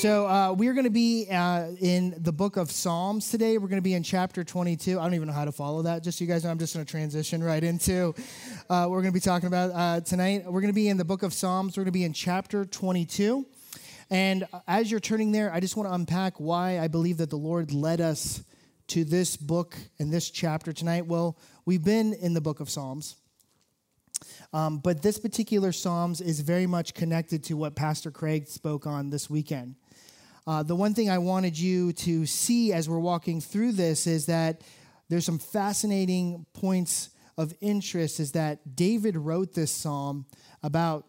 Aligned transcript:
So 0.00 0.26
uh, 0.26 0.54
we're 0.56 0.72
going 0.72 0.84
to 0.84 0.90
be 0.90 1.26
uh, 1.30 1.72
in 1.78 2.14
the 2.16 2.32
book 2.32 2.56
of 2.56 2.70
Psalms 2.70 3.30
today. 3.30 3.58
We're 3.58 3.68
going 3.68 3.82
to 3.82 3.82
be 3.82 3.92
in 3.92 4.02
chapter 4.02 4.42
22. 4.42 4.98
I 4.98 5.02
don't 5.02 5.12
even 5.12 5.28
know 5.28 5.34
how 5.34 5.44
to 5.44 5.52
follow 5.52 5.82
that. 5.82 6.02
Just 6.02 6.16
so 6.16 6.24
you 6.24 6.30
guys 6.30 6.42
know, 6.42 6.50
I'm 6.50 6.58
just 6.58 6.72
going 6.72 6.86
to 6.86 6.90
transition 6.90 7.44
right 7.44 7.62
into 7.62 8.14
uh, 8.70 8.86
what 8.86 8.92
we're 8.92 9.02
going 9.02 9.12
to 9.12 9.12
be 9.12 9.20
talking 9.20 9.48
about 9.48 9.72
uh, 9.72 10.00
tonight. 10.00 10.44
We're 10.46 10.62
going 10.62 10.72
to 10.72 10.74
be 10.74 10.88
in 10.88 10.96
the 10.96 11.04
book 11.04 11.22
of 11.22 11.34
Psalms. 11.34 11.76
We're 11.76 11.82
going 11.82 11.92
to 11.92 11.98
be 11.98 12.04
in 12.04 12.14
chapter 12.14 12.64
22. 12.64 13.44
And 14.08 14.48
as 14.66 14.90
you're 14.90 15.00
turning 15.00 15.32
there, 15.32 15.52
I 15.52 15.60
just 15.60 15.76
want 15.76 15.86
to 15.90 15.92
unpack 15.92 16.40
why 16.40 16.78
I 16.78 16.88
believe 16.88 17.18
that 17.18 17.28
the 17.28 17.36
Lord 17.36 17.70
led 17.70 18.00
us 18.00 18.42
to 18.86 19.04
this 19.04 19.36
book 19.36 19.76
and 19.98 20.10
this 20.10 20.30
chapter 20.30 20.72
tonight. 20.72 21.08
Well, 21.08 21.36
we've 21.66 21.84
been 21.84 22.14
in 22.14 22.32
the 22.32 22.40
book 22.40 22.60
of 22.60 22.70
Psalms. 22.70 23.16
Um, 24.54 24.78
but 24.78 25.02
this 25.02 25.18
particular 25.18 25.72
Psalms 25.72 26.22
is 26.22 26.40
very 26.40 26.66
much 26.66 26.94
connected 26.94 27.44
to 27.44 27.54
what 27.54 27.76
Pastor 27.76 28.10
Craig 28.10 28.48
spoke 28.48 28.86
on 28.86 29.10
this 29.10 29.28
weekend. 29.28 29.76
Uh, 30.46 30.62
the 30.62 30.74
one 30.74 30.94
thing 30.94 31.10
I 31.10 31.18
wanted 31.18 31.58
you 31.58 31.92
to 31.94 32.26
see 32.26 32.72
as 32.72 32.88
we're 32.88 32.98
walking 32.98 33.40
through 33.40 33.72
this 33.72 34.06
is 34.06 34.26
that 34.26 34.62
there's 35.08 35.24
some 35.24 35.38
fascinating 35.38 36.46
points 36.52 37.10
of 37.36 37.54
interest. 37.60 38.20
Is 38.20 38.32
that 38.32 38.76
David 38.76 39.16
wrote 39.16 39.54
this 39.54 39.70
psalm 39.70 40.26
about 40.62 41.06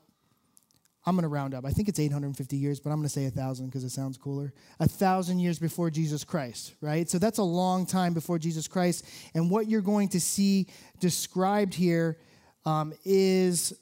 I'm 1.05 1.15
going 1.15 1.23
to 1.23 1.29
round 1.29 1.55
up. 1.55 1.65
I 1.65 1.71
think 1.71 1.89
it's 1.89 1.99
850 1.99 2.57
years, 2.57 2.79
but 2.79 2.91
I'm 2.91 2.97
going 2.97 3.07
to 3.07 3.09
say 3.09 3.25
a 3.25 3.31
thousand 3.31 3.67
because 3.67 3.83
it 3.83 3.89
sounds 3.89 4.17
cooler. 4.17 4.53
A 4.79 4.87
thousand 4.87 5.39
years 5.39 5.57
before 5.57 5.89
Jesus 5.89 6.23
Christ, 6.23 6.75
right? 6.79 7.09
So 7.09 7.17
that's 7.17 7.39
a 7.39 7.43
long 7.43 7.87
time 7.87 8.13
before 8.13 8.37
Jesus 8.37 8.67
Christ. 8.67 9.05
And 9.33 9.49
what 9.49 9.67
you're 9.67 9.81
going 9.81 10.09
to 10.09 10.21
see 10.21 10.67
described 10.99 11.73
here 11.73 12.19
um, 12.65 12.93
is 13.03 13.73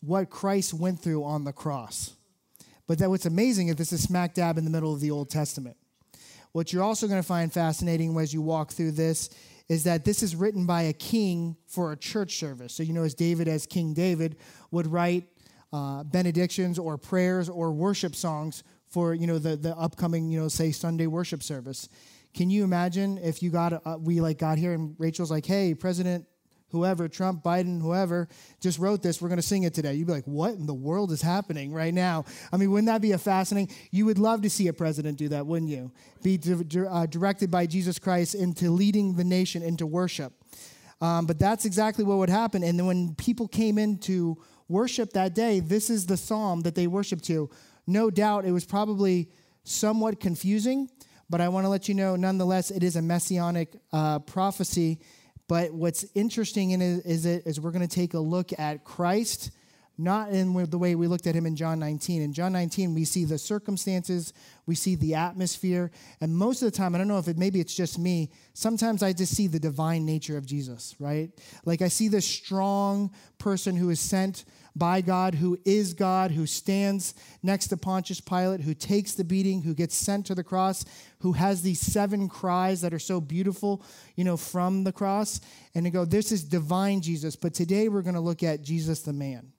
what 0.00 0.30
Christ 0.30 0.72
went 0.72 1.00
through 1.00 1.24
on 1.24 1.42
the 1.42 1.52
cross. 1.52 2.14
But 2.90 2.98
that 2.98 3.08
what's 3.08 3.24
amazing 3.24 3.68
is 3.68 3.76
this 3.76 3.92
is 3.92 4.02
smack 4.02 4.34
dab 4.34 4.58
in 4.58 4.64
the 4.64 4.70
middle 4.70 4.92
of 4.92 4.98
the 4.98 5.12
Old 5.12 5.30
Testament. 5.30 5.76
What 6.50 6.72
you're 6.72 6.82
also 6.82 7.06
going 7.06 7.22
to 7.22 7.26
find 7.26 7.52
fascinating 7.52 8.18
as 8.18 8.34
you 8.34 8.42
walk 8.42 8.72
through 8.72 8.90
this 8.90 9.30
is 9.68 9.84
that 9.84 10.04
this 10.04 10.24
is 10.24 10.34
written 10.34 10.66
by 10.66 10.82
a 10.82 10.92
king 10.92 11.56
for 11.68 11.92
a 11.92 11.96
church 11.96 12.38
service. 12.38 12.74
So 12.74 12.82
you 12.82 12.92
know, 12.92 13.04
as 13.04 13.14
David, 13.14 13.46
as 13.46 13.64
King 13.64 13.94
David, 13.94 14.38
would 14.72 14.88
write 14.88 15.28
uh, 15.72 16.02
benedictions 16.02 16.80
or 16.80 16.98
prayers 16.98 17.48
or 17.48 17.70
worship 17.70 18.16
songs 18.16 18.64
for 18.88 19.14
you 19.14 19.28
know 19.28 19.38
the 19.38 19.54
the 19.54 19.76
upcoming 19.76 20.28
you 20.28 20.40
know 20.40 20.48
say 20.48 20.72
Sunday 20.72 21.06
worship 21.06 21.44
service. 21.44 21.88
Can 22.34 22.50
you 22.50 22.64
imagine 22.64 23.18
if 23.18 23.40
you 23.40 23.50
got 23.50 23.86
uh, 23.86 23.98
we 24.00 24.20
like 24.20 24.38
got 24.38 24.58
here 24.58 24.72
and 24.72 24.96
Rachel's 24.98 25.30
like, 25.30 25.46
hey, 25.46 25.74
President 25.74 26.26
whoever, 26.70 27.08
Trump, 27.08 27.42
Biden, 27.42 27.80
whoever, 27.80 28.28
just 28.60 28.78
wrote 28.78 29.02
this. 29.02 29.20
We're 29.20 29.28
going 29.28 29.38
to 29.38 29.46
sing 29.46 29.64
it 29.64 29.74
today. 29.74 29.94
You'd 29.94 30.06
be 30.06 30.12
like, 30.12 30.24
what 30.24 30.54
in 30.54 30.66
the 30.66 30.74
world 30.74 31.12
is 31.12 31.22
happening 31.22 31.72
right 31.72 31.94
now? 31.94 32.24
I 32.52 32.56
mean, 32.56 32.70
wouldn't 32.70 32.86
that 32.86 33.02
be 33.02 33.12
a 33.12 33.18
fascinating? 33.18 33.74
You 33.90 34.06
would 34.06 34.18
love 34.18 34.42
to 34.42 34.50
see 34.50 34.68
a 34.68 34.72
president 34.72 35.18
do 35.18 35.28
that, 35.28 35.46
wouldn't 35.46 35.70
you? 35.70 35.92
Be 36.22 36.36
di- 36.36 36.86
uh, 36.86 37.06
directed 37.06 37.50
by 37.50 37.66
Jesus 37.66 37.98
Christ 37.98 38.34
into 38.34 38.70
leading 38.70 39.14
the 39.14 39.24
nation 39.24 39.62
into 39.62 39.86
worship. 39.86 40.32
Um, 41.00 41.26
but 41.26 41.38
that's 41.38 41.64
exactly 41.64 42.04
what 42.04 42.18
would 42.18 42.28
happen. 42.28 42.62
And 42.62 42.78
then 42.78 42.86
when 42.86 43.14
people 43.14 43.48
came 43.48 43.78
into 43.78 44.36
worship 44.68 45.12
that 45.14 45.34
day, 45.34 45.60
this 45.60 45.90
is 45.90 46.06
the 46.06 46.16
psalm 46.16 46.60
that 46.60 46.74
they 46.74 46.86
worshiped 46.86 47.24
to. 47.24 47.50
No 47.86 48.10
doubt 48.10 48.44
it 48.44 48.52
was 48.52 48.64
probably 48.64 49.30
somewhat 49.64 50.20
confusing, 50.20 50.90
but 51.28 51.40
I 51.40 51.48
want 51.48 51.64
to 51.64 51.68
let 51.68 51.88
you 51.88 51.94
know, 51.94 52.16
nonetheless, 52.16 52.70
it 52.70 52.82
is 52.82 52.96
a 52.96 53.02
messianic 53.02 53.80
uh, 53.92 54.18
prophecy 54.20 55.00
but 55.50 55.74
what's 55.74 56.06
interesting 56.14 56.70
in 56.70 56.80
it 56.80 57.04
is, 57.04 57.26
it, 57.26 57.44
is 57.44 57.60
we're 57.60 57.72
going 57.72 57.86
to 57.86 57.92
take 57.92 58.14
a 58.14 58.20
look 58.20 58.56
at 58.56 58.84
Christ, 58.84 59.50
not 59.98 60.30
in 60.30 60.52
the 60.70 60.78
way 60.78 60.94
we 60.94 61.08
looked 61.08 61.26
at 61.26 61.34
him 61.34 61.44
in 61.44 61.56
John 61.56 61.80
19. 61.80 62.22
In 62.22 62.32
John 62.32 62.52
19, 62.52 62.94
we 62.94 63.04
see 63.04 63.24
the 63.24 63.36
circumstances, 63.36 64.32
we 64.66 64.76
see 64.76 64.94
the 64.94 65.16
atmosphere, 65.16 65.90
and 66.20 66.36
most 66.36 66.62
of 66.62 66.70
the 66.70 66.78
time, 66.78 66.94
I 66.94 66.98
don't 66.98 67.08
know 67.08 67.18
if 67.18 67.26
it 67.26 67.36
maybe 67.36 67.58
it's 67.58 67.74
just 67.74 67.98
me, 67.98 68.30
sometimes 68.54 69.02
I 69.02 69.12
just 69.12 69.34
see 69.34 69.48
the 69.48 69.58
divine 69.58 70.06
nature 70.06 70.36
of 70.36 70.46
Jesus, 70.46 70.94
right? 71.00 71.32
Like 71.64 71.82
I 71.82 71.88
see 71.88 72.06
this 72.06 72.24
strong 72.24 73.10
person 73.38 73.74
who 73.74 73.90
is 73.90 73.98
sent 73.98 74.44
by 74.76 75.00
God, 75.00 75.34
who 75.34 75.58
is 75.64 75.94
God, 75.94 76.30
who 76.30 76.46
stands 76.46 77.14
next 77.42 77.68
to 77.68 77.76
Pontius 77.76 78.20
Pilate, 78.20 78.60
who 78.60 78.74
takes 78.74 79.14
the 79.14 79.24
beating, 79.24 79.62
who 79.62 79.74
gets 79.74 79.96
sent 79.96 80.26
to 80.26 80.34
the 80.34 80.44
cross, 80.44 80.84
who 81.20 81.32
has 81.32 81.62
these 81.62 81.80
seven 81.80 82.28
cries 82.28 82.80
that 82.80 82.94
are 82.94 82.98
so 82.98 83.20
beautiful, 83.20 83.84
you 84.16 84.24
know, 84.24 84.36
from 84.36 84.84
the 84.84 84.92
cross. 84.92 85.40
And 85.74 85.84
to 85.84 85.90
go, 85.90 86.04
this 86.04 86.32
is 86.32 86.44
divine 86.44 87.00
Jesus. 87.00 87.36
But 87.36 87.54
today 87.54 87.88
we're 87.88 88.02
going 88.02 88.14
to 88.14 88.20
look 88.20 88.42
at 88.42 88.62
Jesus 88.62 89.00
the 89.00 89.12
man. 89.12 89.52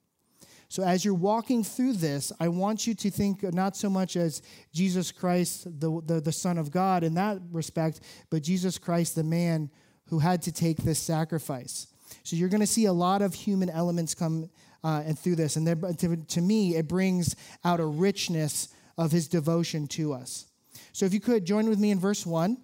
So 0.71 0.83
as 0.83 1.03
you're 1.03 1.13
walking 1.13 1.65
through 1.65 1.93
this, 1.93 2.31
I 2.39 2.47
want 2.47 2.87
you 2.87 2.93
to 2.93 3.11
think 3.11 3.43
not 3.53 3.75
so 3.75 3.89
much 3.89 4.15
as 4.15 4.41
Jesus 4.71 5.11
Christ, 5.11 5.65
the, 5.65 6.01
the, 6.05 6.21
the 6.21 6.31
Son 6.31 6.57
of 6.57 6.71
God 6.71 7.03
in 7.03 7.13
that 7.15 7.39
respect, 7.51 7.99
but 8.29 8.41
Jesus 8.41 8.77
Christ, 8.77 9.15
the 9.15 9.23
man 9.23 9.69
who 10.07 10.19
had 10.19 10.41
to 10.43 10.51
take 10.53 10.77
this 10.77 10.97
sacrifice. 10.97 11.87
So 12.23 12.37
you're 12.37 12.47
going 12.49 12.61
to 12.61 12.67
see 12.67 12.85
a 12.85 12.93
lot 12.93 13.21
of 13.21 13.33
human 13.33 13.69
elements 13.69 14.15
come 14.15 14.49
uh, 14.83 15.03
and 15.05 15.17
through 15.17 15.35
this. 15.35 15.55
And 15.55 15.65
there, 15.67 15.75
to, 15.75 16.15
to 16.15 16.41
me, 16.41 16.75
it 16.75 16.87
brings 16.87 17.35
out 17.63 17.79
a 17.79 17.85
richness 17.85 18.69
of 18.97 19.11
his 19.11 19.27
devotion 19.27 19.87
to 19.87 20.13
us. 20.13 20.45
So 20.93 21.05
if 21.05 21.13
you 21.13 21.19
could 21.19 21.45
join 21.45 21.69
with 21.69 21.79
me 21.79 21.91
in 21.91 21.99
verse 21.99 22.25
1. 22.25 22.57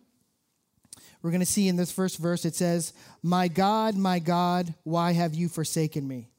We're 1.21 1.31
going 1.31 1.41
to 1.41 1.45
see 1.45 1.67
in 1.67 1.75
this 1.75 1.91
first 1.91 2.19
verse, 2.19 2.45
it 2.45 2.55
says, 2.55 2.93
My 3.23 3.47
God, 3.47 3.95
my 3.95 4.19
God, 4.19 4.73
why 4.83 5.13
have 5.13 5.33
you 5.33 5.49
forsaken 5.49 6.07
me? 6.07 6.29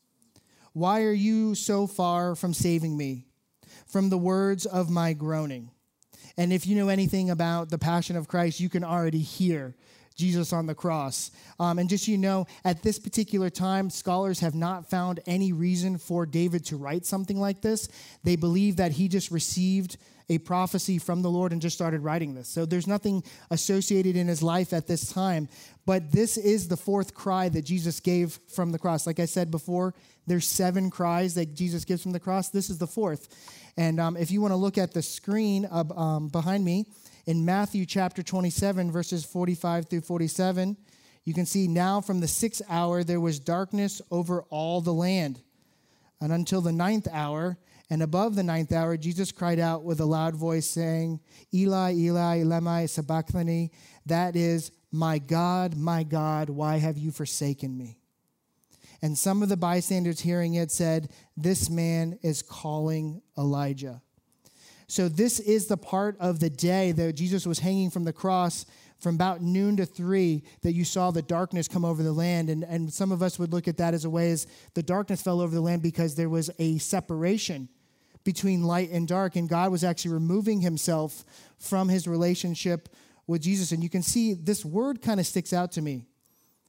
Why 0.73 1.03
are 1.03 1.13
you 1.13 1.55
so 1.55 1.87
far 1.87 2.35
from 2.35 2.55
saving 2.55 2.97
me? 2.97 3.27
From 3.87 4.09
the 4.09 4.19
words 4.19 4.67
of 4.67 4.89
my 4.89 5.13
groaning. 5.15 5.71
And 6.37 6.53
if 6.53 6.67
you 6.67 6.77
know 6.77 6.89
anything 6.89 7.31
about 7.31 7.71
the 7.71 7.79
passion 7.79 8.17
of 8.17 8.29
Christ, 8.29 8.61
you 8.61 8.69
can 8.69 8.85
already 8.85 9.19
hear 9.19 9.75
Jesus 10.19 10.53
on 10.53 10.67
the 10.67 10.75
cross. 10.75 11.31
Um, 11.61 11.79
and 11.79 11.89
just 11.89 12.05
so 12.05 12.11
you 12.11 12.19
know, 12.19 12.47
at 12.65 12.83
this 12.83 12.99
particular 12.99 13.49
time, 13.49 13.89
scholars 13.89 14.41
have 14.41 14.55
not 14.55 14.91
found 14.91 15.21
any 15.27 15.53
reason 15.53 15.97
for 15.97 16.27
David 16.27 16.65
to 16.67 16.77
write 16.77 17.07
something 17.07 17.41
like 17.41 17.63
this. 17.63 17.89
They 18.25 18.37
believe 18.37 18.77
that 18.77 18.93
he 18.93 19.09
just 19.09 19.31
received 19.31 19.97
a 20.29 20.39
prophecy 20.39 20.99
from 20.99 21.23
the 21.23 21.31
Lord 21.31 21.53
and 21.53 21.63
just 21.63 21.77
started 21.77 22.01
writing 22.03 22.35
this. 22.35 22.49
So 22.49 22.67
there's 22.67 22.87
nothing 22.87 23.23
associated 23.51 24.15
in 24.17 24.29
his 24.29 24.43
life 24.43 24.73
at 24.73 24.87
this 24.87 25.11
time. 25.11 25.49
But 25.87 26.13
this 26.13 26.37
is 26.37 26.69
the 26.69 26.77
fourth 26.77 27.15
cry 27.15 27.49
that 27.49 27.63
Jesus 27.63 27.99
gave 28.01 28.39
from 28.49 28.73
the 28.73 28.79
cross. 28.79 29.07
Like 29.07 29.21
I 29.21 29.25
said 29.25 29.51
before, 29.51 29.95
there's 30.27 30.47
seven 30.47 30.91
cries 30.91 31.35
that 31.37 31.55
Jesus 31.55 31.87
gives 31.87 32.03
from 32.03 32.13
the 32.13 32.21
cross. 32.21 32.51
This 32.51 32.69
is 32.69 32.77
the 32.77 32.87
fourth. 32.87 33.29
And 33.79 33.99
um, 33.99 34.17
if 34.17 34.31
you 34.31 34.43
want 34.43 34.53
to 34.53 34.57
look 34.57 34.77
at 34.77 34.93
the 34.93 35.01
screen 35.01 35.67
um, 35.71 36.29
behind 36.29 36.65
me, 36.65 36.87
in 37.29 37.45
Matthew 37.45 37.85
chapter 37.85 38.23
27, 38.23 38.91
verses 38.91 39.23
45 39.23 39.91
through 39.91 40.01
47, 40.01 40.79
you 41.27 41.35
can 41.35 41.45
see 41.45 41.69
now 41.69 42.01
from 42.01 42.21
the 42.21 42.27
sixth 42.27 42.63
hour 42.71 43.05
there 43.05 43.21
was 43.21 43.39
darkness 43.39 44.01
over 44.11 44.45
all 44.49 44.81
the 44.81 44.95
land. 44.95 45.43
And 46.23 46.33
until 46.33 46.63
the 46.63 46.73
ninth 46.73 47.07
hour, 47.13 47.59
and 47.91 48.03
above 48.03 48.35
the 48.35 48.43
ninth 48.43 48.73
hour, 48.73 48.97
Jesus 48.97 49.31
cried 49.31 49.59
out 49.59 49.85
with 49.85 50.01
a 50.01 50.07
loud 50.07 50.37
voice, 50.37 50.71
saying, 50.71 51.21
Eli, 51.53 51.93
Eli, 51.97 52.45
lema 52.45 52.89
sabachthani. 52.89 53.73
That 54.07 54.35
is, 54.35 54.71
My 54.91 55.19
God, 55.19 55.77
my 55.77 56.05
God, 56.05 56.49
why 56.49 56.79
have 56.79 56.97
you 56.97 57.11
forsaken 57.11 57.77
me? 57.77 57.99
And 59.03 59.19
some 59.19 59.43
of 59.43 59.51
the 59.51 59.57
bystanders 59.59 60.21
hearing 60.21 60.55
it 60.55 60.71
said, 60.71 61.11
This 61.37 61.69
man 61.69 62.19
is 62.23 62.41
calling 62.41 63.21
Elijah. 63.37 64.01
So, 64.89 65.09
this 65.09 65.39
is 65.39 65.67
the 65.67 65.77
part 65.77 66.17
of 66.19 66.41
the 66.41 66.49
day 66.49 66.93
that 66.93 67.15
Jesus 67.15 67.47
was 67.47 67.59
hanging 67.59 67.91
from 67.91 68.05
the 68.05 68.13
cross 68.13 68.65
from 68.99 69.15
about 69.15 69.43
noon 69.43 69.77
to 69.77 69.87
three 69.87 70.43
that 70.63 70.73
you 70.73 70.85
saw 70.85 71.11
the 71.11 71.23
darkness 71.23 71.69
come 71.69 71.85
over 71.85 72.03
the 72.03 72.13
land. 72.13 72.51
And, 72.51 72.65
and 72.65 72.93
some 72.93 73.13
of 73.13 73.23
us 73.23 73.39
would 73.39 73.53
look 73.53 73.69
at 73.69 73.77
that 73.77 73.95
as 73.95 74.05
a 74.05 74.11
way 74.11 74.31
as 74.31 74.47
the 74.75 74.83
darkness 74.83 75.23
fell 75.23 75.41
over 75.41 75.55
the 75.55 75.61
land 75.61 75.83
because 75.83 76.15
there 76.15 76.29
was 76.29 76.51
a 76.59 76.79
separation 76.79 77.69
between 78.25 78.63
light 78.63 78.91
and 78.91 79.07
dark. 79.07 79.37
And 79.37 79.49
God 79.49 79.71
was 79.71 79.85
actually 79.85 80.15
removing 80.15 80.61
himself 80.61 81.25
from 81.59 81.89
his 81.89 82.09
relationship 82.09 82.89
with 83.27 83.43
Jesus. 83.43 83.73
And 83.73 83.83
you 83.83 83.91
can 83.91 84.03
see 84.03 84.35
this 84.35 84.65
word 84.65 85.01
kind 85.01 85.21
of 85.21 85.27
sticks 85.27 85.53
out 85.53 85.73
to 85.73 85.83
me 85.83 86.07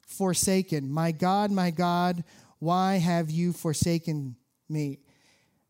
forsaken. 0.06 0.90
My 0.90 1.12
God, 1.12 1.50
my 1.50 1.70
God, 1.70 2.24
why 2.58 2.96
have 2.96 3.30
you 3.30 3.52
forsaken 3.52 4.36
me? 4.68 4.98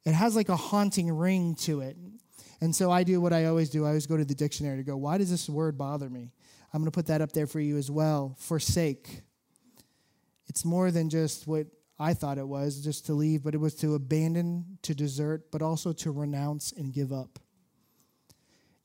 It 0.04 0.12
has 0.12 0.34
like 0.34 0.48
a 0.48 0.56
haunting 0.56 1.10
ring 1.12 1.54
to 1.60 1.82
it. 1.82 1.96
And 2.60 2.74
so 2.74 2.90
I 2.90 3.04
do 3.04 3.20
what 3.20 3.32
I 3.32 3.46
always 3.46 3.70
do. 3.70 3.84
I 3.84 3.88
always 3.88 4.06
go 4.06 4.16
to 4.16 4.24
the 4.24 4.34
dictionary 4.34 4.76
to 4.76 4.82
go, 4.82 4.96
why 4.96 5.18
does 5.18 5.30
this 5.30 5.48
word 5.48 5.78
bother 5.78 6.10
me? 6.10 6.32
I'm 6.72 6.80
going 6.80 6.90
to 6.90 6.94
put 6.94 7.06
that 7.06 7.20
up 7.20 7.32
there 7.32 7.46
for 7.46 7.60
you 7.60 7.78
as 7.78 7.90
well. 7.90 8.36
Forsake. 8.38 9.22
It's 10.46 10.64
more 10.64 10.90
than 10.90 11.08
just 11.08 11.46
what 11.46 11.66
I 11.98 12.14
thought 12.14 12.38
it 12.38 12.46
was, 12.46 12.82
just 12.82 13.06
to 13.06 13.14
leave, 13.14 13.42
but 13.42 13.54
it 13.54 13.58
was 13.58 13.74
to 13.76 13.94
abandon, 13.94 14.78
to 14.82 14.94
desert, 14.94 15.50
but 15.50 15.62
also 15.62 15.92
to 15.92 16.10
renounce 16.10 16.72
and 16.72 16.92
give 16.92 17.12
up. 17.12 17.38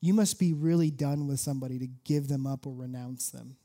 You 0.00 0.14
must 0.14 0.38
be 0.38 0.52
really 0.52 0.90
done 0.90 1.26
with 1.26 1.40
somebody 1.40 1.78
to 1.78 1.86
give 2.04 2.28
them 2.28 2.46
up 2.46 2.66
or 2.66 2.74
renounce 2.74 3.30
them. 3.30 3.56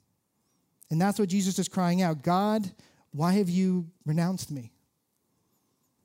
And 0.90 1.02
that's 1.02 1.20
what 1.20 1.30
Jesus 1.30 1.60
is 1.60 1.68
crying 1.68 2.02
out 2.02 2.22
God, 2.22 2.70
why 3.12 3.34
have 3.34 3.50
you 3.50 3.88
renounced 4.06 4.52
me? 4.52 4.72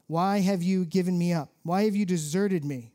Why 0.06 0.40
have 0.40 0.62
you 0.62 0.84
given 0.84 1.18
me 1.18 1.32
up? 1.32 1.50
Why 1.62 1.84
have 1.84 1.96
you 1.96 2.06
deserted 2.06 2.64
me? 2.64 2.92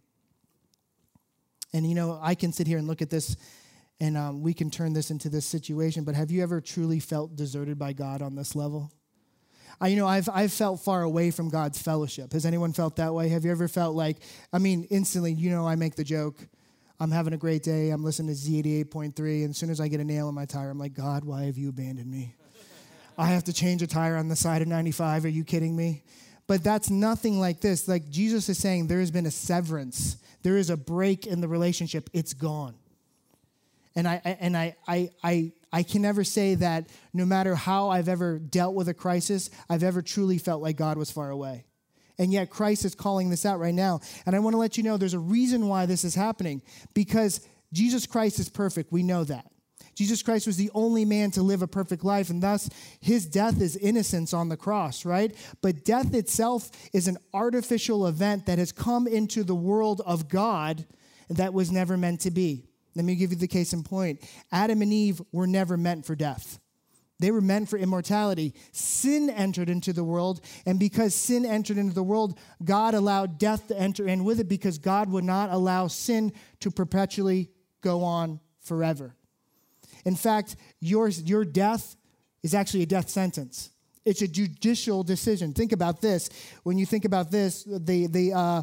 And 1.74 1.88
you 1.88 1.96
know, 1.96 2.20
I 2.22 2.36
can 2.36 2.52
sit 2.52 2.68
here 2.68 2.78
and 2.78 2.88
look 2.88 3.02
at 3.02 3.10
this 3.10 3.36
and 4.02 4.18
um, 4.18 4.42
we 4.42 4.56
can 4.56 4.72
turn 4.72 4.94
this 4.94 5.12
into 5.12 5.30
this 5.30 5.46
situation, 5.46 6.04
but 6.04 6.16
have 6.16 6.32
you 6.32 6.42
ever 6.42 6.60
truly 6.60 7.00
felt 7.00 7.36
deserted 7.36 7.78
by 7.78 7.94
God 7.94 8.24
on 8.24 8.34
this 8.36 8.56
level? 8.56 8.92
I, 9.80 9.90
you 9.90 9.96
know, 9.96 10.08
I've, 10.08 10.28
I've 10.34 10.52
felt 10.52 10.80
far 10.80 11.04
away 11.04 11.30
from 11.30 11.50
God's 11.50 11.80
fellowship. 11.80 12.34
Has 12.34 12.44
anyone 12.44 12.74
felt 12.74 12.96
that 12.96 13.14
way? 13.14 13.30
Have 13.30 13.46
you 13.46 13.52
ever 13.52 13.68
felt 13.68 13.96
like, 13.96 14.18
I 14.52 14.58
mean, 14.58 14.88
instantly, 14.90 15.34
you 15.34 15.52
know, 15.52 15.68
I 15.68 15.76
make 15.76 15.96
the 15.96 16.04
joke. 16.04 16.36
I'm 17.00 17.12
having 17.12 17.34
a 17.34 17.38
great 17.38 17.62
day. 17.62 17.92
I'm 17.92 18.04
listening 18.04 18.36
to 18.36 18.42
Z88.3. 18.42 19.42
And 19.42 19.50
as 19.52 19.58
soon 19.58 19.70
as 19.70 19.80
I 19.80 19.88
get 19.88 20.00
a 20.00 20.04
nail 20.04 20.30
in 20.30 20.36
my 20.36 20.46
tire, 20.46 20.72
I'm 20.72 20.80
like, 20.80 20.94
God, 20.94 21.24
why 21.24 21.44
have 21.44 21.58
you 21.58 21.70
abandoned 21.70 22.10
me? 22.10 22.36
I 23.20 23.28
have 23.28 23.44
to 23.46 23.54
change 23.54 23.84
a 23.84 23.88
tire 23.88 24.18
on 24.18 24.30
the 24.30 24.36
side 24.36 24.64
of 24.64 24.68
95. 24.68 25.26
Are 25.26 25.30
you 25.30 25.44
kidding 25.44 25.76
me? 25.76 26.04
But 26.48 26.64
that's 26.64 26.90
nothing 26.90 27.40
like 27.40 27.62
this. 27.62 27.88
Like 27.88 28.10
Jesus 28.10 28.50
is 28.50 28.58
saying, 28.58 28.88
there 28.88 29.00
has 29.00 29.12
been 29.12 29.26
a 29.26 29.32
severance, 29.32 30.18
there 30.44 30.58
is 30.58 30.70
a 30.70 30.78
break 30.78 31.28
in 31.28 31.42
the 31.42 31.48
relationship. 31.48 32.10
It's 32.14 32.34
gone. 32.34 32.76
And 33.96 34.08
I, 34.08 34.22
and 34.40 34.56
I, 34.56 34.76
I, 34.88 35.10
I, 35.24 35.52
I 35.74 35.84
can 35.84 36.02
never 36.02 36.24
say 36.24 36.56
that 36.56 36.90
no 37.14 37.26
matter 37.26 37.56
how 37.56 37.90
I've 37.90 38.08
ever 38.08 38.40
dealt 38.40 38.74
with 38.74 38.88
a 38.88 38.94
crisis, 38.94 39.50
I've 39.70 39.84
ever 39.84 40.02
truly 40.02 40.38
felt 40.38 40.62
like 40.62 40.78
God 40.78 40.98
was 40.98 41.12
far 41.12 41.30
away. 41.30 41.66
And 42.18 42.32
yet 42.32 42.50
Christ 42.50 42.86
is 42.86 42.96
calling 42.96 43.30
this 43.30 43.46
out 43.46 43.60
right 43.60 43.74
now. 43.74 44.00
And 44.26 44.36
I 44.36 44.40
want 44.40 44.54
to 44.54 44.58
let 44.58 44.78
you 44.78 44.84
know 44.84 44.96
there's 44.96 45.14
a 45.14 45.20
reason 45.20 45.68
why 45.68 45.86
this 45.86 46.04
is 46.04 46.16
happening 46.16 46.62
because 46.94 47.42
Jesus 47.74 48.06
Christ 48.06 48.40
is 48.40 48.50
perfect. 48.50 48.92
We 48.92 49.04
know 49.04 49.24
that. 49.26 49.51
Jesus 50.02 50.24
Christ 50.24 50.48
was 50.48 50.58
the 50.58 50.72
only 50.74 51.06
man 51.06 51.30
to 51.30 51.44
live 51.44 51.62
a 51.62 51.68
perfect 51.68 52.04
life, 52.04 52.32
and 52.32 52.42
thus 52.42 52.68
his 53.02 53.28
death 53.28 53.62
is 53.62 53.76
innocence 53.76 54.34
on 54.34 54.50
the 54.50 54.58
cross, 54.58 55.06
right? 55.06 55.32
But 55.62 55.86
death 55.86 56.16
itself 56.16 56.72
is 56.92 57.08
an 57.08 57.20
artificial 57.36 58.08
event 58.08 58.48
that 58.48 58.58
has 58.58 58.72
come 58.72 59.06
into 59.06 59.44
the 59.44 59.54
world 59.54 60.02
of 60.04 60.28
God 60.28 60.88
that 61.30 61.54
was 61.54 61.72
never 61.72 61.98
meant 61.98 62.22
to 62.22 62.32
be. 62.32 62.66
Let 62.96 63.06
me 63.06 63.14
give 63.14 63.30
you 63.30 63.38
the 63.38 63.48
case 63.48 63.74
in 63.74 63.84
point. 63.84 64.28
Adam 64.52 64.82
and 64.82 64.92
Eve 64.92 65.22
were 65.32 65.46
never 65.46 65.78
meant 65.78 66.08
for 66.08 66.16
death. 66.16 66.60
They 67.20 67.30
were 67.30 67.40
meant 67.40 67.70
for 67.70 67.78
immortality. 67.78 68.56
Sin 68.72 69.30
entered 69.30 69.70
into 69.70 69.94
the 69.94 70.04
world, 70.04 70.42
and 70.66 70.80
because 70.80 71.14
sin 71.14 71.46
entered 71.46 71.78
into 71.78 71.94
the 71.94 72.02
world, 72.02 72.40
God 72.64 72.96
allowed 72.96 73.38
death 73.38 73.68
to 73.68 73.80
enter 73.80 74.08
in 74.08 74.24
with 74.24 74.40
it 74.40 74.50
because 74.50 74.80
God 74.80 75.12
would 75.12 75.26
not 75.26 75.52
allow 75.52 75.86
sin 75.86 76.34
to 76.62 76.72
perpetually 76.72 77.52
go 77.82 78.04
on 78.04 78.40
forever. 78.62 79.16
In 80.06 80.16
fact, 80.16 80.56
your, 80.80 81.10
your 81.10 81.46
death 81.46 81.96
is 82.44 82.54
actually 82.54 82.84
a 82.84 82.88
death 82.88 83.10
sentence. 83.10 83.70
It's 84.04 84.22
a 84.22 84.28
judicial 84.28 85.04
decision. 85.04 85.54
Think 85.54 85.72
about 85.72 86.02
this. 86.02 86.30
When 86.64 86.78
you 86.78 86.86
think 86.86 87.06
about 87.06 87.30
this, 87.30 87.64
the, 87.64 88.08
the, 88.08 88.34
uh, 88.34 88.62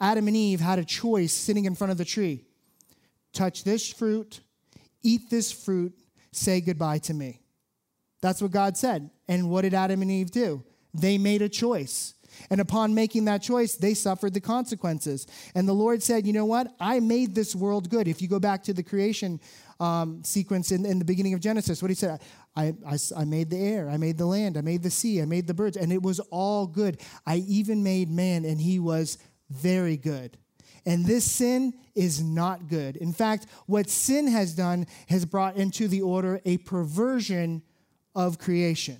Adam 0.00 0.28
and 0.28 0.36
Eve 0.36 0.60
had 0.60 0.78
a 0.78 0.84
choice 0.84 1.32
sitting 1.32 1.66
in 1.66 1.74
front 1.74 1.90
of 1.90 1.98
the 1.98 2.04
tree 2.04 2.44
touch 3.32 3.62
this 3.62 3.92
fruit, 3.92 4.40
eat 5.02 5.30
this 5.30 5.52
fruit, 5.52 5.92
say 6.32 6.60
goodbye 6.60 6.98
to 6.98 7.14
me. 7.14 7.40
That's 8.20 8.42
what 8.42 8.50
God 8.50 8.76
said. 8.76 9.10
And 9.28 9.48
what 9.48 9.62
did 9.62 9.72
Adam 9.72 10.02
and 10.02 10.10
Eve 10.10 10.30
do? 10.30 10.64
They 10.92 11.16
made 11.16 11.40
a 11.40 11.48
choice. 11.48 12.14
And 12.50 12.60
upon 12.60 12.94
making 12.94 13.24
that 13.26 13.42
choice, 13.42 13.74
they 13.74 13.94
suffered 13.94 14.34
the 14.34 14.40
consequences. 14.40 15.26
And 15.54 15.68
the 15.68 15.72
Lord 15.72 16.02
said, 16.02 16.26
You 16.26 16.32
know 16.32 16.44
what? 16.44 16.74
I 16.80 17.00
made 17.00 17.34
this 17.34 17.54
world 17.54 17.90
good. 17.90 18.08
If 18.08 18.22
you 18.22 18.28
go 18.28 18.40
back 18.40 18.62
to 18.64 18.72
the 18.72 18.82
creation 18.82 19.40
um, 19.78 20.22
sequence 20.24 20.72
in, 20.72 20.84
in, 20.84 20.98
the 20.98 21.04
beginning 21.04 21.34
of 21.34 21.40
Genesis, 21.40 21.82
what 21.82 21.90
he 21.90 21.94
said, 21.94 22.20
I, 22.54 22.74
I, 22.86 22.98
I 23.16 23.24
made 23.24 23.48
the 23.48 23.58
air, 23.58 23.88
I 23.88 23.96
made 23.96 24.18
the 24.18 24.26
land, 24.26 24.58
I 24.58 24.60
made 24.60 24.82
the 24.82 24.90
sea, 24.90 25.22
I 25.22 25.24
made 25.24 25.46
the 25.46 25.54
birds, 25.54 25.76
and 25.76 25.92
it 25.92 26.02
was 26.02 26.20
all 26.30 26.66
good. 26.66 27.00
I 27.26 27.36
even 27.48 27.82
made 27.82 28.10
man, 28.10 28.44
and 28.44 28.60
he 28.60 28.78
was 28.78 29.18
very 29.48 29.96
good. 29.96 30.36
And 30.86 31.04
this 31.04 31.30
sin 31.30 31.74
is 31.94 32.22
not 32.22 32.68
good. 32.68 32.96
In 32.96 33.12
fact, 33.12 33.46
what 33.66 33.88
sin 33.90 34.26
has 34.28 34.54
done 34.54 34.86
has 35.08 35.24
brought 35.24 35.56
into 35.56 35.88
the 35.88 36.02
order 36.02 36.40
a 36.44 36.58
perversion 36.58 37.62
of 38.14 38.38
creation. 38.38 38.98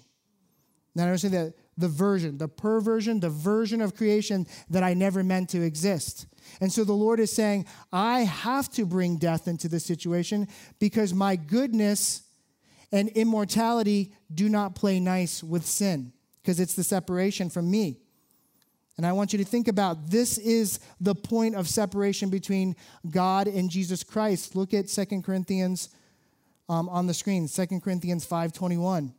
Now, 0.95 1.05
I 1.05 1.07
understand 1.07 1.35
that 1.35 1.55
the 1.77 1.89
version, 1.89 2.39
the 2.39 2.49
perversion, 2.49 3.21
the 3.21 3.31
version 3.31 3.81
of 3.81 3.97
creation 3.97 4.47
that 4.69 4.83
I 4.83 4.95
never 4.95 5.23
meant 5.25 5.49
to 5.51 5.63
exist. 5.63 6.27
And 6.61 6.73
so 6.73 6.85
the 6.85 6.93
Lord 6.93 7.21
is 7.21 7.33
saying, 7.33 7.67
I 7.93 8.21
have 8.21 8.69
to 8.71 8.85
bring 8.85 9.17
death 9.17 9.49
into 9.49 9.69
this 9.69 9.85
situation 9.85 10.49
because 10.79 11.15
my 11.15 11.37
goodness 11.37 12.23
and 12.93 13.09
immortality 13.11 14.13
do 14.33 14.49
not 14.49 14.75
play 14.75 15.01
nice 15.01 15.43
with 15.43 15.65
sin 15.65 16.13
because 16.43 16.61
it's 16.61 16.75
the 16.75 16.85
separation 16.85 17.51
from 17.51 17.71
me. 17.71 17.99
And 18.97 19.07
I 19.07 19.13
want 19.13 19.33
you 19.33 19.39
to 19.39 19.45
think 19.45 19.69
about 19.69 20.11
this 20.11 20.37
is 20.37 20.81
the 21.01 21.15
point 21.15 21.55
of 21.55 21.69
separation 21.69 22.29
between 22.29 22.77
God 23.09 23.47
and 23.47 23.71
Jesus 23.71 24.03
Christ. 24.03 24.55
Look 24.55 24.75
at 24.75 24.91
Second 24.91 25.23
Corinthians 25.25 25.89
um, 26.69 26.89
on 26.89 27.07
the 27.07 27.15
screen, 27.15 27.49
Second 27.49 27.83
Corinthians 27.83 28.27
5.21. 28.27 29.15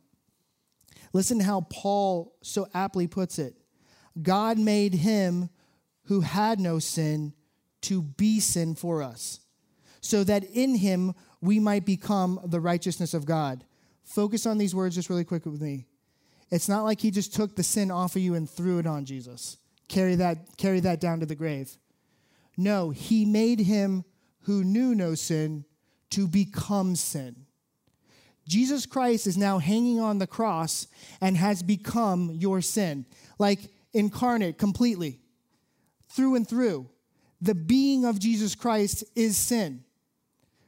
Listen 1.12 1.38
to 1.38 1.44
how 1.44 1.62
Paul 1.70 2.34
so 2.42 2.66
aptly 2.74 3.06
puts 3.06 3.38
it. 3.38 3.54
God 4.20 4.58
made 4.58 4.94
him 4.94 5.50
who 6.04 6.20
had 6.20 6.60
no 6.60 6.78
sin 6.78 7.32
to 7.82 8.02
be 8.02 8.40
sin 8.40 8.74
for 8.74 9.02
us, 9.02 9.40
so 10.00 10.24
that 10.24 10.44
in 10.44 10.76
him 10.76 11.14
we 11.40 11.58
might 11.58 11.84
become 11.84 12.40
the 12.44 12.60
righteousness 12.60 13.14
of 13.14 13.26
God. 13.26 13.64
Focus 14.04 14.46
on 14.46 14.58
these 14.58 14.74
words 14.74 14.94
just 14.94 15.10
really 15.10 15.24
quick 15.24 15.46
with 15.46 15.60
me. 15.60 15.86
It's 16.50 16.68
not 16.68 16.84
like 16.84 17.00
he 17.00 17.10
just 17.10 17.34
took 17.34 17.56
the 17.56 17.62
sin 17.62 17.90
off 17.90 18.14
of 18.14 18.22
you 18.22 18.34
and 18.34 18.48
threw 18.48 18.78
it 18.78 18.86
on 18.86 19.04
Jesus 19.04 19.56
carry 19.92 20.14
that, 20.16 20.56
carry 20.56 20.80
that 20.80 21.00
down 21.00 21.20
to 21.20 21.26
the 21.26 21.34
grave. 21.34 21.76
No, 22.56 22.90
he 22.90 23.24
made 23.24 23.60
him 23.60 24.04
who 24.42 24.64
knew 24.64 24.94
no 24.94 25.14
sin 25.14 25.64
to 26.10 26.26
become 26.26 26.96
sin. 26.96 27.46
Jesus 28.52 28.84
Christ 28.84 29.26
is 29.26 29.38
now 29.38 29.56
hanging 29.56 29.98
on 29.98 30.18
the 30.18 30.26
cross 30.26 30.86
and 31.22 31.38
has 31.38 31.62
become 31.62 32.30
your 32.34 32.60
sin, 32.60 33.06
like 33.38 33.60
incarnate 33.94 34.58
completely, 34.58 35.20
through 36.10 36.34
and 36.34 36.46
through. 36.46 36.86
The 37.40 37.54
being 37.54 38.04
of 38.04 38.18
Jesus 38.18 38.54
Christ 38.54 39.04
is 39.16 39.38
sin. 39.38 39.84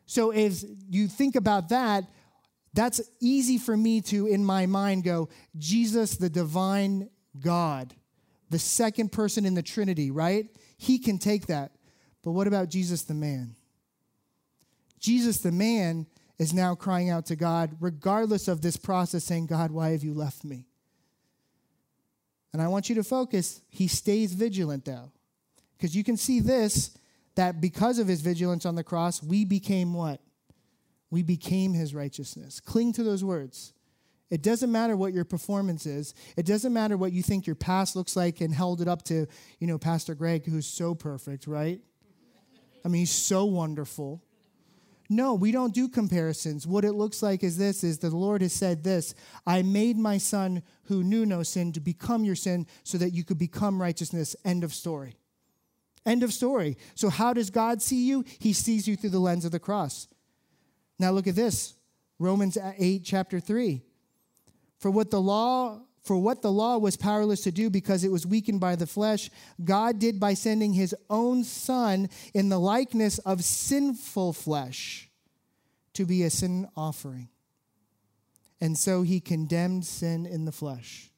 So 0.07 0.31
if 0.31 0.65
you 0.89 1.09
think 1.09 1.37
about 1.37 1.69
that, 1.69 2.05
that's 2.73 3.03
easy 3.21 3.59
for 3.59 3.77
me 3.77 4.01
to, 4.01 4.29
in 4.29 4.43
my 4.43 4.65
mind, 4.65 5.05
go, 5.05 5.29
Jesus, 5.59 6.17
the 6.17 6.31
divine 6.31 7.11
God, 7.39 7.93
the 8.49 8.59
second 8.59 9.13
person 9.13 9.45
in 9.45 9.53
the 9.53 9.63
Trinity, 9.63 10.11
right? 10.11 10.47
He 10.79 10.99
can 10.99 11.19
take 11.19 11.49
that. 11.49 11.73
But 12.23 12.31
what 12.31 12.47
about 12.47 12.71
Jesus 12.71 13.03
the 13.03 13.13
man? 13.13 13.57
Jesus 14.99 15.37
the 15.43 15.53
man 15.53 16.07
is 16.39 16.53
now 16.53 16.75
crying 16.75 17.11
out 17.11 17.27
to 17.27 17.37
God, 17.37 17.77
regardless 17.81 18.49
of 18.49 18.61
this 18.61 18.77
process, 18.77 19.25
saying, 19.25 19.47
God, 19.47 19.71
why 19.71 19.91
have 19.91 20.03
you 20.03 20.15
left 20.15 20.45
me? 20.45 20.67
And 22.53 22.63
I 22.63 22.69
want 22.69 22.89
you 22.89 22.95
to 22.97 23.05
focus, 23.05 23.61
he 23.69 23.89
stays 23.89 24.33
vigilant 24.33 24.85
though. 24.85 25.11
Because 25.77 25.97
you 25.97 26.05
can 26.05 26.17
see 26.17 26.41
this 26.41 26.97
that 27.35 27.61
because 27.61 27.99
of 27.99 28.07
his 28.07 28.21
vigilance 28.21 28.65
on 28.65 28.77
the 28.77 28.85
cross, 28.85 29.23
we 29.23 29.45
became 29.45 29.93
what? 29.93 30.21
We 31.11 31.23
became 31.23 31.73
his 31.73 31.95
righteousness. 31.95 32.61
Cling 32.61 32.93
to 32.93 33.03
those 33.03 33.25
words. 33.25 33.73
It 34.31 34.43
doesn't 34.43 34.71
matter 34.73 34.97
what 34.97 35.13
your 35.13 35.25
performance 35.25 35.87
is. 35.87 36.15
It 36.37 36.47
doesn't 36.47 36.73
matter 36.73 36.97
what 36.97 37.13
you 37.13 37.23
think 37.23 37.47
your 37.47 37.57
past 37.57 37.95
looks 37.95 38.17
like 38.17 38.41
and 38.41 38.55
held 38.55 38.81
it 38.81 38.89
up 38.89 39.03
to, 39.05 39.27
you 39.59 39.67
know, 39.67 39.79
Pastor 39.79 40.15
Greg, 40.15 40.47
who's 40.47 40.67
so 40.67 40.95
perfect, 40.95 41.47
right? 41.47 41.81
I 42.85 42.89
mean, 42.89 43.01
he's 43.01 43.11
so 43.11 43.45
wonderful. 43.45 44.23
No, 45.11 45.35
we 45.35 45.53
don't 45.53 45.75
do 45.75 45.89
comparisons. 45.89 46.67
What 46.67 46.85
it 46.85 46.93
looks 46.93 47.23
like 47.23 47.45
is 47.45 47.59
this 47.59 47.85
is 47.85 47.99
the 47.99 48.11
Lord 48.11 48.41
has 48.41 48.53
said 48.53 48.83
this, 48.83 49.15
I 49.47 49.63
made 49.63 49.99
my 49.99 50.17
son 50.19 50.63
who 50.85 51.03
knew 51.03 51.27
no 51.27 51.43
sin 51.43 51.73
to 51.73 51.81
become 51.81 52.25
your 52.25 52.35
sin 52.35 52.67
so 52.85 52.97
that 52.99 53.11
you 53.11 53.23
could 53.25 53.39
become 53.39 53.81
righteousness. 53.81 54.35
End 54.45 54.65
of 54.65 54.73
story. 54.73 55.17
End 56.07 56.23
of 56.23 56.33
story. 56.33 56.77
So 56.95 57.11
how 57.11 57.33
does 57.33 57.51
God 57.51 57.83
see 57.83 58.07
you? 58.07 58.25
He 58.39 58.53
sees 58.53 58.89
you 58.89 58.97
through 58.97 59.11
the 59.11 59.19
lens 59.19 59.45
of 59.45 59.53
the 59.53 59.59
cross. 59.59 60.09
Now 60.99 61.11
look 61.11 61.27
at 61.27 61.35
this. 61.35 61.75
Romans 62.19 62.57
8 62.79 63.03
chapter 63.05 63.41
3. 63.41 63.83
For 64.79 64.91
what 64.91 65.11
the 65.11 65.21
law 65.21 65.81
for 66.05 66.19
what 66.19 66.43
the 66.43 66.53
law 66.53 66.77
was 66.77 66.97
powerless 66.97 67.41
to 67.41 67.51
do 67.51 67.71
because 67.71 68.05
it 68.05 68.13
was 68.13 68.27
weakened 68.27 68.61
by 68.61 68.77
the 68.77 68.87
flesh, 68.87 69.31
God 69.65 69.99
did 69.99 70.21
by 70.21 70.35
sending 70.35 70.75
his 70.75 70.95
own 71.09 71.45
son 71.45 72.11
in 72.35 72.51
the 72.51 72.61
likeness 72.61 73.19
of 73.21 73.43
sinful 73.43 74.35
flesh 74.35 75.09
to 75.95 76.05
be 76.05 76.23
a 76.23 76.31
sin 76.31 76.69
offering. 76.77 77.31
And 78.61 78.77
so 78.77 79.01
he 79.01 79.19
condemned 79.19 79.87
sin 79.87 80.27
in 80.27 80.45
the 80.45 80.53
flesh. 80.53 81.11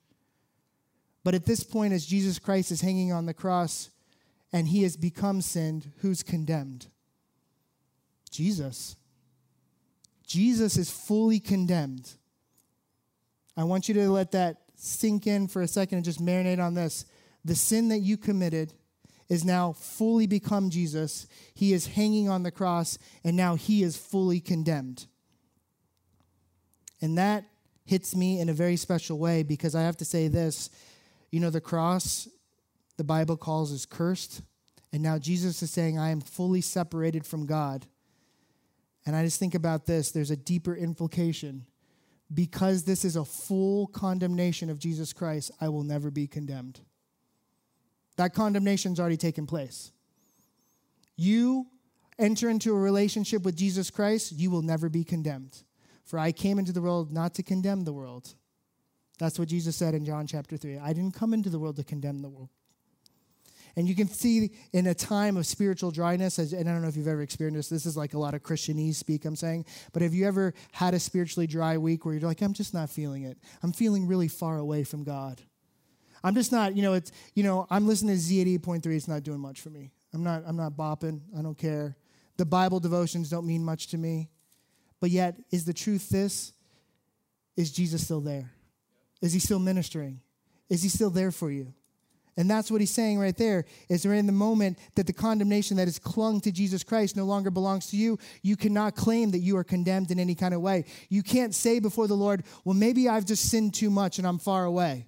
But 1.25 1.35
at 1.35 1.47
this 1.47 1.65
point, 1.65 1.93
as 1.93 2.07
Jesus 2.07 2.39
Christ 2.39 2.71
is 2.71 2.81
hanging 2.81 3.13
on 3.13 3.27
the 3.27 3.35
cross 3.35 3.91
and 4.53 4.69
he 4.69 4.85
has 4.85 4.97
become 4.97 5.41
sinned, 5.41 5.91
who's 5.99 6.23
condemned? 6.23 6.87
Jesus. 8.31 8.95
Jesus 10.25 10.77
is 10.77 10.91
fully 10.91 11.41
condemned. 11.41 12.13
I 13.57 13.65
want 13.65 13.89
you 13.89 13.95
to 13.95 14.11
let 14.11 14.31
that 14.33 14.59
sink 14.77 15.27
in 15.27 15.49
for 15.49 15.63
a 15.63 15.69
second 15.69 15.99
and 15.99 16.05
just 16.05 16.25
marinate 16.25 16.63
on 16.63 16.75
this. 16.75 17.05
The 17.45 17.55
sin 17.55 17.89
that 17.89 17.99
you 17.99 18.17
committed 18.17 18.73
is 19.29 19.45
now 19.45 19.73
fully 19.73 20.27
become 20.27 20.71
Jesus. 20.71 21.27
He 21.55 21.73
is 21.73 21.89
hanging 21.89 22.29
on 22.29 22.43
the 22.43 22.51
cross, 22.51 22.99
and 23.25 23.37
now 23.37 23.57
he 23.57 23.83
is 23.83 23.97
fully 23.97 24.41
condemned. 24.41 25.07
And 27.01 27.19
that 27.19 27.45
hits 27.85 28.15
me 28.15 28.41
in 28.41 28.49
a 28.49 28.53
very 28.53 28.77
special 28.77 29.19
way 29.19 29.43
because 29.43 29.75
I 29.75 29.83
have 29.83 29.97
to 29.99 30.05
say 30.05 30.29
this 30.29 30.71
you 31.31 31.41
know, 31.41 31.51
the 31.51 31.61
cross, 31.61 32.29
the 32.97 33.05
Bible 33.05 33.37
calls 33.37 33.73
is 33.73 33.85
cursed. 33.85 34.43
And 34.93 35.03
now 35.03 35.19
Jesus 35.19 35.61
is 35.63 35.71
saying, 35.71 35.99
I 35.99 36.11
am 36.11 36.21
fully 36.21 36.61
separated 36.61 37.27
from 37.27 37.47
God. 37.47 37.87
And 39.05 39.15
I 39.15 39.25
just 39.25 39.39
think 39.39 39.55
about 39.55 39.87
this 39.87 40.11
there's 40.11 40.31
a 40.31 40.37
deeper 40.37 40.75
implication. 40.75 41.67
Because 42.33 42.85
this 42.85 43.05
is 43.05 43.17
a 43.17 43.25
full 43.25 43.87
condemnation 43.87 44.69
of 44.69 44.79
Jesus 44.79 45.13
Christ, 45.13 45.51
I 45.61 45.69
will 45.69 45.85
never 45.85 46.11
be 46.11 46.27
condemned. 46.27 46.81
That 48.17 48.35
condemnation's 48.35 48.99
already 48.99 49.17
taken 49.17 49.47
place. 49.47 49.93
You 51.17 51.67
enter 52.19 52.49
into 52.49 52.73
a 52.73 52.79
relationship 52.79 53.43
with 53.43 53.57
Jesus 53.57 53.91
Christ, 53.91 54.33
you 54.33 54.51
will 54.51 54.63
never 54.63 54.89
be 54.89 55.05
condemned. 55.05 55.63
For 56.05 56.19
I 56.19 56.33
came 56.33 56.59
into 56.59 56.73
the 56.73 56.83
world 56.83 57.13
not 57.13 57.35
to 57.35 57.43
condemn 57.43 57.85
the 57.85 57.93
world. 57.93 58.35
That's 59.19 59.39
what 59.39 59.49
Jesus 59.49 59.77
said 59.77 59.95
in 59.95 60.05
John 60.05 60.27
chapter 60.27 60.57
3. 60.57 60.79
I 60.79 60.93
didn't 60.93 61.15
come 61.15 61.33
into 61.35 61.51
the 61.51 61.59
world 61.59 61.77
to 61.77 61.85
condemn 61.85 62.23
the 62.23 62.29
world. 62.29 62.51
And 63.77 63.87
you 63.87 63.95
can 63.95 64.09
see 64.09 64.53
in 64.73 64.87
a 64.87 64.95
time 64.95 65.37
of 65.37 65.47
spiritual 65.47 65.91
dryness, 65.91 66.39
and 66.39 66.69
I 66.69 66.73
don't 66.73 66.81
know 66.81 66.89
if 66.89 66.97
you've 66.97 67.09
ever 67.09 67.21
experienced 67.21 67.69
this, 67.69 67.83
this 67.83 67.87
is 67.87 67.97
like 67.97 68.15
a 68.15 68.19
lot 68.19 68.33
of 68.33 68.43
Christianese 68.43 68.95
speak, 68.95 69.27
I'm 69.27 69.37
saying, 69.37 69.67
but 69.93 70.01
have 70.01 70.15
you 70.15 70.27
ever 70.27 70.55
had 70.73 70.95
a 70.95 70.99
spiritually 70.99 71.47
dry 71.47 71.77
week 71.77 72.05
where 72.05 72.15
you're 72.15 72.27
like, 72.27 72.41
I'm 72.41 72.55
just 72.55 72.73
not 72.73 72.89
feeling 72.89 73.25
it? 73.25 73.37
I'm 73.63 73.73
feeling 73.73 74.07
really 74.07 74.29
far 74.29 74.57
away 74.57 74.83
from 74.83 75.05
God. 75.05 75.43
I'm 76.25 76.35
just 76.35 76.53
not, 76.53 76.75
you 76.75 76.83
know, 76.83 76.95
it's, 76.95 77.13
you 77.35 77.43
know, 77.43 77.67
I'm 77.69 77.87
listening 77.87 78.17
to 78.17 78.21
Z88.3, 78.21 78.87
it's 78.97 79.09
not 79.09 79.23
doing 79.23 79.41
much 79.41 79.61
for 79.61 79.69
me. 79.69 79.93
I'm 80.15 80.25
not, 80.25 80.43
I'm 80.47 80.57
not 80.57 80.73
bopping, 80.73 81.21
I 81.39 81.43
don't 81.43 81.59
care. 81.59 81.97
The 82.39 82.47
Bible 82.47 82.81
devotions 82.81 83.29
don't 83.29 83.47
mean 83.47 83.63
much 83.63 83.89
to 83.89 83.99
me. 83.99 84.31
But 85.01 85.11
yet, 85.11 85.37
is 85.51 85.67
the 85.67 85.75
truth 85.75 86.09
this? 86.09 86.55
Is 87.57 87.71
Jesus 87.71 88.05
still 88.05 88.21
there? 88.21 88.53
Is 89.21 89.35
he 89.35 89.39
still 89.39 89.59
ministering? 89.59 90.21
Is 90.71 90.83
he 90.83 90.89
still 90.89 91.11
there 91.11 91.31
for 91.31 91.51
you? 91.51 91.75
And 92.37 92.51
that's 92.51 92.71
what 92.71 92.81
he's 92.81 92.91
saying 92.91 93.19
right 93.19 93.37
there. 93.37 93.65
Is 93.89 94.03
there 94.03 94.13
in 94.13 94.27
the 94.27 94.33
moment 94.33 94.79
that 94.95 95.07
the 95.07 95.13
condemnation 95.13 95.77
that 95.79 95.89
is 95.89 95.99
clung 95.99 96.41
to 96.43 96.53
Jesus 96.53 96.85
Christ 96.85 97.17
no 97.17 97.25
longer 97.25 97.51
belongs 97.51 97.87
to 97.91 97.97
you, 97.97 98.19
you 98.43 98.57
cannot 98.57 98.95
claim 98.95 99.31
that 99.31 99.39
you 99.39 99.57
are 99.57 99.65
condemned 99.65 100.11
in 100.11 100.19
any 100.19 100.35
kind 100.35 100.53
of 100.53 100.61
way. 100.61 100.85
You 101.09 101.23
can't 101.23 101.55
say 101.55 101.79
before 101.79 102.07
the 102.07 102.17
Lord, 102.17 102.45
well, 102.65 102.75
maybe 102.75 103.09
I've 103.09 103.25
just 103.25 103.51
sinned 103.51 103.75
too 103.75 103.91
much 103.91 104.19
and 104.19 104.27
I'm 104.27 104.39
far 104.39 104.65
away 104.65 105.07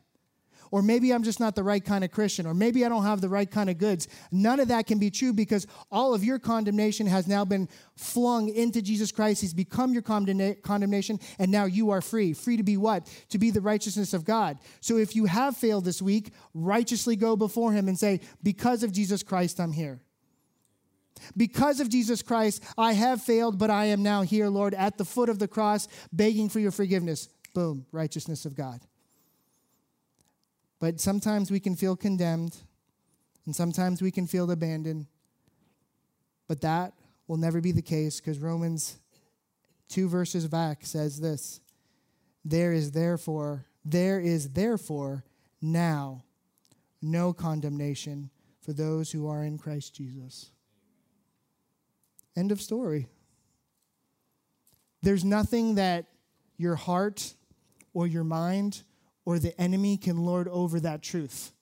or 0.71 0.83
maybe 0.83 1.13
I'm 1.13 1.23
just 1.23 1.41
not 1.41 1.55
the 1.55 1.63
right 1.63 1.85
kind 1.85 2.05
of 2.05 2.11
Christian, 2.11 2.47
or 2.47 2.55
maybe 2.55 2.85
I 2.85 2.89
don't 2.89 3.05
have 3.05 3.21
the 3.21 3.29
right 3.29 3.51
kind 3.51 3.71
of 3.71 3.79
goods. 3.79 4.09
None 4.31 4.61
of 4.61 4.69
that 4.69 4.87
can 4.87 4.99
be 4.99 5.11
true 5.11 5.33
because 5.33 5.67
all 5.91 6.15
of 6.15 6.25
your 6.25 6.39
condemnation 6.39 7.07
has 7.07 7.27
now 7.27 7.45
been 7.45 7.69
flung 7.97 8.49
into 8.49 8.83
Jesus 8.83 9.13
Christ. 9.13 9.41
He's 9.41 9.55
become 9.55 9.93
your 9.93 10.03
condemnation, 10.03 11.21
and 11.39 11.51
now 11.51 11.65
you 11.65 11.91
are 11.91 12.01
free. 12.01 12.33
Free 12.33 12.57
to 12.57 12.63
be 12.63 12.77
what? 12.77 13.07
To 13.31 13.39
be 13.39 13.51
the 13.51 13.61
righteousness 13.61 14.15
of 14.15 14.25
God. 14.25 14.59
So 14.81 14.97
if 14.97 15.15
you 15.17 15.27
have 15.27 15.57
failed 15.57 15.85
this 15.85 16.03
week, 16.03 16.33
righteously 16.55 17.17
go 17.17 17.37
before 17.37 17.73
Him 17.73 17.89
and 17.89 17.99
say, 17.99 18.21
Because 18.43 18.83
of 18.83 18.93
Jesus 18.93 19.23
Christ, 19.23 19.61
I'm 19.61 19.73
here. 19.73 20.01
Because 21.37 21.81
of 21.81 21.89
Jesus 21.89 22.23
Christ, 22.23 22.63
I 22.77 22.93
have 22.93 23.23
failed, 23.23 23.59
but 23.59 23.71
I 23.71 23.87
am 23.87 24.03
now 24.03 24.23
here, 24.23 24.49
Lord, 24.49 24.75
at 24.75 24.99
the 24.99 25.05
foot 25.05 25.29
of 25.29 25.39
the 25.39 25.49
cross, 25.49 25.89
begging 26.13 26.49
for 26.49 26.61
your 26.61 26.71
forgiveness. 26.71 27.29
Boom, 27.55 27.87
righteousness 27.93 28.45
of 28.45 28.55
God. 28.55 28.81
But 30.80 31.00
sometimes 31.00 31.50
we 31.50 31.61
can 31.61 31.75
feel 31.75 31.97
condemned, 31.97 32.56
and 33.47 33.54
sometimes 33.54 34.00
we 34.00 34.11
can 34.11 34.26
feel 34.26 34.50
abandoned. 34.50 35.06
But 36.47 36.61
that 36.61 36.94
will 37.26 37.37
never 37.37 37.61
be 37.61 37.73
the 37.73 37.82
case 37.82 38.20
because 38.20 38.38
Romans 38.38 38.99
2 39.88 40.08
verses 40.08 40.47
back 40.47 40.85
says 40.85 41.20
this 41.20 41.61
There 42.44 42.73
is 42.73 42.92
therefore, 42.92 43.66
there 43.85 44.20
is 44.20 44.50
therefore 44.50 45.25
now 45.61 46.25
no 47.02 47.32
condemnation 47.32 48.30
for 48.61 48.73
those 48.73 49.11
who 49.11 49.28
are 49.28 49.44
in 49.44 49.58
Christ 49.58 49.94
Jesus. 49.94 50.50
End 52.37 52.52
of 52.52 52.61
story. 52.61 53.08
There's 55.02 55.25
nothing 55.25 55.76
that 55.76 56.06
your 56.56 56.75
heart 56.75 57.35
or 57.94 58.06
your 58.06 58.25
mind 58.25 58.82
or 59.28 59.38
the 59.38 59.61
enemy 59.61 59.99
can 59.99 60.16
lord 60.16 60.49
over 60.49 60.80
that 60.80 61.02
truth. 61.02 61.52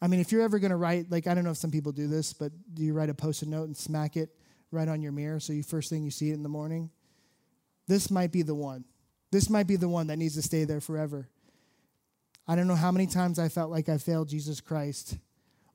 I 0.00 0.06
mean, 0.06 0.18
if 0.18 0.32
you're 0.32 0.40
ever 0.40 0.58
going 0.58 0.70
to 0.70 0.78
write, 0.78 1.10
like, 1.10 1.26
I 1.26 1.34
don't 1.34 1.44
know 1.44 1.50
if 1.50 1.58
some 1.58 1.70
people 1.70 1.92
do 1.92 2.06
this, 2.06 2.32
but 2.32 2.52
do 2.72 2.82
you 2.82 2.94
write 2.94 3.10
a 3.10 3.14
post 3.14 3.42
it 3.42 3.50
note 3.50 3.64
and 3.64 3.76
smack 3.76 4.16
it 4.16 4.30
right 4.70 4.88
on 4.88 5.02
your 5.02 5.12
mirror 5.12 5.40
so 5.40 5.52
you 5.52 5.62
first 5.62 5.90
thing 5.90 6.04
you 6.04 6.10
see 6.10 6.30
it 6.30 6.32
in 6.32 6.42
the 6.42 6.48
morning? 6.48 6.88
This 7.86 8.10
might 8.10 8.32
be 8.32 8.40
the 8.40 8.54
one. 8.54 8.86
This 9.30 9.50
might 9.50 9.66
be 9.66 9.76
the 9.76 9.90
one 9.90 10.06
that 10.06 10.16
needs 10.16 10.36
to 10.36 10.42
stay 10.42 10.64
there 10.64 10.80
forever. 10.80 11.28
I 12.48 12.56
don't 12.56 12.66
know 12.66 12.76
how 12.76 12.90
many 12.90 13.08
times 13.08 13.38
I 13.38 13.50
felt 13.50 13.70
like 13.70 13.90
I 13.90 13.98
failed 13.98 14.30
Jesus 14.30 14.62
Christ, 14.62 15.18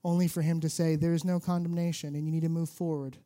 only 0.04 0.28
for 0.28 0.42
him 0.42 0.60
to 0.62 0.70
say, 0.70 0.96
There 0.96 1.14
is 1.14 1.24
no 1.24 1.40
condemnation 1.40 2.16
and 2.16 2.26
you 2.26 2.32
need 2.32 2.42
to 2.42 2.50
move 2.50 2.70
forward. 2.70 3.18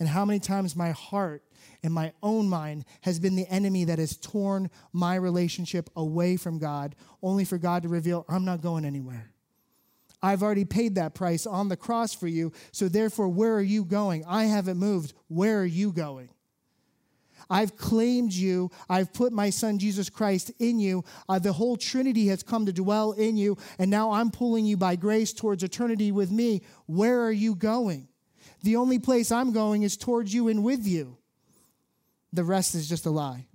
And 0.00 0.08
how 0.08 0.24
many 0.24 0.40
times 0.40 0.74
my 0.74 0.90
heart 0.90 1.42
and 1.82 1.92
my 1.92 2.12
own 2.22 2.48
mind 2.48 2.84
has 3.02 3.18
been 3.20 3.36
the 3.36 3.46
enemy 3.48 3.84
that 3.84 3.98
has 3.98 4.16
torn 4.16 4.70
my 4.92 5.14
relationship 5.14 5.88
away 5.94 6.36
from 6.36 6.58
God, 6.58 6.96
only 7.22 7.44
for 7.44 7.58
God 7.58 7.82
to 7.84 7.88
reveal, 7.88 8.24
I'm 8.28 8.44
not 8.44 8.60
going 8.60 8.84
anywhere. 8.84 9.30
I've 10.20 10.42
already 10.42 10.64
paid 10.64 10.94
that 10.94 11.14
price 11.14 11.46
on 11.46 11.68
the 11.68 11.76
cross 11.76 12.14
for 12.14 12.26
you, 12.26 12.52
so 12.72 12.88
therefore, 12.88 13.28
where 13.28 13.54
are 13.54 13.62
you 13.62 13.84
going? 13.84 14.24
I 14.26 14.44
haven't 14.44 14.78
moved. 14.78 15.12
Where 15.28 15.60
are 15.60 15.66
you 15.66 15.92
going? 15.92 16.30
I've 17.50 17.76
claimed 17.76 18.32
you. 18.32 18.70
I've 18.88 19.12
put 19.12 19.32
my 19.32 19.50
son 19.50 19.78
Jesus 19.78 20.08
Christ 20.08 20.50
in 20.58 20.80
you. 20.80 21.04
Uh, 21.28 21.38
the 21.38 21.52
whole 21.52 21.76
Trinity 21.76 22.28
has 22.28 22.42
come 22.42 22.64
to 22.64 22.72
dwell 22.72 23.12
in 23.12 23.36
you, 23.36 23.58
and 23.78 23.90
now 23.90 24.12
I'm 24.12 24.30
pulling 24.30 24.64
you 24.64 24.78
by 24.78 24.96
grace 24.96 25.34
towards 25.34 25.62
eternity 25.62 26.10
with 26.10 26.30
me. 26.30 26.62
Where 26.86 27.20
are 27.20 27.32
you 27.32 27.54
going? 27.54 28.08
The 28.64 28.76
only 28.76 28.98
place 28.98 29.30
I'm 29.30 29.52
going 29.52 29.82
is 29.82 29.94
towards 29.94 30.32
you 30.32 30.48
and 30.48 30.64
with 30.64 30.86
you. 30.86 31.18
The 32.32 32.44
rest 32.44 32.74
is 32.74 32.88
just 32.88 33.04
a 33.04 33.10
lie. 33.10 33.46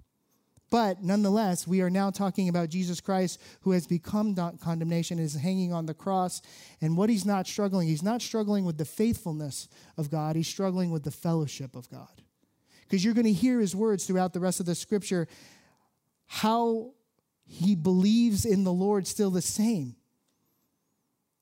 But 0.70 1.02
nonetheless, 1.02 1.66
we 1.66 1.82
are 1.82 1.90
now 1.90 2.12
talking 2.12 2.48
about 2.48 2.70
Jesus 2.70 3.02
Christ 3.02 3.42
who 3.62 3.72
has 3.72 3.88
become 3.88 4.36
condemnation, 4.36 5.18
is 5.18 5.34
hanging 5.34 5.74
on 5.74 5.88
the 5.88 5.96
cross. 5.96 6.44
And 6.80 6.96
what 6.96 7.10
he's 7.10 7.26
not 7.26 7.48
struggling, 7.48 7.88
he's 7.88 8.04
not 8.04 8.22
struggling 8.22 8.66
with 8.66 8.78
the 8.78 8.86
faithfulness 8.86 9.68
of 9.98 10.12
God, 10.12 10.36
he's 10.36 10.48
struggling 10.48 10.92
with 10.92 11.04
the 11.04 11.12
fellowship 11.12 11.76
of 11.76 11.90
God. 11.90 12.22
Because 12.84 13.04
you're 13.04 13.16
going 13.16 13.26
to 13.26 13.34
hear 13.34 13.60
his 13.60 13.76
words 13.76 14.06
throughout 14.06 14.34
the 14.34 14.40
rest 14.40 14.60
of 14.60 14.68
the 14.68 14.76
scripture, 14.76 15.28
how 16.28 16.92
he 17.48 17.74
believes 17.74 18.46
in 18.46 18.64
the 18.64 18.72
Lord 18.72 19.08
still 19.08 19.32
the 19.32 19.42
same. 19.42 19.96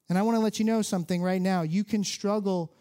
And 0.08 0.18
I 0.18 0.22
want 0.22 0.38
to 0.38 0.42
let 0.42 0.58
you 0.58 0.64
know 0.64 0.82
something 0.82 1.22
right 1.22 1.42
now. 1.42 1.64
You 1.64 1.84
can 1.84 2.06
struggle 2.06 2.72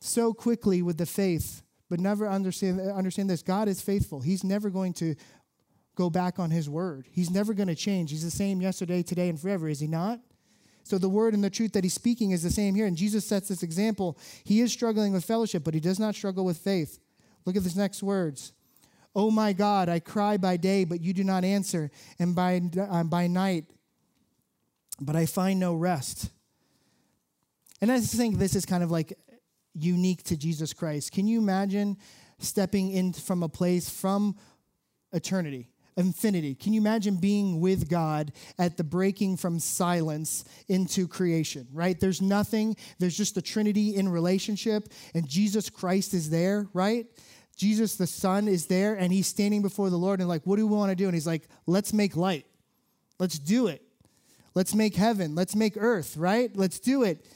so 0.00 0.32
quickly 0.32 0.82
with 0.82 0.98
the 0.98 1.06
faith, 1.06 1.62
but 1.88 2.00
never 2.00 2.28
understand, 2.28 2.80
understand 2.80 3.30
this 3.30 3.42
God 3.42 3.68
is 3.68 3.80
faithful. 3.80 4.20
He's 4.20 4.42
never 4.42 4.70
going 4.70 4.94
to 4.94 5.14
go 5.94 6.10
back 6.10 6.38
on 6.38 6.50
his 6.50 6.68
word, 6.68 7.06
He's 7.10 7.30
never 7.30 7.54
going 7.54 7.68
to 7.68 7.74
change. 7.74 8.10
He's 8.10 8.24
the 8.24 8.30
same 8.30 8.60
yesterday, 8.60 9.02
today, 9.02 9.28
and 9.28 9.38
forever, 9.38 9.68
is 9.68 9.80
He 9.80 9.86
not? 9.86 10.20
So 10.82 10.98
the 10.98 11.08
word 11.08 11.34
and 11.34 11.44
the 11.44 11.50
truth 11.50 11.72
that 11.74 11.84
he's 11.84 11.94
speaking 11.94 12.32
is 12.32 12.42
the 12.42 12.50
same 12.50 12.74
here. 12.74 12.86
And 12.86 12.96
Jesus 12.96 13.24
sets 13.24 13.48
this 13.48 13.62
example. 13.62 14.18
He 14.42 14.60
is 14.60 14.72
struggling 14.72 15.12
with 15.12 15.24
fellowship, 15.24 15.62
but 15.62 15.72
he 15.72 15.78
does 15.78 16.00
not 16.00 16.16
struggle 16.16 16.44
with 16.44 16.58
faith. 16.58 16.98
Look 17.44 17.54
at 17.54 17.62
this 17.62 17.76
next 17.76 18.02
words. 18.02 18.52
Oh 19.14 19.30
my 19.30 19.52
God, 19.52 19.88
I 19.88 20.00
cry 20.00 20.36
by 20.36 20.56
day, 20.56 20.84
but 20.84 21.00
you 21.00 21.12
do 21.12 21.22
not 21.22 21.44
answer, 21.44 21.90
and 22.18 22.34
by, 22.34 22.60
uh, 22.78 23.04
by 23.04 23.26
night, 23.26 23.66
but 25.00 25.16
I 25.16 25.26
find 25.26 25.58
no 25.58 25.74
rest. 25.74 26.30
And 27.80 27.90
I 27.90 27.98
think 28.00 28.38
this 28.38 28.54
is 28.54 28.64
kind 28.64 28.84
of 28.84 28.90
like 28.90 29.16
unique 29.74 30.22
to 30.24 30.36
Jesus 30.36 30.72
Christ. 30.72 31.12
Can 31.12 31.26
you 31.26 31.38
imagine 31.38 31.96
stepping 32.38 32.90
in 32.90 33.12
from 33.12 33.42
a 33.42 33.48
place 33.48 33.88
from 33.88 34.36
eternity? 35.12 35.68
Infinity. 35.96 36.54
Can 36.54 36.72
you 36.72 36.80
imagine 36.80 37.16
being 37.16 37.60
with 37.60 37.88
God 37.88 38.32
at 38.58 38.76
the 38.76 38.84
breaking 38.84 39.36
from 39.36 39.58
silence 39.58 40.44
into 40.68 41.06
creation, 41.06 41.66
right? 41.72 41.98
There's 41.98 42.22
nothing, 42.22 42.76
there's 42.98 43.16
just 43.16 43.34
the 43.34 43.42
Trinity 43.42 43.96
in 43.96 44.08
relationship, 44.08 44.88
and 45.14 45.28
Jesus 45.28 45.68
Christ 45.68 46.14
is 46.14 46.30
there, 46.30 46.68
right? 46.72 47.06
Jesus 47.56 47.96
the 47.96 48.06
Son 48.06 48.48
is 48.48 48.66
there, 48.66 48.94
and 48.94 49.12
he's 49.12 49.26
standing 49.26 49.60
before 49.60 49.90
the 49.90 49.98
Lord 49.98 50.20
and, 50.20 50.28
like, 50.28 50.46
what 50.46 50.56
do 50.56 50.66
we 50.66 50.74
want 50.74 50.90
to 50.90 50.96
do? 50.96 51.04
And 51.04 51.14
he's 51.14 51.26
like, 51.26 51.48
let's 51.66 51.92
make 51.92 52.16
light. 52.16 52.46
Let's 53.18 53.38
do 53.38 53.66
it. 53.66 53.82
Let's 54.54 54.74
make 54.74 54.94
heaven. 54.96 55.34
Let's 55.34 55.54
make 55.54 55.74
earth, 55.76 56.16
right? 56.16 56.50
Let's 56.56 56.80
do 56.80 57.02
it 57.02 57.26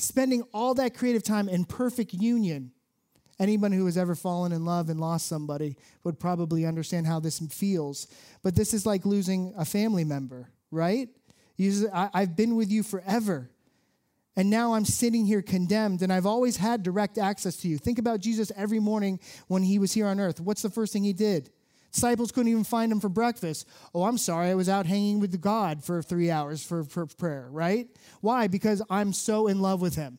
spending 0.00 0.42
all 0.52 0.74
that 0.74 0.94
creative 0.94 1.22
time 1.22 1.48
in 1.48 1.64
perfect 1.64 2.14
union. 2.14 2.72
Anyone 3.40 3.70
who 3.70 3.86
has 3.86 3.96
ever 3.96 4.14
fallen 4.14 4.52
in 4.52 4.64
love 4.64 4.88
and 4.88 5.00
lost 5.00 5.26
somebody 5.26 5.76
would 6.02 6.18
probably 6.18 6.66
understand 6.66 7.06
how 7.06 7.20
this 7.20 7.38
feels. 7.38 8.08
But 8.42 8.56
this 8.56 8.74
is 8.74 8.84
like 8.84 9.06
losing 9.06 9.54
a 9.56 9.64
family 9.64 10.04
member, 10.04 10.50
right? 10.70 11.08
I, 11.60 12.10
I've 12.12 12.36
been 12.36 12.56
with 12.56 12.70
you 12.70 12.82
forever. 12.82 13.50
And 14.36 14.50
now 14.50 14.74
I'm 14.74 14.84
sitting 14.84 15.26
here 15.26 15.42
condemned, 15.42 16.02
and 16.02 16.12
I've 16.12 16.26
always 16.26 16.56
had 16.56 16.84
direct 16.84 17.18
access 17.18 17.56
to 17.56 17.68
you. 17.68 17.76
Think 17.76 17.98
about 17.98 18.20
Jesus 18.20 18.52
every 18.56 18.78
morning 18.78 19.18
when 19.48 19.64
he 19.64 19.80
was 19.80 19.92
here 19.92 20.06
on 20.06 20.20
earth. 20.20 20.40
What's 20.40 20.62
the 20.62 20.70
first 20.70 20.92
thing 20.92 21.02
he 21.02 21.12
did? 21.12 21.50
Disciples 21.98 22.30
couldn't 22.30 22.52
even 22.52 22.62
find 22.62 22.92
him 22.92 23.00
for 23.00 23.08
breakfast. 23.08 23.66
Oh, 23.92 24.04
I'm 24.04 24.18
sorry, 24.18 24.50
I 24.50 24.54
was 24.54 24.68
out 24.68 24.86
hanging 24.86 25.18
with 25.18 25.40
God 25.40 25.82
for 25.82 26.00
three 26.00 26.30
hours 26.30 26.64
for, 26.64 26.84
for 26.84 27.06
prayer, 27.06 27.48
right? 27.50 27.88
Why? 28.20 28.46
Because 28.46 28.80
I'm 28.88 29.12
so 29.12 29.48
in 29.48 29.60
love 29.60 29.80
with 29.80 29.96
him 29.96 30.18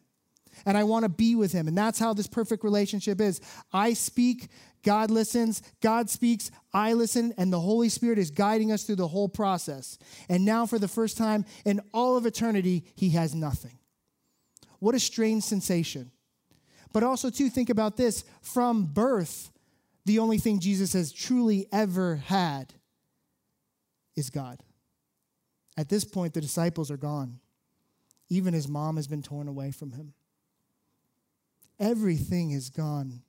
and 0.66 0.78
I 0.78 0.84
want 0.84 1.04
to 1.04 1.10
be 1.10 1.36
with 1.36 1.54
him. 1.54 1.70
And 1.70 1.78
that's 1.78 1.98
how 1.98 2.14
this 2.14 2.28
perfect 2.28 2.66
relationship 2.66 3.22
is. 3.22 3.40
I 3.72 3.94
speak, 3.94 4.50
God 4.84 5.10
listens, 5.10 5.62
God 5.80 6.10
speaks, 6.10 6.52
I 6.74 6.92
listen, 6.92 7.34
and 7.38 7.54
the 7.54 7.62
Holy 7.62 7.88
Spirit 7.88 8.20
is 8.20 8.30
guiding 8.30 8.74
us 8.74 8.84
through 8.84 8.98
the 8.98 9.08
whole 9.08 9.30
process. 9.30 9.98
And 10.28 10.44
now, 10.44 10.66
for 10.66 10.80
the 10.80 10.90
first 10.90 11.18
time 11.18 11.46
in 11.64 11.80
all 11.94 12.18
of 12.18 12.26
eternity, 12.26 12.84
he 12.94 13.12
has 13.12 13.34
nothing. 13.34 13.80
What 14.80 14.96
a 14.96 15.00
strange 15.00 15.44
sensation. 15.44 16.12
But 16.92 17.04
also, 17.04 17.30
too, 17.30 17.50
think 17.50 17.70
about 17.70 17.96
this 17.96 18.26
from 18.42 18.86
birth, 18.86 19.50
the 20.06 20.20
only 20.20 20.38
thing 20.38 20.60
Jesus 20.60 20.94
has 20.94 21.12
truly 21.12 21.68
ever 21.72 22.16
had 22.16 22.74
is 24.16 24.30
God. 24.30 24.60
At 25.78 25.90
this 25.90 26.04
point, 26.04 26.34
the 26.34 26.42
disciples 26.42 26.92
are 26.92 26.98
gone. 26.98 27.40
Even 28.30 28.54
his 28.54 28.68
mom 28.68 28.98
has 28.98 29.08
been 29.08 29.24
torn 29.24 29.48
away 29.48 29.72
from 29.72 29.92
him. 29.92 30.14
Everything 31.80 32.52
is 32.52 32.70
gone. 32.70 33.22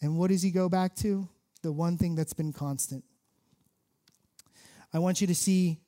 And 0.00 0.16
what 0.16 0.30
does 0.30 0.42
he 0.42 0.50
go 0.50 0.68
back 0.68 0.96
to? 0.96 1.28
The 1.62 1.70
one 1.70 1.98
thing 1.98 2.14
that's 2.14 2.32
been 2.32 2.52
constant. 2.52 3.04
I 4.92 4.98
want 4.98 5.20
you 5.20 5.26
to 5.26 5.34
see 5.34 5.78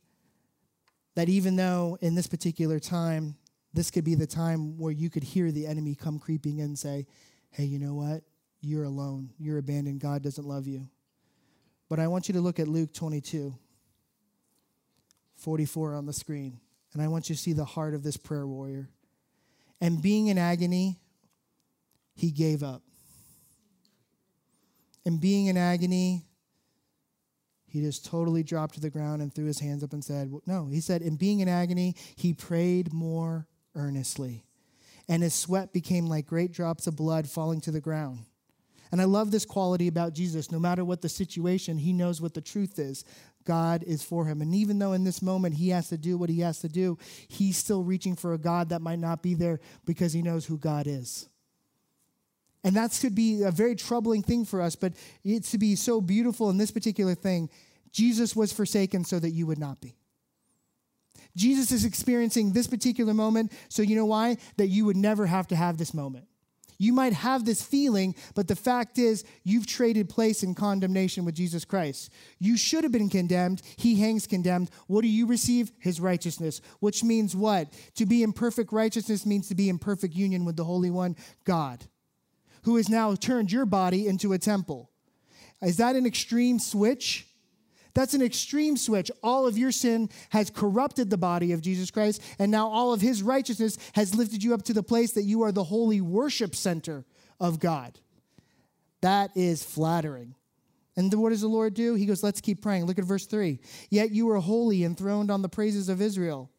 that 1.14 1.28
even 1.28 1.56
though 1.56 1.98
in 2.00 2.14
this 2.14 2.26
particular 2.26 2.78
time, 2.78 3.36
this 3.72 3.90
could 3.90 4.04
be 4.04 4.14
the 4.14 4.26
time 4.26 4.78
where 4.78 4.92
you 4.92 5.08
could 5.08 5.24
hear 5.24 5.50
the 5.50 5.66
enemy 5.66 5.94
come 5.94 6.18
creeping 6.18 6.58
in 6.58 6.66
and 6.66 6.78
say, 6.78 7.06
Hey, 7.50 7.64
you 7.64 7.78
know 7.78 7.94
what? 7.94 8.22
You're 8.62 8.84
alone. 8.84 9.30
You're 9.38 9.58
abandoned. 9.58 10.00
God 10.00 10.22
doesn't 10.22 10.46
love 10.46 10.66
you. 10.66 10.88
But 11.88 11.98
I 11.98 12.06
want 12.06 12.28
you 12.28 12.34
to 12.34 12.40
look 12.40 12.58
at 12.58 12.68
Luke 12.68 12.94
22, 12.94 13.54
44 15.36 15.94
on 15.94 16.06
the 16.06 16.12
screen. 16.12 16.60
And 16.94 17.02
I 17.02 17.08
want 17.08 17.28
you 17.28 17.34
to 17.34 17.40
see 17.40 17.52
the 17.52 17.64
heart 17.64 17.92
of 17.92 18.02
this 18.02 18.16
prayer 18.16 18.46
warrior. 18.46 18.88
And 19.80 20.00
being 20.00 20.28
in 20.28 20.38
agony, 20.38 21.00
he 22.14 22.30
gave 22.30 22.62
up. 22.62 22.82
And 25.04 25.20
being 25.20 25.46
in 25.46 25.56
agony, 25.56 26.22
he 27.66 27.80
just 27.80 28.06
totally 28.06 28.44
dropped 28.44 28.74
to 28.74 28.80
the 28.80 28.90
ground 28.90 29.22
and 29.22 29.34
threw 29.34 29.46
his 29.46 29.58
hands 29.58 29.82
up 29.82 29.92
and 29.92 30.04
said, 30.04 30.32
No, 30.46 30.68
he 30.68 30.80
said, 30.80 31.02
in 31.02 31.16
being 31.16 31.40
in 31.40 31.48
agony, 31.48 31.96
he 32.14 32.32
prayed 32.32 32.92
more 32.92 33.48
earnestly. 33.74 34.44
And 35.08 35.22
his 35.22 35.34
sweat 35.34 35.72
became 35.72 36.06
like 36.06 36.26
great 36.26 36.52
drops 36.52 36.86
of 36.86 36.94
blood 36.94 37.28
falling 37.28 37.60
to 37.62 37.72
the 37.72 37.80
ground. 37.80 38.20
And 38.92 39.00
I 39.00 39.04
love 39.04 39.30
this 39.30 39.46
quality 39.46 39.88
about 39.88 40.12
Jesus. 40.12 40.52
No 40.52 40.58
matter 40.58 40.84
what 40.84 41.00
the 41.00 41.08
situation, 41.08 41.78
he 41.78 41.94
knows 41.94 42.20
what 42.20 42.34
the 42.34 42.42
truth 42.42 42.78
is. 42.78 43.04
God 43.44 43.82
is 43.82 44.02
for 44.02 44.26
him. 44.26 44.42
And 44.42 44.54
even 44.54 44.78
though 44.78 44.92
in 44.92 45.02
this 45.02 45.22
moment 45.22 45.54
he 45.54 45.70
has 45.70 45.88
to 45.88 45.96
do 45.96 46.18
what 46.18 46.28
he 46.28 46.40
has 46.40 46.60
to 46.60 46.68
do, 46.68 46.98
he's 47.26 47.56
still 47.56 47.82
reaching 47.82 48.14
for 48.14 48.34
a 48.34 48.38
God 48.38 48.68
that 48.68 48.82
might 48.82 48.98
not 48.98 49.22
be 49.22 49.34
there 49.34 49.60
because 49.86 50.12
he 50.12 50.20
knows 50.22 50.44
who 50.44 50.58
God 50.58 50.86
is. 50.86 51.28
And 52.62 52.76
that 52.76 52.96
could 53.00 53.14
be 53.14 53.42
a 53.42 53.50
very 53.50 53.74
troubling 53.74 54.22
thing 54.22 54.44
for 54.44 54.60
us, 54.60 54.76
but 54.76 54.92
it's 55.24 55.50
to 55.50 55.58
be 55.58 55.74
so 55.74 56.00
beautiful 56.00 56.50
in 56.50 56.58
this 56.58 56.70
particular 56.70 57.14
thing. 57.14 57.48
Jesus 57.90 58.36
was 58.36 58.52
forsaken 58.52 59.04
so 59.04 59.18
that 59.18 59.30
you 59.30 59.46
would 59.46 59.58
not 59.58 59.80
be. 59.80 59.96
Jesus 61.34 61.72
is 61.72 61.84
experiencing 61.84 62.52
this 62.52 62.66
particular 62.66 63.14
moment, 63.14 63.52
so 63.68 63.82
you 63.82 63.96
know 63.96 64.06
why? 64.06 64.36
That 64.58 64.68
you 64.68 64.84
would 64.84 64.96
never 64.96 65.26
have 65.26 65.48
to 65.48 65.56
have 65.56 65.78
this 65.78 65.94
moment. 65.94 66.26
You 66.82 66.92
might 66.92 67.12
have 67.12 67.44
this 67.44 67.62
feeling, 67.62 68.16
but 68.34 68.48
the 68.48 68.56
fact 68.56 68.98
is, 68.98 69.24
you've 69.44 69.66
traded 69.66 70.08
place 70.08 70.42
in 70.42 70.54
condemnation 70.54 71.24
with 71.24 71.36
Jesus 71.36 71.64
Christ. 71.64 72.10
You 72.40 72.56
should 72.56 72.82
have 72.82 72.92
been 72.92 73.08
condemned. 73.08 73.62
He 73.76 73.94
hangs 73.94 74.26
condemned. 74.26 74.70
What 74.88 75.02
do 75.02 75.08
you 75.08 75.26
receive? 75.26 75.70
His 75.78 76.00
righteousness, 76.00 76.60
which 76.80 77.04
means 77.04 77.36
what? 77.36 77.68
To 77.94 78.06
be 78.06 78.22
in 78.22 78.32
perfect 78.32 78.72
righteousness 78.72 79.24
means 79.24 79.48
to 79.48 79.54
be 79.54 79.68
in 79.68 79.78
perfect 79.78 80.14
union 80.14 80.44
with 80.44 80.56
the 80.56 80.64
Holy 80.64 80.90
One, 80.90 81.16
God 81.44 81.84
who 82.64 82.76
has 82.76 82.88
now 82.88 83.14
turned 83.14 83.52
your 83.52 83.66
body 83.66 84.06
into 84.06 84.32
a 84.32 84.38
temple. 84.38 84.90
Is 85.60 85.76
that 85.76 85.96
an 85.96 86.06
extreme 86.06 86.58
switch? 86.58 87.26
That's 87.94 88.14
an 88.14 88.22
extreme 88.22 88.76
switch. 88.76 89.10
All 89.22 89.46
of 89.46 89.58
your 89.58 89.72
sin 89.72 90.08
has 90.30 90.50
corrupted 90.50 91.10
the 91.10 91.18
body 91.18 91.52
of 91.52 91.60
Jesus 91.60 91.90
Christ, 91.90 92.22
and 92.38 92.50
now 92.50 92.68
all 92.68 92.92
of 92.92 93.00
his 93.00 93.22
righteousness 93.22 93.76
has 93.94 94.14
lifted 94.14 94.42
you 94.42 94.54
up 94.54 94.62
to 94.62 94.72
the 94.72 94.82
place 94.82 95.12
that 95.12 95.24
you 95.24 95.42
are 95.42 95.52
the 95.52 95.64
holy 95.64 96.00
worship 96.00 96.54
center 96.54 97.04
of 97.38 97.60
God. 97.60 97.98
That 99.02 99.30
is 99.36 99.62
flattering. 99.62 100.34
And 100.96 101.12
what 101.14 101.30
does 101.30 101.40
the 101.40 101.48
Lord 101.48 101.74
do? 101.74 101.94
He 101.94 102.06
goes, 102.06 102.22
Let's 102.22 102.40
keep 102.40 102.62
praying. 102.62 102.84
Look 102.84 102.98
at 102.98 103.04
verse 103.04 103.26
3. 103.26 103.58
Yet 103.90 104.10
you 104.10 104.30
are 104.30 104.38
holy, 104.38 104.84
enthroned 104.84 105.30
on 105.30 105.42
the 105.42 105.48
praises 105.48 105.88
of 105.88 106.00
Israel. 106.00 106.50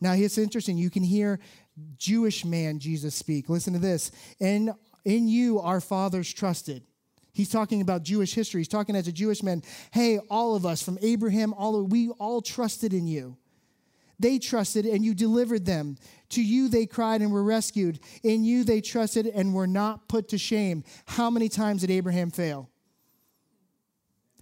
Now, 0.00 0.12
it's 0.12 0.38
interesting. 0.38 0.78
You 0.78 0.90
can 0.90 1.02
hear 1.02 1.38
Jewish 1.96 2.44
man 2.44 2.78
Jesus 2.78 3.14
speak. 3.14 3.48
Listen 3.48 3.72
to 3.72 3.78
this. 3.78 4.10
In 4.40 4.74
in 5.04 5.28
you 5.28 5.58
our 5.60 5.80
fathers 5.80 6.32
trusted. 6.32 6.84
He's 7.32 7.48
talking 7.48 7.80
about 7.80 8.02
Jewish 8.02 8.34
history. 8.34 8.60
He's 8.60 8.68
talking 8.68 8.94
as 8.94 9.08
a 9.08 9.12
Jewish 9.12 9.42
man. 9.42 9.62
Hey, 9.90 10.18
all 10.30 10.54
of 10.54 10.66
us 10.66 10.82
from 10.82 10.98
Abraham, 11.00 11.54
all 11.54 11.76
of, 11.76 11.90
we 11.90 12.10
all 12.10 12.42
trusted 12.42 12.92
in 12.92 13.06
you. 13.06 13.36
They 14.18 14.38
trusted 14.38 14.86
and 14.86 15.04
you 15.04 15.14
delivered 15.14 15.64
them. 15.64 15.96
To 16.30 16.42
you 16.42 16.68
they 16.68 16.86
cried 16.86 17.22
and 17.22 17.32
were 17.32 17.42
rescued. 17.42 17.98
In 18.22 18.44
you 18.44 18.64
they 18.64 18.80
trusted 18.80 19.26
and 19.26 19.54
were 19.54 19.66
not 19.66 20.08
put 20.08 20.28
to 20.28 20.38
shame. 20.38 20.84
How 21.06 21.30
many 21.30 21.48
times 21.48 21.80
did 21.80 21.90
Abraham 21.90 22.30
fail? 22.30 22.70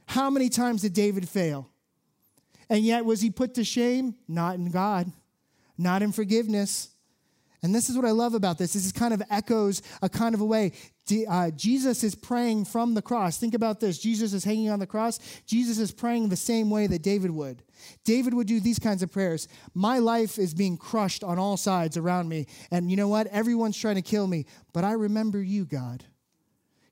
How 0.06 0.28
many 0.28 0.48
times 0.48 0.82
did 0.82 0.92
David 0.92 1.28
fail? 1.28 1.70
And 2.68 2.84
yet, 2.84 3.04
was 3.04 3.20
he 3.20 3.30
put 3.30 3.54
to 3.54 3.64
shame? 3.64 4.14
Not 4.28 4.56
in 4.56 4.70
God, 4.70 5.10
not 5.78 6.02
in 6.02 6.12
forgiveness. 6.12 6.90
And 7.62 7.74
this 7.74 7.90
is 7.90 7.96
what 7.96 8.04
I 8.04 8.10
love 8.10 8.34
about 8.34 8.58
this. 8.58 8.72
This 8.72 8.86
is 8.86 8.92
kind 8.92 9.12
of 9.12 9.22
echoes 9.30 9.82
a 10.02 10.08
kind 10.08 10.34
of 10.34 10.40
a 10.40 10.44
way. 10.44 10.72
Uh, 11.28 11.50
Jesus 11.50 12.04
is 12.04 12.14
praying 12.14 12.64
from 12.64 12.94
the 12.94 13.02
cross. 13.02 13.38
Think 13.38 13.54
about 13.54 13.80
this. 13.80 13.98
Jesus 13.98 14.32
is 14.32 14.44
hanging 14.44 14.70
on 14.70 14.78
the 14.78 14.86
cross. 14.86 15.18
Jesus 15.46 15.78
is 15.78 15.92
praying 15.92 16.28
the 16.28 16.36
same 16.36 16.70
way 16.70 16.86
that 16.86 17.02
David 17.02 17.30
would. 17.30 17.62
David 18.04 18.34
would 18.34 18.46
do 18.46 18.60
these 18.60 18.78
kinds 18.78 19.02
of 19.02 19.10
prayers. 19.10 19.48
My 19.74 19.98
life 19.98 20.38
is 20.38 20.54
being 20.54 20.76
crushed 20.76 21.24
on 21.24 21.38
all 21.38 21.56
sides 21.56 21.96
around 21.96 22.28
me. 22.28 22.46
And 22.70 22.90
you 22.90 22.96
know 22.96 23.08
what? 23.08 23.26
Everyone's 23.28 23.78
trying 23.78 23.96
to 23.96 24.02
kill 24.02 24.26
me. 24.26 24.46
But 24.72 24.84
I 24.84 24.92
remember 24.92 25.42
you, 25.42 25.64
God. 25.64 26.04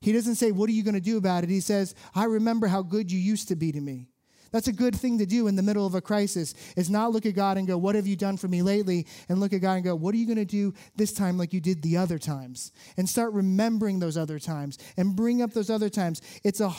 He 0.01 0.11
doesn't 0.11 0.35
say, 0.35 0.51
What 0.51 0.69
are 0.69 0.73
you 0.73 0.83
going 0.83 0.95
to 0.95 1.01
do 1.01 1.17
about 1.17 1.43
it? 1.43 1.49
He 1.49 1.59
says, 1.59 1.93
I 2.15 2.25
remember 2.25 2.67
how 2.67 2.81
good 2.81 3.11
you 3.11 3.19
used 3.19 3.47
to 3.49 3.55
be 3.55 3.71
to 3.71 3.81
me. 3.81 4.07
That's 4.51 4.67
a 4.67 4.73
good 4.73 4.95
thing 4.95 5.17
to 5.19 5.25
do 5.25 5.47
in 5.47 5.55
the 5.55 5.61
middle 5.61 5.85
of 5.85 5.95
a 5.95 6.01
crisis 6.01 6.53
is 6.75 6.89
not 6.89 7.11
look 7.11 7.25
at 7.25 7.35
God 7.35 7.57
and 7.57 7.67
go, 7.67 7.77
What 7.77 7.95
have 7.95 8.07
you 8.07 8.15
done 8.15 8.37
for 8.37 8.47
me 8.47 8.61
lately? 8.61 9.05
And 9.27 9.39
look 9.39 9.53
at 9.53 9.61
God 9.61 9.73
and 9.73 9.83
go, 9.83 9.95
What 9.95 10.13
are 10.13 10.17
you 10.17 10.25
going 10.25 10.37
to 10.37 10.45
do 10.45 10.73
this 10.95 11.13
time 11.13 11.37
like 11.37 11.53
you 11.53 11.61
did 11.61 11.81
the 11.81 11.97
other 11.97 12.17
times? 12.17 12.71
And 12.97 13.07
start 13.07 13.33
remembering 13.33 13.99
those 13.99 14.17
other 14.17 14.39
times 14.39 14.77
and 14.97 15.15
bring 15.15 15.41
up 15.41 15.53
those 15.53 15.69
other 15.69 15.89
times. 15.89 16.21
It's 16.43 16.61
a 16.61 16.73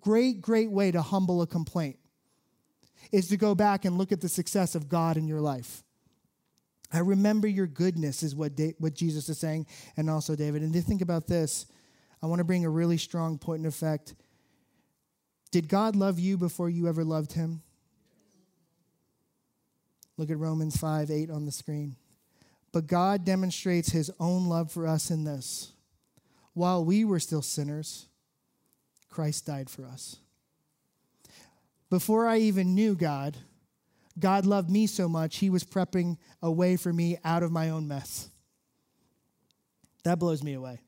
great, 0.00 0.40
great 0.40 0.70
way 0.70 0.90
to 0.90 1.02
humble 1.02 1.42
a 1.42 1.46
complaint, 1.46 1.98
is 3.12 3.28
to 3.28 3.36
go 3.36 3.54
back 3.54 3.84
and 3.84 3.98
look 3.98 4.12
at 4.12 4.20
the 4.20 4.28
success 4.28 4.74
of 4.74 4.88
God 4.88 5.16
in 5.16 5.26
your 5.26 5.40
life. 5.40 5.82
I 6.92 7.00
remember 7.00 7.46
your 7.46 7.66
goodness, 7.66 8.22
is 8.22 8.34
what, 8.34 8.52
what 8.78 8.94
Jesus 8.94 9.28
is 9.28 9.38
saying, 9.38 9.66
and 9.96 10.08
also 10.08 10.34
David. 10.34 10.62
And 10.62 10.72
to 10.72 10.80
think 10.80 11.02
about 11.02 11.26
this, 11.26 11.66
I 12.22 12.26
want 12.26 12.38
to 12.38 12.44
bring 12.44 12.64
a 12.64 12.70
really 12.70 12.96
strong 12.96 13.38
point 13.38 13.60
in 13.60 13.66
effect 13.66 14.14
did 15.50 15.68
God 15.68 15.96
love 15.96 16.18
you 16.18 16.36
before 16.36 16.68
you 16.68 16.88
ever 16.88 17.04
loved 17.04 17.32
him? 17.32 17.62
Look 20.16 20.30
at 20.30 20.38
Romans 20.38 20.76
5 20.76 21.10
8 21.10 21.30
on 21.30 21.46
the 21.46 21.52
screen. 21.52 21.96
But 22.72 22.86
God 22.86 23.24
demonstrates 23.24 23.90
his 23.90 24.10
own 24.20 24.46
love 24.46 24.70
for 24.70 24.86
us 24.86 25.10
in 25.10 25.24
this. 25.24 25.72
While 26.52 26.84
we 26.84 27.04
were 27.04 27.20
still 27.20 27.40
sinners, 27.40 28.06
Christ 29.08 29.46
died 29.46 29.70
for 29.70 29.84
us. 29.86 30.16
Before 31.88 32.26
I 32.26 32.38
even 32.38 32.74
knew 32.74 32.94
God, 32.94 33.36
God 34.18 34.44
loved 34.44 34.68
me 34.68 34.86
so 34.86 35.08
much, 35.08 35.36
he 35.36 35.48
was 35.48 35.64
prepping 35.64 36.18
a 36.42 36.50
way 36.50 36.76
for 36.76 36.92
me 36.92 37.16
out 37.24 37.42
of 37.42 37.52
my 37.52 37.70
own 37.70 37.88
mess. 37.88 38.28
That 40.04 40.18
blows 40.18 40.42
me 40.42 40.54
away. 40.54 40.80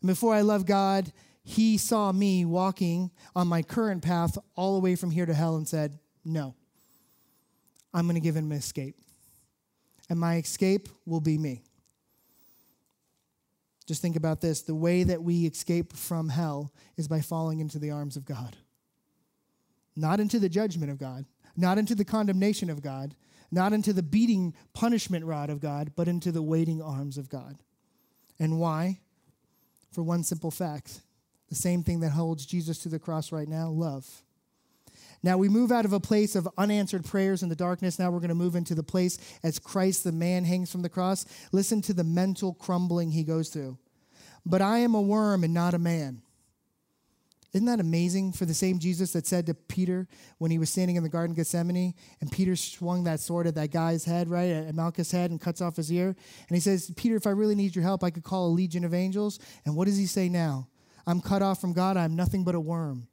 And 0.00 0.08
before 0.08 0.34
I 0.34 0.42
loved 0.42 0.66
God, 0.66 1.10
he 1.48 1.78
saw 1.78 2.12
me 2.12 2.44
walking 2.44 3.10
on 3.34 3.48
my 3.48 3.62
current 3.62 4.02
path 4.02 4.36
all 4.54 4.74
the 4.74 4.80
way 4.80 4.94
from 4.94 5.10
here 5.10 5.24
to 5.24 5.32
hell 5.32 5.56
and 5.56 5.66
said, 5.66 5.98
No, 6.22 6.54
I'm 7.94 8.04
going 8.04 8.16
to 8.16 8.20
give 8.20 8.36
him 8.36 8.52
an 8.52 8.58
escape. 8.58 8.96
And 10.10 10.20
my 10.20 10.36
escape 10.36 10.90
will 11.06 11.22
be 11.22 11.38
me. 11.38 11.62
Just 13.86 14.02
think 14.02 14.14
about 14.14 14.42
this 14.42 14.60
the 14.60 14.74
way 14.74 15.04
that 15.04 15.22
we 15.22 15.46
escape 15.46 15.94
from 15.94 16.28
hell 16.28 16.70
is 16.98 17.08
by 17.08 17.22
falling 17.22 17.60
into 17.60 17.78
the 17.78 17.92
arms 17.92 18.18
of 18.18 18.26
God, 18.26 18.58
not 19.96 20.20
into 20.20 20.38
the 20.38 20.50
judgment 20.50 20.92
of 20.92 20.98
God, 20.98 21.24
not 21.56 21.78
into 21.78 21.94
the 21.94 22.04
condemnation 22.04 22.68
of 22.68 22.82
God, 22.82 23.14
not 23.50 23.72
into 23.72 23.94
the 23.94 24.02
beating 24.02 24.52
punishment 24.74 25.24
rod 25.24 25.48
of 25.48 25.60
God, 25.60 25.92
but 25.96 26.08
into 26.08 26.30
the 26.30 26.42
waiting 26.42 26.82
arms 26.82 27.16
of 27.16 27.30
God. 27.30 27.56
And 28.38 28.60
why? 28.60 29.00
For 29.90 30.02
one 30.02 30.22
simple 30.24 30.50
fact 30.50 31.00
the 31.48 31.54
same 31.54 31.82
thing 31.82 32.00
that 32.00 32.10
holds 32.10 32.46
Jesus 32.46 32.78
to 32.80 32.88
the 32.88 32.98
cross 32.98 33.32
right 33.32 33.48
now 33.48 33.68
love. 33.68 34.22
Now 35.22 35.36
we 35.36 35.48
move 35.48 35.72
out 35.72 35.84
of 35.84 35.92
a 35.92 36.00
place 36.00 36.36
of 36.36 36.48
unanswered 36.56 37.04
prayers 37.04 37.42
in 37.42 37.48
the 37.48 37.56
darkness. 37.56 37.98
Now 37.98 38.10
we're 38.10 38.20
going 38.20 38.28
to 38.28 38.34
move 38.34 38.54
into 38.54 38.74
the 38.74 38.84
place 38.84 39.18
as 39.42 39.58
Christ, 39.58 40.04
the 40.04 40.12
man, 40.12 40.44
hangs 40.44 40.70
from 40.70 40.82
the 40.82 40.88
cross. 40.88 41.26
Listen 41.50 41.82
to 41.82 41.92
the 41.92 42.04
mental 42.04 42.54
crumbling 42.54 43.10
he 43.10 43.24
goes 43.24 43.48
through. 43.48 43.78
But 44.46 44.62
I 44.62 44.78
am 44.78 44.94
a 44.94 45.00
worm 45.00 45.42
and 45.42 45.52
not 45.52 45.74
a 45.74 45.78
man. 45.78 46.22
Isn't 47.54 47.66
that 47.66 47.80
amazing 47.80 48.32
for 48.32 48.44
the 48.44 48.54
same 48.54 48.78
Jesus 48.78 49.12
that 49.14 49.26
said 49.26 49.46
to 49.46 49.54
Peter 49.54 50.06
when 50.36 50.50
he 50.50 50.58
was 50.58 50.68
standing 50.68 50.96
in 50.96 51.02
the 51.02 51.08
Garden 51.08 51.32
of 51.32 51.38
Gethsemane 51.38 51.94
and 52.20 52.30
Peter 52.30 52.54
swung 52.54 53.04
that 53.04 53.20
sword 53.20 53.46
at 53.46 53.54
that 53.54 53.70
guy's 53.70 54.04
head, 54.04 54.28
right, 54.28 54.50
at 54.50 54.74
Malchus' 54.74 55.10
head 55.10 55.30
and 55.30 55.40
cuts 55.40 55.62
off 55.62 55.76
his 55.76 55.90
ear? 55.90 56.08
And 56.08 56.56
he 56.56 56.60
says, 56.60 56.92
Peter, 56.94 57.16
if 57.16 57.26
I 57.26 57.30
really 57.30 57.54
need 57.54 57.74
your 57.74 57.84
help, 57.84 58.04
I 58.04 58.10
could 58.10 58.22
call 58.22 58.48
a 58.48 58.52
legion 58.52 58.84
of 58.84 58.92
angels. 58.92 59.40
And 59.64 59.74
what 59.74 59.86
does 59.86 59.96
he 59.96 60.04
say 60.04 60.28
now? 60.28 60.68
I'm 61.08 61.22
cut 61.22 61.40
off 61.40 61.58
from 61.58 61.72
God. 61.72 61.96
I'm 61.96 62.16
nothing 62.16 62.44
but 62.44 62.54
a 62.54 62.60
worm. 62.60 63.08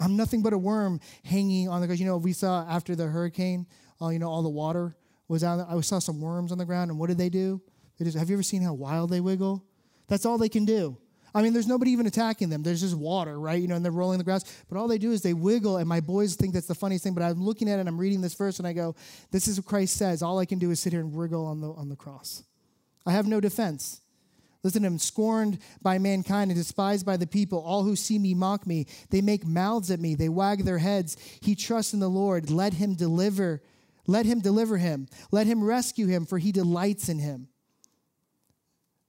I'm 0.00 0.16
nothing 0.16 0.40
but 0.42 0.54
a 0.54 0.58
worm 0.58 1.00
hanging 1.22 1.68
on 1.68 1.82
the 1.82 1.86
ground. 1.86 2.00
You 2.00 2.06
know, 2.06 2.16
we 2.16 2.32
saw 2.32 2.66
after 2.66 2.96
the 2.96 3.06
hurricane, 3.06 3.66
uh, 4.00 4.08
you 4.08 4.18
know, 4.18 4.30
all 4.30 4.42
the 4.42 4.48
water 4.48 4.96
was 5.28 5.44
out. 5.44 5.66
I 5.68 5.78
saw 5.82 5.98
some 5.98 6.18
worms 6.18 6.50
on 6.50 6.56
the 6.56 6.64
ground, 6.64 6.90
and 6.90 6.98
what 6.98 7.08
did 7.08 7.18
they 7.18 7.28
do? 7.28 7.60
They 7.98 8.06
just, 8.06 8.16
have 8.16 8.30
you 8.30 8.36
ever 8.36 8.42
seen 8.42 8.62
how 8.62 8.72
wild 8.72 9.10
they 9.10 9.20
wiggle? 9.20 9.62
That's 10.08 10.24
all 10.24 10.38
they 10.38 10.48
can 10.48 10.64
do. 10.64 10.96
I 11.34 11.42
mean, 11.42 11.52
there's 11.52 11.68
nobody 11.68 11.90
even 11.90 12.06
attacking 12.06 12.48
them. 12.48 12.62
There's 12.62 12.80
just 12.80 12.96
water, 12.96 13.38
right? 13.38 13.60
You 13.60 13.68
know, 13.68 13.74
and 13.74 13.84
they're 13.84 13.92
rolling 13.92 14.16
the 14.16 14.24
grass. 14.24 14.42
But 14.70 14.78
all 14.78 14.88
they 14.88 14.96
do 14.96 15.12
is 15.12 15.20
they 15.20 15.34
wiggle, 15.34 15.76
and 15.76 15.86
my 15.86 16.00
boys 16.00 16.36
think 16.36 16.54
that's 16.54 16.66
the 16.66 16.74
funniest 16.74 17.04
thing. 17.04 17.12
But 17.12 17.22
I'm 17.22 17.44
looking 17.44 17.68
at 17.68 17.76
it, 17.76 17.80
and 17.80 17.88
I'm 17.88 17.98
reading 17.98 18.22
this 18.22 18.34
verse, 18.34 18.58
and 18.58 18.66
I 18.66 18.72
go, 18.72 18.96
"This 19.30 19.46
is 19.46 19.58
what 19.58 19.66
Christ 19.66 19.96
says. 19.98 20.22
All 20.22 20.38
I 20.38 20.46
can 20.46 20.58
do 20.58 20.70
is 20.70 20.80
sit 20.80 20.94
here 20.94 21.00
and 21.00 21.14
wriggle 21.14 21.44
on 21.44 21.60
the 21.60 21.70
on 21.70 21.90
the 21.90 21.96
cross. 21.96 22.44
I 23.04 23.12
have 23.12 23.26
no 23.26 23.40
defense." 23.40 24.00
Listen 24.62 24.82
to 24.82 24.88
him, 24.88 24.98
scorned 24.98 25.58
by 25.80 25.98
mankind 25.98 26.50
and 26.50 26.58
despised 26.58 27.06
by 27.06 27.16
the 27.16 27.26
people. 27.26 27.60
All 27.60 27.82
who 27.82 27.96
see 27.96 28.18
me 28.18 28.34
mock 28.34 28.66
me. 28.66 28.86
They 29.08 29.22
make 29.22 29.46
mouths 29.46 29.90
at 29.90 30.00
me. 30.00 30.14
They 30.14 30.28
wag 30.28 30.64
their 30.64 30.78
heads. 30.78 31.16
He 31.40 31.54
trusts 31.54 31.94
in 31.94 32.00
the 32.00 32.10
Lord. 32.10 32.50
Let 32.50 32.74
him 32.74 32.94
deliver. 32.94 33.62
Let 34.06 34.26
him 34.26 34.40
deliver 34.40 34.76
him. 34.76 35.08
Let 35.30 35.46
him 35.46 35.64
rescue 35.64 36.06
him, 36.06 36.26
for 36.26 36.38
he 36.38 36.52
delights 36.52 37.08
in 37.08 37.18
him. 37.18 37.48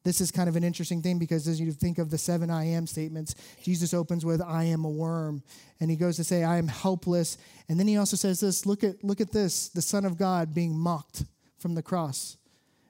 This 0.03 0.19
is 0.19 0.31
kind 0.31 0.49
of 0.49 0.55
an 0.55 0.63
interesting 0.63 1.01
thing 1.01 1.19
because 1.19 1.47
as 1.47 1.59
you 1.59 1.71
think 1.71 1.99
of 1.99 2.09
the 2.09 2.17
seven 2.17 2.49
I 2.49 2.65
am 2.65 2.87
statements, 2.87 3.35
Jesus 3.61 3.93
opens 3.93 4.25
with, 4.25 4.41
I 4.41 4.63
am 4.63 4.83
a 4.83 4.89
worm. 4.89 5.43
And 5.79 5.91
he 5.91 5.95
goes 5.95 6.15
to 6.15 6.23
say, 6.23 6.43
I 6.43 6.57
am 6.57 6.67
helpless. 6.67 7.37
And 7.69 7.79
then 7.79 7.87
he 7.87 7.97
also 7.97 8.15
says 8.15 8.39
this 8.39 8.65
look 8.65 8.83
at, 8.83 9.03
look 9.03 9.21
at 9.21 9.31
this, 9.31 9.69
the 9.69 9.81
Son 9.81 10.05
of 10.05 10.17
God 10.17 10.55
being 10.55 10.77
mocked 10.77 11.25
from 11.59 11.75
the 11.75 11.83
cross. 11.83 12.37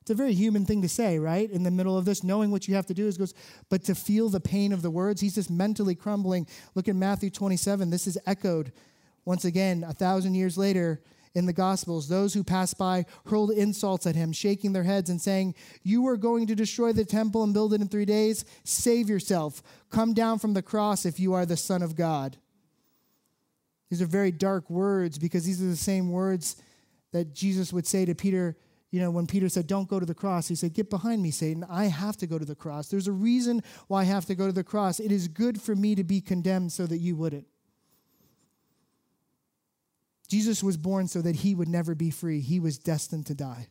It's 0.02 0.10
a 0.10 0.16
very 0.16 0.34
human 0.34 0.66
thing 0.66 0.82
to 0.82 0.90
say, 0.90 1.20
right? 1.20 1.50
In 1.50 1.64
the 1.64 1.72
middle 1.72 1.96
of 1.96 2.06
this, 2.06 2.24
knowing 2.24 2.50
what 2.50 2.68
you 2.68 2.74
have 2.74 2.88
to 2.88 2.94
do 2.94 3.08
is 3.08 3.18
goes, 3.18 3.36
but 3.70 3.84
to 3.84 3.94
feel 3.94 4.30
the 4.30 4.40
pain 4.40 4.74
of 4.74 4.82
the 4.82 4.90
words, 4.90 5.22
he's 5.22 5.36
just 5.36 5.52
mentally 5.52 5.94
crumbling. 5.94 6.48
Look 6.74 6.88
at 6.88 6.96
Matthew 6.96 7.30
27. 7.30 7.92
This 7.92 8.08
is 8.08 8.18
echoed 8.26 8.72
once 9.26 9.46
again 9.46 9.86
a 9.88 9.94
thousand 9.94 10.34
years 10.34 10.58
later 10.58 11.02
in 11.36 11.46
the 11.46 11.54
Gospels. 11.54 12.08
Those 12.08 12.34
who 12.34 12.44
passed 12.44 12.80
by 12.80 13.06
hurled 13.28 13.52
insults 13.52 14.08
at 14.08 14.16
him, 14.16 14.32
shaking 14.34 14.74
their 14.74 14.84
heads 14.84 15.12
and 15.12 15.22
saying, 15.22 15.54
You 15.84 16.08
are 16.08 16.18
going 16.18 16.48
to 16.48 16.56
destroy 16.56 16.94
the 16.94 17.06
temple 17.06 17.44
and 17.44 17.54
build 17.54 17.74
it 17.74 17.82
in 17.82 17.88
three 17.88 18.06
days? 18.06 18.44
Save 18.64 19.08
yourself. 19.08 19.62
Come 19.92 20.16
down 20.16 20.40
from 20.40 20.56
the 20.56 20.64
cross 20.64 21.06
if 21.06 21.20
you 21.20 21.34
are 21.34 21.46
the 21.46 21.58
Son 21.58 21.84
of 21.84 21.96
God. 21.96 22.38
These 23.92 24.02
are 24.02 24.08
very 24.08 24.32
dark 24.32 24.70
words 24.70 25.20
because 25.20 25.46
these 25.46 25.62
are 25.62 25.68
the 25.68 25.76
same 25.76 26.12
words 26.12 26.56
that 27.12 27.36
Jesus 27.36 27.72
would 27.72 27.86
say 27.86 28.06
to 28.06 28.16
Peter 28.16 28.58
you 28.92 29.00
know, 29.00 29.10
when 29.10 29.26
Peter 29.26 29.48
said, 29.48 29.68
Don't 29.68 29.90
go 29.90 30.00
to 30.00 30.06
the 30.06 30.14
cross, 30.14 30.50
he 30.50 30.56
said, 30.56 30.74
Get 30.74 30.90
behind 30.90 31.24
me, 31.24 31.32
Satan. 31.32 31.66
I 31.70 31.86
have 31.86 32.18
to 32.18 32.28
go 32.28 32.38
to 32.38 32.46
the 32.46 32.56
cross. 32.56 32.90
There's 32.90 33.08
a 33.08 33.14
reason 33.14 33.64
why 33.88 34.02
I 34.02 34.06
have 34.06 34.26
to 34.26 34.36
go 34.36 34.46
to 34.48 34.54
the 34.54 34.66
cross. 34.66 35.00
It 35.00 35.12
is 35.12 35.30
good 35.30 35.62
for 35.62 35.76
me 35.76 35.96
to 35.96 36.04
be 36.04 36.20
condemned 36.20 36.74
so 36.74 36.86
that 36.86 36.98
you 36.98 37.16
wouldn't. 37.16 37.48
Jesus 40.28 40.62
was 40.62 40.78
born 40.78 41.08
so 41.08 41.22
that 41.22 41.38
he 41.38 41.56
would 41.56 41.70
never 41.70 41.96
be 41.96 42.10
free. 42.10 42.42
He 42.42 42.60
was 42.60 42.78
destined 42.78 43.26
to 43.28 43.34
die. 43.34 43.68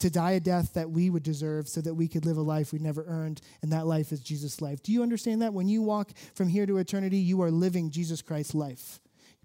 To 0.00 0.10
die 0.10 0.32
a 0.32 0.40
death 0.40 0.74
that 0.74 0.90
we 0.90 1.10
would 1.10 1.22
deserve 1.22 1.68
so 1.68 1.80
that 1.82 1.94
we 1.94 2.08
could 2.08 2.24
live 2.24 2.38
a 2.38 2.42
life 2.42 2.72
we 2.72 2.78
never 2.78 3.04
earned, 3.06 3.42
and 3.60 3.72
that 3.72 3.86
life 3.86 4.12
is 4.12 4.20
Jesus' 4.20 4.62
life. 4.62 4.82
Do 4.82 4.92
you 4.92 5.02
understand 5.02 5.42
that? 5.42 5.52
When 5.52 5.68
you 5.68 5.82
walk 5.82 6.12
from 6.34 6.48
here 6.48 6.64
to 6.64 6.78
eternity, 6.78 7.18
you 7.18 7.42
are 7.42 7.50
living 7.50 7.90
Jesus 7.90 8.22
Christ's 8.22 8.54
life. 8.54 9.00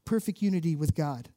Perfect 0.05 0.41
unity 0.41 0.75
with 0.75 0.95
God. 0.95 1.29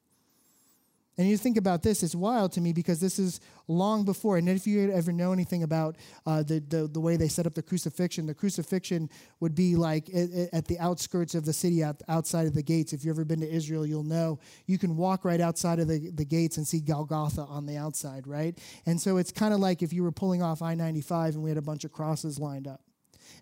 And 1.19 1.27
you 1.27 1.37
think 1.37 1.57
about 1.57 1.83
this, 1.83 2.05
it's 2.05 2.15
wild 2.15 2.53
to 2.53 2.61
me 2.61 2.73
because 2.73 3.01
this 3.01 3.19
is 3.19 3.41
long 3.67 4.05
before. 4.05 4.39
And 4.39 4.49
if 4.49 4.69
you 4.69 4.93
ever 4.93 5.11
know 5.11 5.33
anything 5.33 5.65
about 5.65 5.97
uh, 6.25 6.45
the, 6.45 6.61
the, 6.61 6.87
the, 6.87 7.01
way 7.01 7.17
they 7.17 7.27
set 7.27 7.45
up 7.45 7.55
the 7.55 7.63
crucifixion, 7.63 8.25
the 8.25 8.35
crucifixion 8.35 9.11
would 9.41 9.57
be 9.57 9.75
like 9.75 10.09
at, 10.53 10.67
the 10.67 10.79
outskirts 10.79 11.35
of 11.35 11.45
the 11.45 11.53
city, 11.53 11.83
outside 11.83 12.47
of 12.47 12.55
the 12.55 12.63
gates. 12.63 12.93
If 12.93 13.05
you've 13.05 13.17
ever 13.17 13.25
been 13.25 13.41
to 13.41 13.51
Israel, 13.51 13.85
you'll 13.85 14.05
know 14.05 14.39
you 14.67 14.79
can 14.79 14.97
walk 14.97 15.25
right 15.25 15.41
outside 15.41 15.81
of 15.81 15.89
the, 15.89 16.11
the 16.15 16.25
gates 16.25 16.57
and 16.57 16.67
see 16.67 16.79
Golgotha 16.79 17.43
on 17.43 17.67
the 17.67 17.77
outside, 17.77 18.29
right? 18.29 18.57
And 18.87 19.01
so 19.01 19.17
it's 19.17 19.33
kind 19.33 19.53
of 19.53 19.59
like 19.59 19.83
if 19.83 19.93
you 19.93 20.05
were 20.05 20.13
pulling 20.13 20.41
off 20.41 20.63
I 20.63 20.75
95 20.75 21.35
and 21.35 21.43
we 21.43 21.51
had 21.51 21.59
a 21.59 21.63
bunch 21.63 21.85
of 21.85 21.91
crosses 21.91 22.39
lined 22.39 22.69
up. 22.69 22.81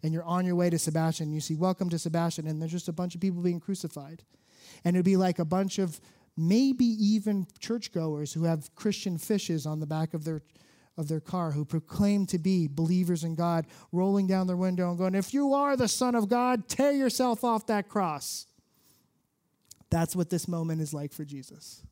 And 0.02 0.14
you're 0.14 0.24
on 0.24 0.46
your 0.46 0.56
way 0.56 0.70
to 0.70 0.78
Sebastian, 0.78 1.30
you 1.30 1.40
see, 1.40 1.54
Welcome 1.54 1.90
to 1.90 1.98
Sebastian, 1.98 2.46
and 2.46 2.60
there's 2.60 2.72
just 2.72 2.88
a 2.88 2.92
bunch 2.92 3.14
of 3.14 3.20
people 3.20 3.42
being 3.42 3.60
crucified. 3.60 4.22
And 4.84 4.96
it'd 4.96 5.04
be 5.04 5.16
like 5.16 5.38
a 5.38 5.44
bunch 5.44 5.78
of 5.78 6.00
maybe 6.36 6.84
even 6.84 7.46
churchgoers 7.58 8.32
who 8.32 8.44
have 8.44 8.74
Christian 8.74 9.18
fishes 9.18 9.66
on 9.66 9.80
the 9.80 9.86
back 9.86 10.14
of 10.14 10.24
their 10.24 10.42
of 10.98 11.08
their 11.08 11.20
car 11.20 11.52
who 11.52 11.64
proclaim 11.64 12.26
to 12.26 12.38
be 12.38 12.68
believers 12.68 13.22
in 13.22 13.34
God, 13.34 13.66
rolling 13.92 14.26
down 14.26 14.46
their 14.46 14.56
window 14.56 14.88
and 14.88 14.98
going, 14.98 15.14
If 15.14 15.34
you 15.34 15.52
are 15.52 15.76
the 15.76 15.88
Son 15.88 16.14
of 16.14 16.28
God, 16.28 16.68
tear 16.68 16.92
yourself 16.92 17.44
off 17.44 17.66
that 17.66 17.88
cross. 17.88 18.46
That's 19.90 20.16
what 20.16 20.30
this 20.30 20.48
moment 20.48 20.80
is 20.80 20.94
like 20.94 21.12
for 21.12 21.24
Jesus. 21.24 21.82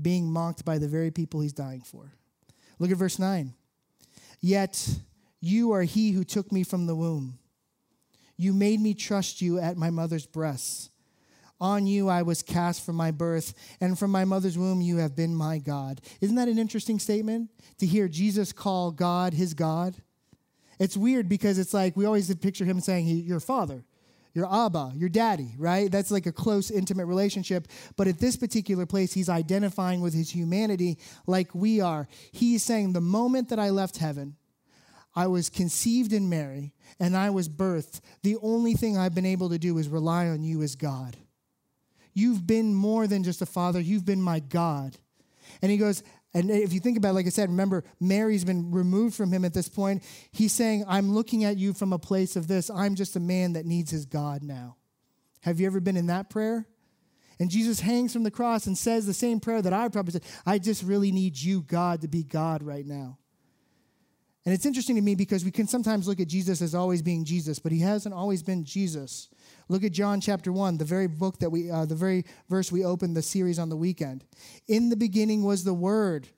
Being 0.00 0.30
mocked 0.30 0.64
by 0.64 0.78
the 0.78 0.88
very 0.88 1.10
people 1.10 1.40
he's 1.40 1.52
dying 1.52 1.82
for. 1.82 2.12
Look 2.78 2.90
at 2.90 2.96
verse 2.96 3.18
9. 3.18 3.54
Yet 4.40 4.88
you 5.40 5.72
are 5.72 5.82
he 5.82 6.12
who 6.12 6.24
took 6.24 6.52
me 6.52 6.64
from 6.64 6.86
the 6.86 6.96
womb. 6.96 7.38
You 8.36 8.52
made 8.52 8.80
me 8.80 8.94
trust 8.94 9.40
you 9.40 9.58
at 9.58 9.76
my 9.76 9.90
mother's 9.90 10.26
breasts. 10.26 10.90
On 11.60 11.86
you 11.86 12.08
I 12.08 12.22
was 12.22 12.42
cast 12.42 12.84
from 12.84 12.96
my 12.96 13.10
birth, 13.10 13.54
and 13.80 13.98
from 13.98 14.10
my 14.10 14.24
mother's 14.24 14.58
womb 14.58 14.80
you 14.80 14.98
have 14.98 15.14
been 15.14 15.34
my 15.34 15.58
God. 15.58 16.00
Isn't 16.20 16.36
that 16.36 16.48
an 16.48 16.58
interesting 16.58 16.98
statement 16.98 17.50
to 17.78 17.86
hear 17.86 18.08
Jesus 18.08 18.52
call 18.52 18.90
God 18.90 19.34
his 19.34 19.54
God? 19.54 19.96
It's 20.78 20.96
weird 20.96 21.28
because 21.28 21.58
it's 21.58 21.72
like 21.72 21.96
we 21.96 22.06
always 22.06 22.34
picture 22.36 22.64
him 22.64 22.80
saying, 22.80 23.06
Your 23.06 23.40
father, 23.40 23.84
your 24.32 24.52
Abba, 24.52 24.92
your 24.96 25.08
daddy, 25.08 25.54
right? 25.56 25.90
That's 25.90 26.10
like 26.10 26.26
a 26.26 26.32
close, 26.32 26.70
intimate 26.70 27.06
relationship. 27.06 27.68
But 27.96 28.08
at 28.08 28.18
this 28.18 28.36
particular 28.36 28.84
place, 28.84 29.12
he's 29.12 29.28
identifying 29.28 30.00
with 30.00 30.12
his 30.12 30.30
humanity 30.30 30.98
like 31.26 31.54
we 31.54 31.80
are. 31.80 32.08
He's 32.32 32.64
saying, 32.64 32.92
The 32.92 33.00
moment 33.00 33.48
that 33.50 33.60
I 33.60 33.70
left 33.70 33.98
heaven, 33.98 34.36
I 35.14 35.28
was 35.28 35.48
conceived 35.48 36.12
in 36.12 36.28
Mary 36.28 36.74
and 36.98 37.16
I 37.16 37.30
was 37.30 37.48
birthed. 37.48 38.00
The 38.22 38.36
only 38.42 38.74
thing 38.74 38.98
I've 38.98 39.14
been 39.14 39.26
able 39.26 39.50
to 39.50 39.58
do 39.58 39.78
is 39.78 39.88
rely 39.88 40.26
on 40.26 40.42
you 40.42 40.62
as 40.62 40.74
God. 40.74 41.16
You've 42.14 42.46
been 42.46 42.74
more 42.74 43.06
than 43.06 43.24
just 43.24 43.42
a 43.42 43.46
father, 43.46 43.80
you've 43.80 44.04
been 44.04 44.22
my 44.22 44.40
God. 44.40 44.96
And 45.60 45.70
he 45.70 45.76
goes, 45.76 46.02
and 46.32 46.50
if 46.50 46.72
you 46.72 46.80
think 46.80 46.98
about 46.98 47.10
it, 47.10 47.14
like 47.14 47.26
I 47.26 47.30
said, 47.30 47.48
remember, 47.48 47.84
Mary's 48.00 48.44
been 48.44 48.72
removed 48.72 49.14
from 49.14 49.32
him 49.32 49.44
at 49.44 49.54
this 49.54 49.68
point. 49.68 50.02
He's 50.32 50.52
saying, 50.52 50.84
I'm 50.88 51.12
looking 51.12 51.44
at 51.44 51.58
you 51.58 51.72
from 51.72 51.92
a 51.92 51.98
place 51.98 52.34
of 52.34 52.48
this. 52.48 52.70
I'm 52.70 52.96
just 52.96 53.14
a 53.14 53.20
man 53.20 53.52
that 53.52 53.66
needs 53.66 53.92
his 53.92 54.04
God 54.04 54.42
now. 54.42 54.76
Have 55.42 55.60
you 55.60 55.66
ever 55.66 55.78
been 55.78 55.96
in 55.96 56.06
that 56.06 56.30
prayer? 56.30 56.66
And 57.38 57.50
Jesus 57.50 57.80
hangs 57.80 58.12
from 58.12 58.24
the 58.24 58.30
cross 58.30 58.66
and 58.66 58.76
says 58.76 59.06
the 59.06 59.14
same 59.14 59.38
prayer 59.38 59.62
that 59.62 59.72
I 59.72 59.88
probably 59.88 60.12
said 60.12 60.24
I 60.44 60.58
just 60.58 60.82
really 60.82 61.12
need 61.12 61.36
you, 61.36 61.62
God, 61.62 62.00
to 62.02 62.08
be 62.08 62.24
God 62.24 62.62
right 62.62 62.86
now. 62.86 63.18
And 64.44 64.54
it's 64.54 64.66
interesting 64.66 64.96
to 64.96 65.02
me 65.02 65.14
because 65.14 65.44
we 65.44 65.50
can 65.50 65.66
sometimes 65.66 66.06
look 66.06 66.20
at 66.20 66.28
Jesus 66.28 66.60
as 66.60 66.74
always 66.74 67.00
being 67.00 67.24
Jesus, 67.24 67.58
but 67.58 67.72
he 67.72 67.80
hasn't 67.80 68.14
always 68.14 68.42
been 68.42 68.64
Jesus. 68.64 69.28
Look 69.68 69.84
at 69.84 69.92
John 69.92 70.20
chapter 70.20 70.52
1, 70.52 70.76
the 70.76 70.84
very 70.84 71.06
book 71.06 71.38
that 71.38 71.50
we, 71.50 71.70
uh, 71.70 71.86
the 71.86 71.94
very 71.94 72.24
verse 72.48 72.70
we 72.70 72.84
opened 72.84 73.16
the 73.16 73.22
series 73.22 73.58
on 73.58 73.70
the 73.70 73.76
weekend. 73.76 74.24
In 74.68 74.90
the 74.90 74.96
beginning 74.96 75.42
was 75.42 75.64
the 75.64 75.74
Word, 75.74 76.28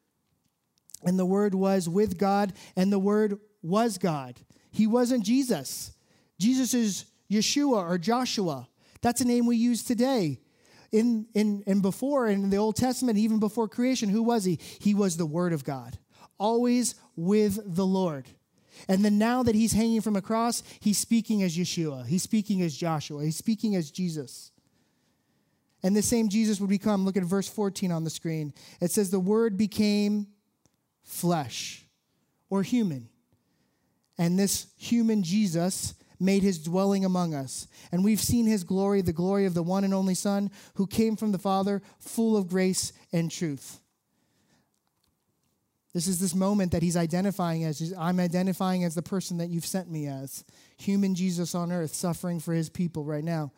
and 1.04 1.18
the 1.18 1.26
Word 1.26 1.54
was 1.54 1.88
with 1.88 2.18
God, 2.18 2.52
and 2.76 2.92
the 2.92 2.98
Word 2.98 3.38
was 3.62 3.98
God. 3.98 4.40
He 4.70 4.86
wasn't 4.86 5.24
Jesus. 5.24 5.92
Jesus 6.38 6.72
is 6.72 7.06
Yeshua 7.30 7.88
or 7.88 7.98
Joshua. 7.98 8.68
That's 9.00 9.20
a 9.20 9.26
name 9.26 9.46
we 9.46 9.56
use 9.56 9.82
today. 9.82 10.38
In, 10.92 11.26
in, 11.34 11.64
and 11.66 11.82
before, 11.82 12.28
in 12.28 12.48
the 12.48 12.58
Old 12.58 12.76
Testament, 12.76 13.18
even 13.18 13.40
before 13.40 13.66
creation, 13.68 14.08
who 14.08 14.22
was 14.22 14.44
he? 14.44 14.60
He 14.78 14.94
was 14.94 15.16
the 15.16 15.26
Word 15.26 15.52
of 15.52 15.64
God, 15.64 15.98
always 16.38 16.94
with 17.16 17.58
the 17.74 17.86
Lord. 17.86 18.28
And 18.88 19.04
then 19.04 19.18
now 19.18 19.42
that 19.42 19.54
he's 19.54 19.72
hanging 19.72 20.00
from 20.00 20.16
a 20.16 20.22
cross, 20.22 20.62
he's 20.80 20.98
speaking 20.98 21.42
as 21.42 21.56
Yeshua. 21.56 22.06
He's 22.06 22.22
speaking 22.22 22.62
as 22.62 22.76
Joshua. 22.76 23.24
He's 23.24 23.36
speaking 23.36 23.76
as 23.76 23.90
Jesus. 23.90 24.50
And 25.82 25.94
the 25.94 26.02
same 26.02 26.28
Jesus 26.28 26.60
would 26.60 26.70
become, 26.70 27.04
look 27.04 27.16
at 27.16 27.22
verse 27.22 27.48
14 27.48 27.92
on 27.92 28.04
the 28.04 28.10
screen. 28.10 28.52
It 28.80 28.90
says, 28.90 29.10
The 29.10 29.20
Word 29.20 29.56
became 29.56 30.26
flesh 31.02 31.84
or 32.50 32.62
human. 32.62 33.08
And 34.18 34.38
this 34.38 34.66
human 34.76 35.22
Jesus 35.22 35.94
made 36.18 36.42
his 36.42 36.58
dwelling 36.58 37.04
among 37.04 37.34
us. 37.34 37.68
And 37.92 38.02
we've 38.02 38.20
seen 38.20 38.46
his 38.46 38.64
glory, 38.64 39.02
the 39.02 39.12
glory 39.12 39.44
of 39.46 39.54
the 39.54 39.62
one 39.62 39.84
and 39.84 39.92
only 39.92 40.14
Son 40.14 40.50
who 40.74 40.86
came 40.86 41.16
from 41.16 41.32
the 41.32 41.38
Father, 41.38 41.82
full 41.98 42.36
of 42.36 42.48
grace 42.48 42.92
and 43.12 43.30
truth. 43.30 43.80
This 45.96 46.08
is 46.08 46.20
this 46.20 46.34
moment 46.34 46.72
that 46.72 46.82
he's 46.82 46.94
identifying 46.94 47.64
as 47.64 47.94
I'm 47.96 48.20
identifying 48.20 48.84
as 48.84 48.94
the 48.94 49.00
person 49.00 49.38
that 49.38 49.48
you've 49.48 49.64
sent 49.64 49.90
me 49.90 50.06
as. 50.08 50.44
Human 50.76 51.14
Jesus 51.14 51.54
on 51.54 51.72
earth, 51.72 51.94
suffering 51.94 52.38
for 52.38 52.52
his 52.52 52.68
people 52.68 53.02
right 53.02 53.24
now. 53.24 53.50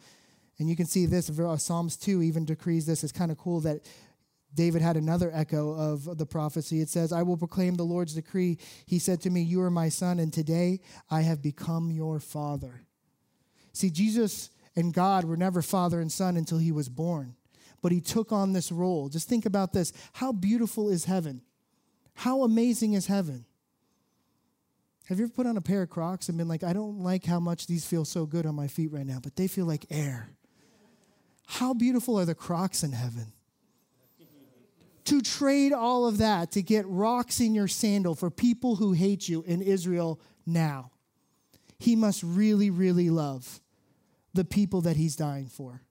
And 0.61 0.71
you 0.71 0.77
can 0.77 0.87
see 0.87 1.05
this, 1.05 1.29
uh, 1.29 1.57
Psalms 1.57 1.97
2 1.97 2.23
even 2.23 2.45
decrees 2.45 2.87
this. 2.87 3.03
It's 3.03 3.11
kind 3.11 3.33
of 3.33 3.39
cool 3.39 3.59
that 3.63 3.81
David 4.55 4.83
had 4.83 4.97
another 4.97 5.33
echo 5.35 5.75
of 5.75 6.17
the 6.17 6.27
prophecy. 6.27 6.81
It 6.81 6.89
says, 6.89 7.13
I 7.13 7.25
will 7.25 7.37
proclaim 7.37 7.75
the 7.75 7.83
Lord's 7.83 8.15
decree. 8.15 8.59
He 8.87 9.01
said 9.01 9.21
to 9.23 9.31
me, 9.31 9.43
You 9.43 9.61
are 9.63 9.71
my 9.71 9.89
son, 9.89 10.21
and 10.21 10.33
today 10.33 10.79
I 11.11 11.23
have 11.23 11.43
become 11.43 11.91
your 11.91 12.21
father. 12.21 12.83
See, 13.73 13.91
Jesus 13.91 14.51
and 14.77 14.95
God 14.95 15.25
were 15.25 15.37
never 15.37 15.61
father 15.61 16.01
and 16.01 16.13
son 16.13 16.37
until 16.37 16.59
he 16.59 16.71
was 16.71 16.89
born, 16.89 17.35
but 17.83 17.91
he 17.91 18.01
took 18.01 18.31
on 18.31 18.53
this 18.53 18.71
role. 18.71 19.09
Just 19.09 19.29
think 19.29 19.45
about 19.45 19.73
this. 19.73 19.93
How 20.13 20.31
beautiful 20.31 20.89
is 20.89 21.07
heaven? 21.07 21.43
How 22.19 22.43
amazing 22.43 22.95
is 22.95 23.07
heaven? 23.07 23.45
Have 25.05 25.21
you 25.21 25.27
ever 25.27 25.33
put 25.33 25.47
on 25.47 25.57
a 25.57 25.61
pair 25.61 25.83
of 25.83 25.89
Crocs 25.89 26.29
and 26.29 26.37
been 26.37 26.49
like, 26.49 26.65
I 26.65 26.73
don't 26.73 26.99
like 26.99 27.25
how 27.25 27.39
much 27.39 27.69
these 27.69 27.87
feel 27.87 28.05
so 28.05 28.27
good 28.27 28.45
on 28.45 28.57
my 28.57 28.67
feet 28.67 28.91
right 28.91 29.07
now, 29.07 29.21
but 29.23 29.37
they 29.37 29.47
feel 29.47 29.67
like 29.67 29.87
air? 29.89 30.31
How 31.47 31.75
beautiful 31.75 32.19
are 32.19 32.25
the 32.25 32.35
Crocs 32.35 32.83
in 32.83 32.91
heaven? 32.91 33.33
to 35.05 35.23
trade 35.23 35.73
all 35.73 36.07
of 36.07 36.19
that 36.19 36.51
to 36.51 36.61
get 36.61 36.85
rocks 36.89 37.41
in 37.41 37.55
your 37.55 37.69
sandal 37.69 38.17
for 38.17 38.31
people 38.31 38.77
who 38.77 38.93
hate 38.93 39.29
you 39.29 39.43
in 39.47 39.63
Israel 39.63 40.21
now. 40.45 40.91
He 41.79 41.95
must 41.95 42.25
really, 42.25 42.69
really 42.69 43.09
love 43.11 43.61
the 44.35 44.45
people 44.45 44.81
that 44.83 44.97
he's 44.97 45.15
dying 45.15 45.47
for. 45.47 45.83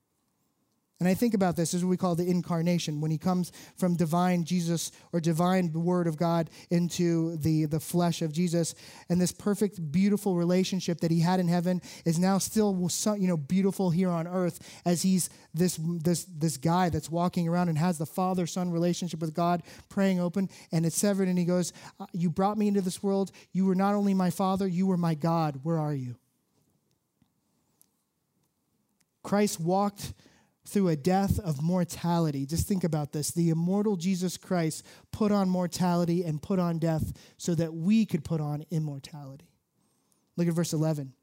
And 1.00 1.08
I 1.08 1.14
think 1.14 1.36
about 1.36 1.56
this 1.56 1.76
as 1.76 1.86
what 1.86 1.92
we 1.92 1.98
call 1.98 2.16
the 2.16 2.28
incarnation, 2.28 3.02
when 3.02 3.12
he 3.12 3.20
comes 3.20 3.52
from 3.76 3.96
divine 3.96 4.44
Jesus 4.46 4.92
or 5.14 5.20
divine 5.20 5.72
word 5.72 6.08
of 6.08 6.18
God 6.18 6.50
into 6.72 7.38
the, 7.38 7.66
the 7.66 7.80
flesh 7.80 8.24
of 8.24 8.34
Jesus. 8.34 8.74
And 9.08 9.22
this 9.22 9.32
perfect, 9.32 9.92
beautiful 9.92 10.36
relationship 10.36 11.00
that 11.02 11.12
he 11.12 11.20
had 11.20 11.40
in 11.40 11.48
heaven 11.48 11.84
is 12.04 12.18
now 12.18 12.40
still 12.40 12.90
you 13.20 13.28
know, 13.28 13.38
beautiful 13.38 13.92
here 13.92 14.10
on 14.10 14.28
earth 14.28 14.82
as 14.86 15.04
he's 15.04 15.30
this, 15.54 15.80
this, 15.84 16.26
this 16.26 16.58
guy 16.58 16.90
that's 16.90 17.12
walking 17.12 17.48
around 17.48 17.70
and 17.70 17.78
has 17.78 18.00
the 18.00 18.06
father 18.08 18.48
son 18.48 18.72
relationship 18.72 19.20
with 19.20 19.36
God, 19.36 19.62
praying 19.90 20.20
open, 20.20 20.50
and 20.72 20.84
it's 20.84 20.98
severed. 20.98 21.28
And 21.28 21.38
he 21.38 21.46
goes, 21.46 21.74
uh, 22.00 22.08
You 22.12 22.32
brought 22.32 22.58
me 22.58 22.68
into 22.68 22.82
this 22.82 23.04
world. 23.04 23.32
You 23.54 23.68
were 23.68 23.76
not 23.76 23.94
only 23.94 24.16
my 24.16 24.32
father, 24.32 24.68
you 24.68 24.88
were 24.88 24.98
my 24.98 25.14
God. 25.14 25.60
Where 25.62 25.78
are 25.78 25.94
you? 25.94 26.16
Christ 29.22 29.60
walked 29.60 30.14
through 30.68 30.90
a 30.90 30.96
death 30.96 31.40
of 31.40 31.62
mortality. 31.62 32.46
Just 32.46 32.68
think 32.68 32.84
about 32.84 33.14
this. 33.14 33.32
The 33.32 33.50
immortal 33.50 33.96
Jesus 33.96 34.36
Christ 34.36 34.86
put 35.12 35.32
on 35.32 35.50
mortality 35.50 36.24
and 36.24 36.42
put 36.42 36.60
on 36.60 36.78
death 36.78 37.14
so 37.38 37.56
that 37.56 37.74
we 37.74 38.06
could 38.06 38.24
put 38.24 38.42
on 38.42 38.66
immortality. 38.70 39.50
Look 40.36 40.48
at 40.48 40.54
verse 40.54 40.74
11. 40.74 41.14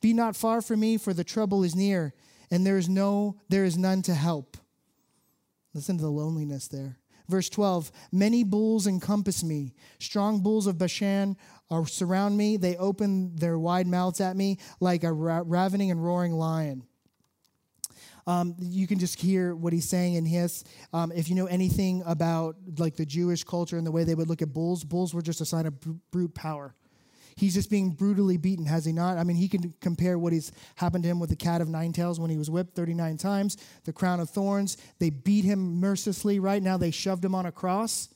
Be 0.00 0.12
not 0.12 0.36
far 0.36 0.62
from 0.62 0.80
me, 0.80 0.96
for 0.96 1.12
the 1.12 1.24
trouble 1.24 1.64
is 1.64 1.74
near, 1.74 2.14
and 2.50 2.64
there 2.64 2.78
is 2.78 2.88
no 2.88 3.36
there 3.48 3.64
is 3.64 3.76
none 3.76 4.02
to 4.02 4.14
help. 4.14 4.56
Listen 5.74 5.96
to 5.96 6.02
the 6.02 6.10
loneliness 6.10 6.68
there. 6.68 6.98
Verse 7.28 7.48
12, 7.48 7.90
many 8.12 8.44
bulls 8.44 8.86
encompass 8.86 9.42
me. 9.42 9.74
Strong 9.98 10.40
bulls 10.40 10.66
of 10.66 10.76
Bashan 10.76 11.36
are 11.70 11.86
surround 11.86 12.36
me. 12.36 12.56
They 12.56 12.76
open 12.76 13.34
their 13.36 13.58
wide 13.58 13.86
mouths 13.86 14.20
at 14.20 14.36
me 14.36 14.58
like 14.80 15.02
a 15.02 15.12
ra- 15.12 15.42
ravening 15.44 15.90
and 15.90 16.04
roaring 16.04 16.32
lion. 16.32 16.84
Um, 18.26 18.54
you 18.60 18.86
can 18.86 18.98
just 18.98 19.20
hear 19.20 19.54
what 19.54 19.72
he's 19.72 19.88
saying 19.88 20.14
in 20.14 20.24
his. 20.24 20.64
Um, 20.92 21.12
if 21.12 21.28
you 21.28 21.34
know 21.34 21.46
anything 21.46 22.02
about 22.06 22.56
like 22.78 22.96
the 22.96 23.06
Jewish 23.06 23.44
culture 23.44 23.76
and 23.76 23.86
the 23.86 23.90
way 23.90 24.04
they 24.04 24.14
would 24.14 24.28
look 24.28 24.42
at 24.42 24.52
bulls, 24.52 24.84
bulls 24.84 25.14
were 25.14 25.22
just 25.22 25.40
a 25.40 25.44
sign 25.44 25.66
of 25.66 25.74
brute 26.10 26.34
power. 26.34 26.74
He's 27.34 27.54
just 27.54 27.70
being 27.70 27.90
brutally 27.90 28.36
beaten, 28.36 28.66
has 28.66 28.84
he 28.84 28.92
not? 28.92 29.16
I 29.16 29.24
mean, 29.24 29.36
he 29.36 29.48
can 29.48 29.74
compare 29.80 30.18
what 30.18 30.32
has 30.32 30.52
happened 30.76 31.04
to 31.04 31.10
him 31.10 31.18
with 31.18 31.30
the 31.30 31.36
cat 31.36 31.60
of 31.60 31.68
nine 31.68 31.92
tails 31.92 32.20
when 32.20 32.30
he 32.30 32.36
was 32.36 32.50
whipped 32.50 32.74
39 32.76 33.16
times, 33.16 33.56
the 33.84 33.92
crown 33.92 34.20
of 34.20 34.28
thorns. 34.28 34.76
They 34.98 35.10
beat 35.10 35.44
him 35.44 35.80
mercilessly, 35.80 36.38
right? 36.38 36.62
Now 36.62 36.76
they 36.76 36.90
shoved 36.90 37.24
him 37.24 37.34
on 37.34 37.46
a 37.46 37.52
cross 37.52 38.10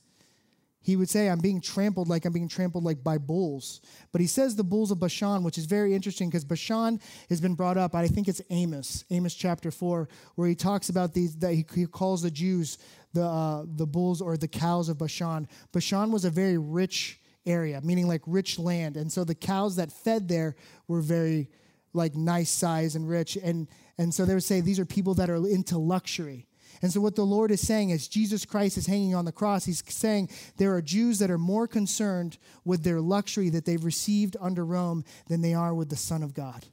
he 0.87 0.95
would 0.95 1.11
say, 1.11 1.29
I'm 1.29 1.41
being 1.41 1.61
trampled 1.61 2.07
like 2.07 2.25
I'm 2.25 2.33
being 2.33 2.47
trampled 2.47 2.85
like 2.85 3.03
by 3.03 3.19
bulls. 3.19 3.81
But 4.13 4.21
he 4.21 4.29
says 4.29 4.55
the 4.55 4.63
bulls 4.63 4.93
of 4.93 5.01
Bashan, 5.01 5.43
which 5.43 5.59
is 5.59 5.65
very 5.65 5.93
interesting 5.97 6.29
because 6.31 6.45
Bashan 6.45 7.01
has 7.29 7.41
been 7.41 7.57
brought 7.57 7.77
up. 7.77 7.97
I 7.97 8.07
think 8.07 8.29
it's 8.29 8.41
Amos, 8.51 9.05
Amos 9.11 9.35
chapter 9.35 9.73
4, 9.73 10.09
where 10.37 10.49
he 10.49 10.55
talks 10.55 10.89
about 10.89 11.13
these, 11.13 11.35
that 11.39 11.55
he, 11.55 11.67
he 11.75 11.87
calls 11.87 12.23
the 12.23 12.31
Jews 12.31 12.79
the, 13.15 13.25
uh, 13.25 13.65
the 13.67 13.85
bulls 13.85 14.23
or 14.23 14.37
the 14.37 14.47
cows 14.47 14.89
of 14.89 14.99
Bashan. 14.99 15.49
Bashan 15.73 16.13
was 16.13 16.25
a 16.25 16.31
very 16.31 16.57
rich 16.57 17.19
area, 17.45 17.81
meaning 17.83 18.07
like 18.07 18.23
rich 18.25 18.57
land. 18.57 18.97
And 18.97 19.11
so 19.11 19.25
the 19.25 19.35
cows 19.35 19.75
that 19.77 19.91
fed 19.91 20.29
there 20.29 20.55
were 20.87 21.01
very 21.01 21.51
like 21.95 22.15
nice 22.15 22.51
size 22.51 22.95
and 22.95 23.09
rich. 23.09 23.37
And, 23.43 23.67
and 23.99 24.15
so 24.15 24.25
they 24.25 24.35
would 24.35 24.45
say 24.45 24.61
these 24.61 24.79
are 24.79 24.87
people 24.87 25.15
that 25.15 25.31
are 25.31 25.45
into 25.49 25.79
luxury. 25.79 26.47
And 26.83 26.93
so, 26.93 27.01
what 27.01 27.17
the 27.17 27.25
Lord 27.25 27.51
is 27.51 27.61
saying 27.61 27.91
is, 27.91 28.09
Jesus 28.09 28.45
Christ 28.45 28.77
is 28.77 28.87
hanging 28.87 29.15
on 29.15 29.25
the 29.25 29.33
cross. 29.33 29.65
He's 29.65 29.83
saying 29.89 30.31
there 30.57 30.75
are 30.75 30.83
Jews 30.83 31.19
that 31.19 31.31
are 31.31 31.39
more 31.39 31.67
concerned 31.67 32.39
with 32.65 32.85
their 32.85 33.01
luxury 33.01 33.49
that 33.51 33.65
they've 33.65 33.85
received 33.85 34.37
under 34.41 34.65
Rome 34.65 35.05
than 35.29 35.41
they 35.41 35.55
are 35.55 35.75
with 35.75 35.89
the 35.89 35.97
Son 35.97 36.23
of 36.23 36.35
God 36.35 36.67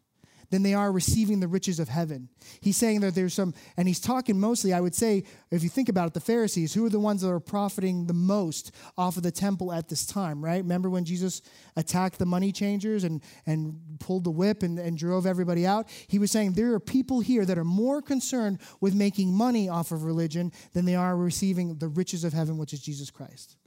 than 0.50 0.64
they 0.64 0.74
are 0.74 0.92
receiving 0.92 1.40
the 1.40 1.48
riches 1.48 1.80
of 1.80 1.90
heaven. 1.90 2.30
He's 2.62 2.78
saying 2.78 3.02
that 3.02 3.16
there's 3.16 3.34
some, 3.34 3.54
and 3.78 3.88
he's 3.88 4.00
talking 4.00 4.40
mostly, 4.40 4.74
I 4.74 4.82
would 4.82 4.96
say, 4.96 5.24
if 5.52 5.64
you 5.64 5.70
think 5.70 5.90
about 5.90 6.08
it, 6.08 6.14
the 6.14 6.20
Pharisees, 6.20 6.74
who 6.74 6.86
are 6.86 6.90
the 6.90 7.00
ones 7.00 7.22
that 7.22 7.30
are 7.30 7.40
profiting 7.40 8.08
the 8.08 8.14
most 8.14 8.72
off 8.98 9.18
of 9.18 9.24
the 9.24 9.32
temple 9.32 9.72
at 9.72 9.90
this 9.90 10.06
time, 10.06 10.44
right? 10.44 10.62
Remember 10.62 10.90
when 10.90 11.06
Jesus 11.06 11.42
attacked 11.76 12.20
the 12.20 12.26
money 12.26 12.52
changers 12.52 13.04
and, 13.04 13.22
and 13.46 13.80
pulled 14.00 14.24
the 14.24 14.32
whip 14.32 14.64
and, 14.64 14.80
and 14.80 14.98
drove 14.98 15.26
everybody 15.26 15.66
out? 15.66 15.88
He 16.08 16.20
was 16.20 16.32
saying 16.32 16.54
there 16.54 16.74
are 16.74 16.80
people 16.80 17.20
here 17.20 17.46
that 17.46 17.58
are 17.58 17.64
more 17.64 18.02
concerned 18.02 18.60
with 18.82 18.94
making 18.94 19.34
money 19.34 19.70
off 19.70 19.92
of 19.92 20.04
religion 20.04 20.52
than 20.74 20.86
they 20.86 20.96
are 20.96 21.16
receiving 21.16 21.78
the 21.78 21.88
riches 21.88 22.24
of 22.24 22.34
heaven, 22.34 22.58
which 22.58 22.74
is 22.74 22.82
Jesus 22.82 23.10
Christ. 23.10 23.58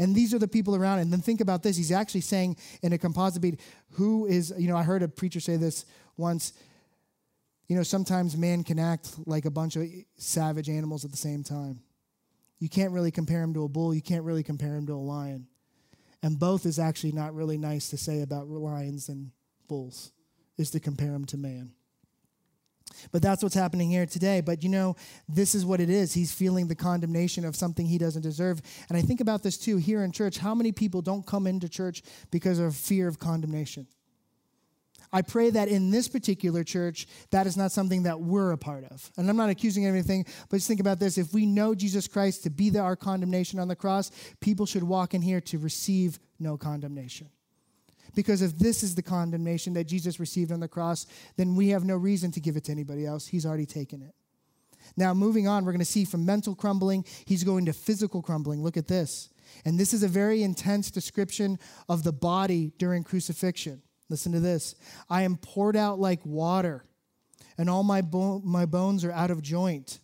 And 0.00 0.14
these 0.14 0.32
are 0.32 0.38
the 0.38 0.48
people 0.48 0.74
around. 0.74 1.00
And 1.00 1.12
then 1.12 1.20
think 1.20 1.42
about 1.42 1.62
this. 1.62 1.76
He's 1.76 1.92
actually 1.92 2.22
saying 2.22 2.56
in 2.82 2.94
a 2.94 2.98
composite 2.98 3.42
beat, 3.42 3.60
who 3.90 4.24
is, 4.24 4.52
you 4.58 4.66
know, 4.66 4.76
I 4.76 4.82
heard 4.82 5.02
a 5.02 5.08
preacher 5.08 5.40
say 5.40 5.56
this 5.56 5.84
once. 6.16 6.54
You 7.68 7.76
know, 7.76 7.82
sometimes 7.82 8.34
man 8.34 8.64
can 8.64 8.78
act 8.78 9.14
like 9.26 9.44
a 9.44 9.50
bunch 9.50 9.76
of 9.76 9.86
savage 10.16 10.70
animals 10.70 11.04
at 11.04 11.10
the 11.10 11.18
same 11.18 11.44
time. 11.44 11.80
You 12.58 12.70
can't 12.70 12.92
really 12.92 13.10
compare 13.10 13.42
him 13.42 13.52
to 13.52 13.64
a 13.64 13.68
bull, 13.68 13.94
you 13.94 14.00
can't 14.00 14.24
really 14.24 14.42
compare 14.42 14.74
him 14.74 14.86
to 14.86 14.94
a 14.94 14.96
lion. 14.96 15.46
And 16.22 16.38
both 16.38 16.64
is 16.64 16.78
actually 16.78 17.12
not 17.12 17.34
really 17.34 17.58
nice 17.58 17.90
to 17.90 17.98
say 17.98 18.22
about 18.22 18.48
lions 18.48 19.10
and 19.10 19.30
bulls, 19.68 20.12
is 20.56 20.70
to 20.70 20.80
compare 20.80 21.12
them 21.12 21.26
to 21.26 21.36
man. 21.36 21.72
But 23.12 23.22
that's 23.22 23.42
what's 23.42 23.54
happening 23.54 23.90
here 23.90 24.06
today. 24.06 24.40
But 24.40 24.62
you 24.62 24.68
know, 24.68 24.96
this 25.28 25.54
is 25.54 25.64
what 25.64 25.80
it 25.80 25.90
is. 25.90 26.12
He's 26.12 26.32
feeling 26.32 26.68
the 26.68 26.74
condemnation 26.74 27.44
of 27.44 27.56
something 27.56 27.86
he 27.86 27.98
doesn't 27.98 28.22
deserve. 28.22 28.60
And 28.88 28.96
I 28.96 29.02
think 29.02 29.20
about 29.20 29.42
this 29.42 29.56
too 29.56 29.76
here 29.76 30.04
in 30.04 30.12
church. 30.12 30.38
How 30.38 30.54
many 30.54 30.72
people 30.72 31.02
don't 31.02 31.26
come 31.26 31.46
into 31.46 31.68
church 31.68 32.02
because 32.30 32.58
of 32.58 32.76
fear 32.76 33.08
of 33.08 33.18
condemnation? 33.18 33.86
I 35.12 35.22
pray 35.22 35.50
that 35.50 35.68
in 35.68 35.90
this 35.90 36.08
particular 36.08 36.62
church, 36.62 37.06
that 37.30 37.46
is 37.46 37.56
not 37.56 37.72
something 37.72 38.04
that 38.04 38.20
we're 38.20 38.52
a 38.52 38.58
part 38.58 38.84
of. 38.84 39.10
And 39.16 39.28
I'm 39.28 39.36
not 39.36 39.50
accusing 39.50 39.84
anything, 39.84 40.24
but 40.48 40.58
just 40.58 40.68
think 40.68 40.80
about 40.80 41.00
this. 41.00 41.18
If 41.18 41.32
we 41.32 41.46
know 41.46 41.74
Jesus 41.74 42.06
Christ 42.06 42.44
to 42.44 42.50
be 42.50 42.70
the, 42.70 42.78
our 42.78 42.96
condemnation 42.96 43.58
on 43.58 43.66
the 43.66 43.74
cross, 43.74 44.12
people 44.40 44.66
should 44.66 44.84
walk 44.84 45.14
in 45.14 45.22
here 45.22 45.40
to 45.42 45.58
receive 45.58 46.18
no 46.38 46.56
condemnation. 46.56 47.28
Because 48.14 48.42
if 48.42 48.58
this 48.58 48.82
is 48.82 48.94
the 48.94 49.02
condemnation 49.02 49.74
that 49.74 49.84
Jesus 49.84 50.20
received 50.20 50.52
on 50.52 50.60
the 50.60 50.68
cross, 50.68 51.06
then 51.36 51.54
we 51.54 51.68
have 51.68 51.84
no 51.84 51.96
reason 51.96 52.30
to 52.32 52.40
give 52.40 52.56
it 52.56 52.64
to 52.64 52.72
anybody 52.72 53.06
else. 53.06 53.26
He's 53.26 53.46
already 53.46 53.66
taken 53.66 54.02
it. 54.02 54.14
Now, 54.96 55.14
moving 55.14 55.46
on, 55.46 55.64
we're 55.64 55.72
going 55.72 55.80
to 55.80 55.84
see 55.84 56.04
from 56.04 56.24
mental 56.24 56.54
crumbling, 56.54 57.04
he's 57.24 57.44
going 57.44 57.66
to 57.66 57.72
physical 57.72 58.22
crumbling. 58.22 58.62
Look 58.62 58.76
at 58.76 58.88
this. 58.88 59.28
And 59.64 59.78
this 59.78 59.92
is 59.92 60.02
a 60.02 60.08
very 60.08 60.42
intense 60.42 60.90
description 60.90 61.58
of 61.88 62.02
the 62.02 62.12
body 62.12 62.72
during 62.78 63.04
crucifixion. 63.04 63.82
Listen 64.08 64.32
to 64.32 64.40
this 64.40 64.74
I 65.08 65.22
am 65.22 65.36
poured 65.36 65.76
out 65.76 65.98
like 65.98 66.24
water, 66.24 66.84
and 67.56 67.70
all 67.70 67.82
my, 67.82 68.00
bo- 68.00 68.40
my 68.44 68.66
bones 68.66 69.04
are 69.04 69.12
out 69.12 69.30
of 69.30 69.42
joint. 69.42 70.00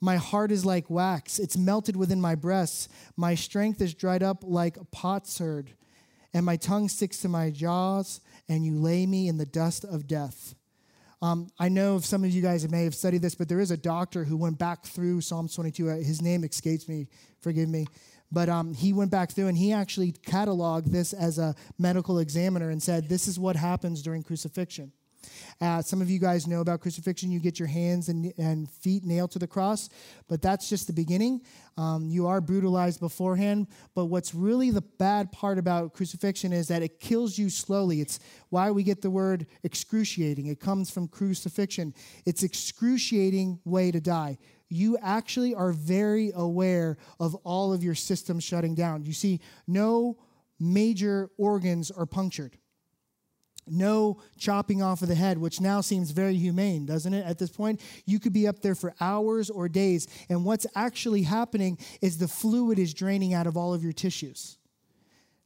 My 0.00 0.16
heart 0.16 0.52
is 0.52 0.64
like 0.64 0.88
wax, 0.88 1.40
it's 1.40 1.56
melted 1.56 1.96
within 1.96 2.20
my 2.20 2.36
breasts. 2.36 2.88
My 3.16 3.34
strength 3.34 3.80
is 3.80 3.94
dried 3.94 4.22
up 4.22 4.44
like 4.46 4.76
a 4.76 4.84
potsherd 4.84 5.70
and 6.34 6.44
my 6.44 6.56
tongue 6.56 6.88
sticks 6.88 7.18
to 7.18 7.28
my 7.28 7.50
jaws, 7.50 8.20
and 8.48 8.64
you 8.64 8.78
lay 8.78 9.06
me 9.06 9.28
in 9.28 9.38
the 9.38 9.46
dust 9.46 9.84
of 9.84 10.06
death. 10.06 10.54
Um, 11.20 11.50
I 11.58 11.68
know 11.68 11.96
if 11.96 12.04
some 12.04 12.22
of 12.22 12.30
you 12.30 12.42
guys 12.42 12.68
may 12.70 12.84
have 12.84 12.94
studied 12.94 13.22
this, 13.22 13.34
but 13.34 13.48
there 13.48 13.60
is 13.60 13.70
a 13.70 13.76
doctor 13.76 14.24
who 14.24 14.36
went 14.36 14.58
back 14.58 14.84
through 14.84 15.20
Psalms 15.20 15.54
22. 15.54 15.90
Uh, 15.90 15.96
his 15.96 16.22
name 16.22 16.44
escapes 16.44 16.88
me, 16.88 17.08
forgive 17.40 17.68
me. 17.68 17.86
But 18.30 18.48
um, 18.48 18.74
he 18.74 18.92
went 18.92 19.10
back 19.10 19.32
through 19.32 19.48
and 19.48 19.56
he 19.56 19.72
actually 19.72 20.12
cataloged 20.12 20.92
this 20.92 21.12
as 21.12 21.38
a 21.38 21.54
medical 21.78 22.18
examiner 22.18 22.70
and 22.70 22.82
said, 22.82 23.08
This 23.08 23.26
is 23.26 23.38
what 23.38 23.56
happens 23.56 24.02
during 24.02 24.22
crucifixion. 24.22 24.92
Uh, 25.60 25.82
some 25.82 26.00
of 26.00 26.10
you 26.10 26.18
guys 26.18 26.46
know 26.46 26.60
about 26.60 26.80
crucifixion. 26.80 27.30
You 27.30 27.40
get 27.40 27.58
your 27.58 27.68
hands 27.68 28.08
and, 28.08 28.32
and 28.38 28.70
feet 28.70 29.04
nailed 29.04 29.32
to 29.32 29.38
the 29.38 29.46
cross, 29.46 29.88
but 30.28 30.40
that's 30.40 30.68
just 30.68 30.86
the 30.86 30.92
beginning. 30.92 31.42
Um, 31.76 32.08
you 32.08 32.26
are 32.26 32.40
brutalized 32.40 33.00
beforehand. 33.00 33.68
But 33.94 34.06
what's 34.06 34.34
really 34.34 34.70
the 34.70 34.82
bad 34.82 35.32
part 35.32 35.58
about 35.58 35.94
crucifixion 35.94 36.52
is 36.52 36.68
that 36.68 36.82
it 36.82 37.00
kills 37.00 37.38
you 37.38 37.50
slowly. 37.50 38.00
It's 38.00 38.20
why 38.50 38.70
we 38.70 38.82
get 38.82 39.02
the 39.02 39.10
word 39.10 39.46
excruciating. 39.64 40.46
It 40.46 40.60
comes 40.60 40.90
from 40.90 41.08
crucifixion. 41.08 41.94
It's 42.24 42.42
excruciating 42.42 43.60
way 43.64 43.90
to 43.90 44.00
die 44.00 44.38
you 44.70 44.98
actually 45.00 45.54
are 45.54 45.72
very 45.72 46.30
aware 46.34 46.98
of 47.18 47.34
all 47.36 47.72
of 47.72 47.82
your 47.82 47.94
systems 47.94 48.44
shutting 48.44 48.74
down. 48.74 49.04
You 49.04 49.14
see, 49.14 49.40
no 49.66 50.18
major 50.60 51.30
organs 51.38 51.90
are 51.90 52.06
punctured 52.06 52.58
no 53.70 54.20
chopping 54.38 54.82
off 54.82 55.02
of 55.02 55.08
the 55.08 55.14
head, 55.14 55.38
which 55.38 55.60
now 55.60 55.80
seems 55.80 56.10
very 56.10 56.36
humane, 56.36 56.86
doesn't 56.86 57.12
it? 57.12 57.24
At 57.24 57.38
this 57.38 57.50
point, 57.50 57.80
you 58.06 58.18
could 58.18 58.32
be 58.32 58.46
up 58.46 58.60
there 58.60 58.74
for 58.74 58.94
hours 59.00 59.50
or 59.50 59.68
days, 59.68 60.06
and 60.28 60.44
what's 60.44 60.66
actually 60.74 61.22
happening 61.22 61.78
is 62.00 62.18
the 62.18 62.28
fluid 62.28 62.78
is 62.78 62.94
draining 62.94 63.34
out 63.34 63.46
of 63.46 63.56
all 63.56 63.74
of 63.74 63.82
your 63.82 63.92
tissues. 63.92 64.58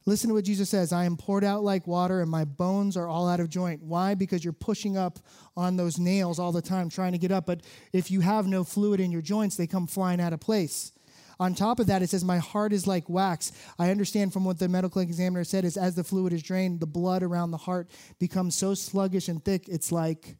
Listen 0.05 0.27
to 0.27 0.33
what 0.33 0.43
Jesus 0.43 0.69
says 0.69 0.91
I 0.91 1.05
am 1.05 1.15
poured 1.15 1.43
out 1.43 1.63
like 1.63 1.87
water, 1.87 2.21
and 2.21 2.29
my 2.29 2.45
bones 2.45 2.97
are 2.97 3.07
all 3.07 3.29
out 3.29 3.39
of 3.39 3.49
joint. 3.49 3.81
Why? 3.83 4.15
Because 4.15 4.43
you're 4.43 4.53
pushing 4.53 4.97
up 4.97 5.19
on 5.55 5.77
those 5.77 5.97
nails 5.97 6.39
all 6.39 6.51
the 6.51 6.61
time, 6.61 6.89
trying 6.89 7.13
to 7.13 7.17
get 7.17 7.31
up. 7.31 7.45
But 7.45 7.61
if 7.93 8.11
you 8.11 8.21
have 8.21 8.47
no 8.47 8.63
fluid 8.63 8.99
in 8.99 9.11
your 9.11 9.21
joints, 9.21 9.55
they 9.55 9.67
come 9.67 9.87
flying 9.87 10.19
out 10.19 10.33
of 10.33 10.39
place. 10.39 10.92
On 11.39 11.53
top 11.53 11.79
of 11.79 11.87
that, 11.87 12.01
it 12.01 12.09
says, 12.09 12.23
My 12.23 12.37
heart 12.37 12.73
is 12.73 12.87
like 12.87 13.09
wax. 13.09 13.51
I 13.79 13.89
understand 13.89 14.33
from 14.33 14.45
what 14.45 14.59
the 14.59 14.69
medical 14.69 15.01
examiner 15.01 15.43
said 15.43 15.65
is 15.65 15.77
as 15.77 15.95
the 15.95 16.03
fluid 16.03 16.33
is 16.33 16.43
drained, 16.43 16.79
the 16.79 16.87
blood 16.87 17.23
around 17.23 17.51
the 17.51 17.57
heart 17.57 17.89
becomes 18.19 18.55
so 18.55 18.73
sluggish 18.73 19.27
and 19.27 19.43
thick, 19.43 19.67
it's 19.67 19.91
like 19.91 20.35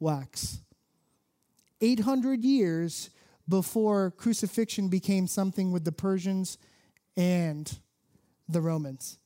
wax. 0.00 0.60
800 1.80 2.44
years 2.44 3.10
before 3.48 4.10
crucifixion 4.12 4.88
became 4.88 5.26
something 5.26 5.72
with 5.72 5.84
the 5.84 5.92
Persians 5.92 6.58
and 7.16 7.78
the 8.48 8.60
Romans. 8.60 9.18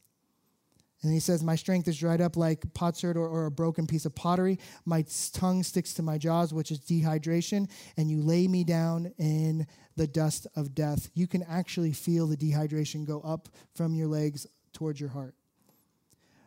And 1.02 1.12
he 1.12 1.20
says, 1.20 1.42
My 1.42 1.56
strength 1.56 1.88
is 1.88 1.98
dried 1.98 2.20
up 2.20 2.36
like 2.36 2.72
potsherd 2.74 3.16
or, 3.16 3.28
or 3.28 3.46
a 3.46 3.50
broken 3.50 3.86
piece 3.86 4.06
of 4.06 4.14
pottery. 4.14 4.58
My 4.84 5.04
tongue 5.32 5.62
sticks 5.62 5.94
to 5.94 6.02
my 6.02 6.18
jaws, 6.18 6.54
which 6.54 6.70
is 6.70 6.78
dehydration. 6.80 7.68
And 7.96 8.10
you 8.10 8.22
lay 8.22 8.46
me 8.46 8.64
down 8.64 9.12
in 9.18 9.66
the 9.96 10.06
dust 10.06 10.46
of 10.54 10.74
death. 10.74 11.10
You 11.14 11.26
can 11.26 11.42
actually 11.42 11.92
feel 11.92 12.26
the 12.26 12.36
dehydration 12.36 13.04
go 13.04 13.20
up 13.22 13.48
from 13.74 13.94
your 13.94 14.06
legs 14.06 14.46
towards 14.72 15.00
your 15.00 15.10
heart. 15.10 15.34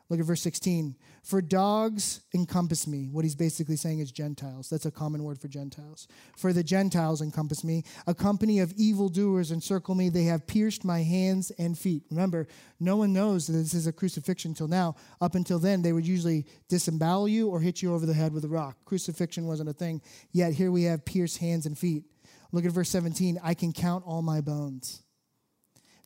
Look 0.10 0.20
at 0.20 0.26
verse 0.26 0.42
16. 0.42 0.96
For 1.24 1.42
dogs 1.42 2.22
encompass 2.36 2.86
me. 2.86 3.10
What 3.12 3.26
he's 3.26 3.36
basically 3.36 3.76
saying 3.76 4.00
is 4.00 4.12
Gentiles. 4.12 4.70
That's 4.70 4.86
a 4.86 4.92
common 4.92 5.24
word 5.24 5.40
for 5.40 5.48
Gentiles. 5.48 6.08
For 6.38 6.54
the 6.54 6.64
Gentiles 6.64 7.22
encompass 7.22 7.64
me. 7.64 7.84
A 8.06 8.14
company 8.14 8.60
of 8.60 8.72
evildoers 8.74 9.52
encircle 9.52 9.96
me. 9.96 10.10
They 10.10 10.26
have 10.26 10.46
pierced 10.46 10.86
my 10.86 11.02
hands 11.02 11.52
and 11.58 11.76
feet. 11.76 12.04
Remember, 12.12 12.48
no 12.80 12.98
one 12.98 13.14
knows 13.14 13.48
that 13.48 13.54
this 13.54 13.74
is 13.74 13.88
a 13.88 13.92
crucifixion 13.92 14.52
until 14.52 14.68
now. 14.68 14.96
Up 15.22 15.34
until 15.34 15.58
then, 15.58 15.82
they 15.82 15.94
would 15.94 16.06
usually 16.06 16.46
disembowel 16.70 17.28
you 17.28 17.50
or 17.50 17.60
hit 17.60 17.82
you 17.82 17.96
over 17.96 18.06
the 18.06 18.14
head 18.14 18.32
with 18.32 18.46
a 18.46 18.50
rock. 18.50 18.78
Crucifixion 18.86 19.48
wasn't 19.48 19.70
a 19.70 19.74
thing. 19.74 20.04
Yet 20.32 20.54
here 20.54 20.72
we 20.72 20.84
have 20.84 21.04
pierced 21.04 21.40
hands 21.40 21.66
and 21.66 21.76
feet. 21.76 22.04
Look 22.52 22.66
at 22.66 22.72
verse 22.72 22.90
17. 22.90 23.40
I 23.44 23.56
can 23.56 23.74
count 23.74 24.04
all 24.06 24.22
my 24.22 24.40
bones. 24.40 25.02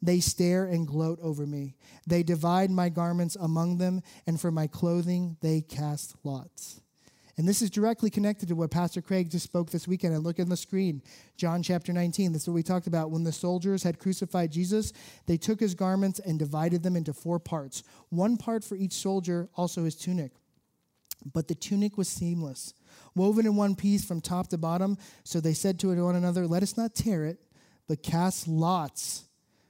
They 0.01 0.19
stare 0.19 0.65
and 0.65 0.87
gloat 0.87 1.19
over 1.21 1.45
me. 1.45 1.75
They 2.07 2.23
divide 2.23 2.71
my 2.71 2.89
garments 2.89 3.35
among 3.39 3.77
them, 3.77 4.01
and 4.25 4.39
for 4.39 4.51
my 4.51 4.67
clothing 4.67 5.37
they 5.41 5.61
cast 5.61 6.15
lots. 6.23 6.81
And 7.39 7.47
this 7.47 7.61
is 7.61 7.69
directly 7.69 8.09
connected 8.09 8.49
to 8.49 8.55
what 8.55 8.69
Pastor 8.69 9.01
Craig 9.01 9.31
just 9.31 9.45
spoke 9.45 9.69
this 9.69 9.87
weekend. 9.87 10.13
And 10.13 10.25
look 10.25 10.41
on 10.41 10.49
the 10.49 10.57
screen, 10.57 11.01
John 11.37 11.63
chapter 11.63 11.93
19. 11.93 12.33
This 12.33 12.41
is 12.41 12.47
what 12.49 12.55
we 12.55 12.63
talked 12.63 12.87
about. 12.87 13.11
When 13.11 13.23
the 13.23 13.31
soldiers 13.31 13.81
had 13.81 13.97
crucified 13.97 14.51
Jesus, 14.51 14.91
they 15.25 15.37
took 15.37 15.57
his 15.57 15.73
garments 15.73 16.19
and 16.19 16.37
divided 16.37 16.83
them 16.83 16.97
into 16.97 17.13
four 17.13 17.39
parts 17.39 17.81
one 18.09 18.35
part 18.35 18.65
for 18.65 18.75
each 18.75 18.91
soldier, 18.91 19.47
also 19.55 19.85
his 19.85 19.95
tunic. 19.95 20.33
But 21.33 21.47
the 21.47 21.55
tunic 21.55 21.97
was 21.97 22.09
seamless, 22.09 22.73
woven 23.15 23.45
in 23.45 23.55
one 23.55 23.73
piece 23.73 24.03
from 24.03 24.19
top 24.19 24.49
to 24.49 24.57
bottom. 24.57 24.97
So 25.23 25.39
they 25.39 25.53
said 25.53 25.79
to 25.79 26.03
one 26.03 26.15
another, 26.15 26.45
Let 26.45 26.61
us 26.61 26.75
not 26.75 26.93
tear 26.93 27.25
it, 27.25 27.39
but 27.87 28.03
cast 28.03 28.49
lots 28.49 29.28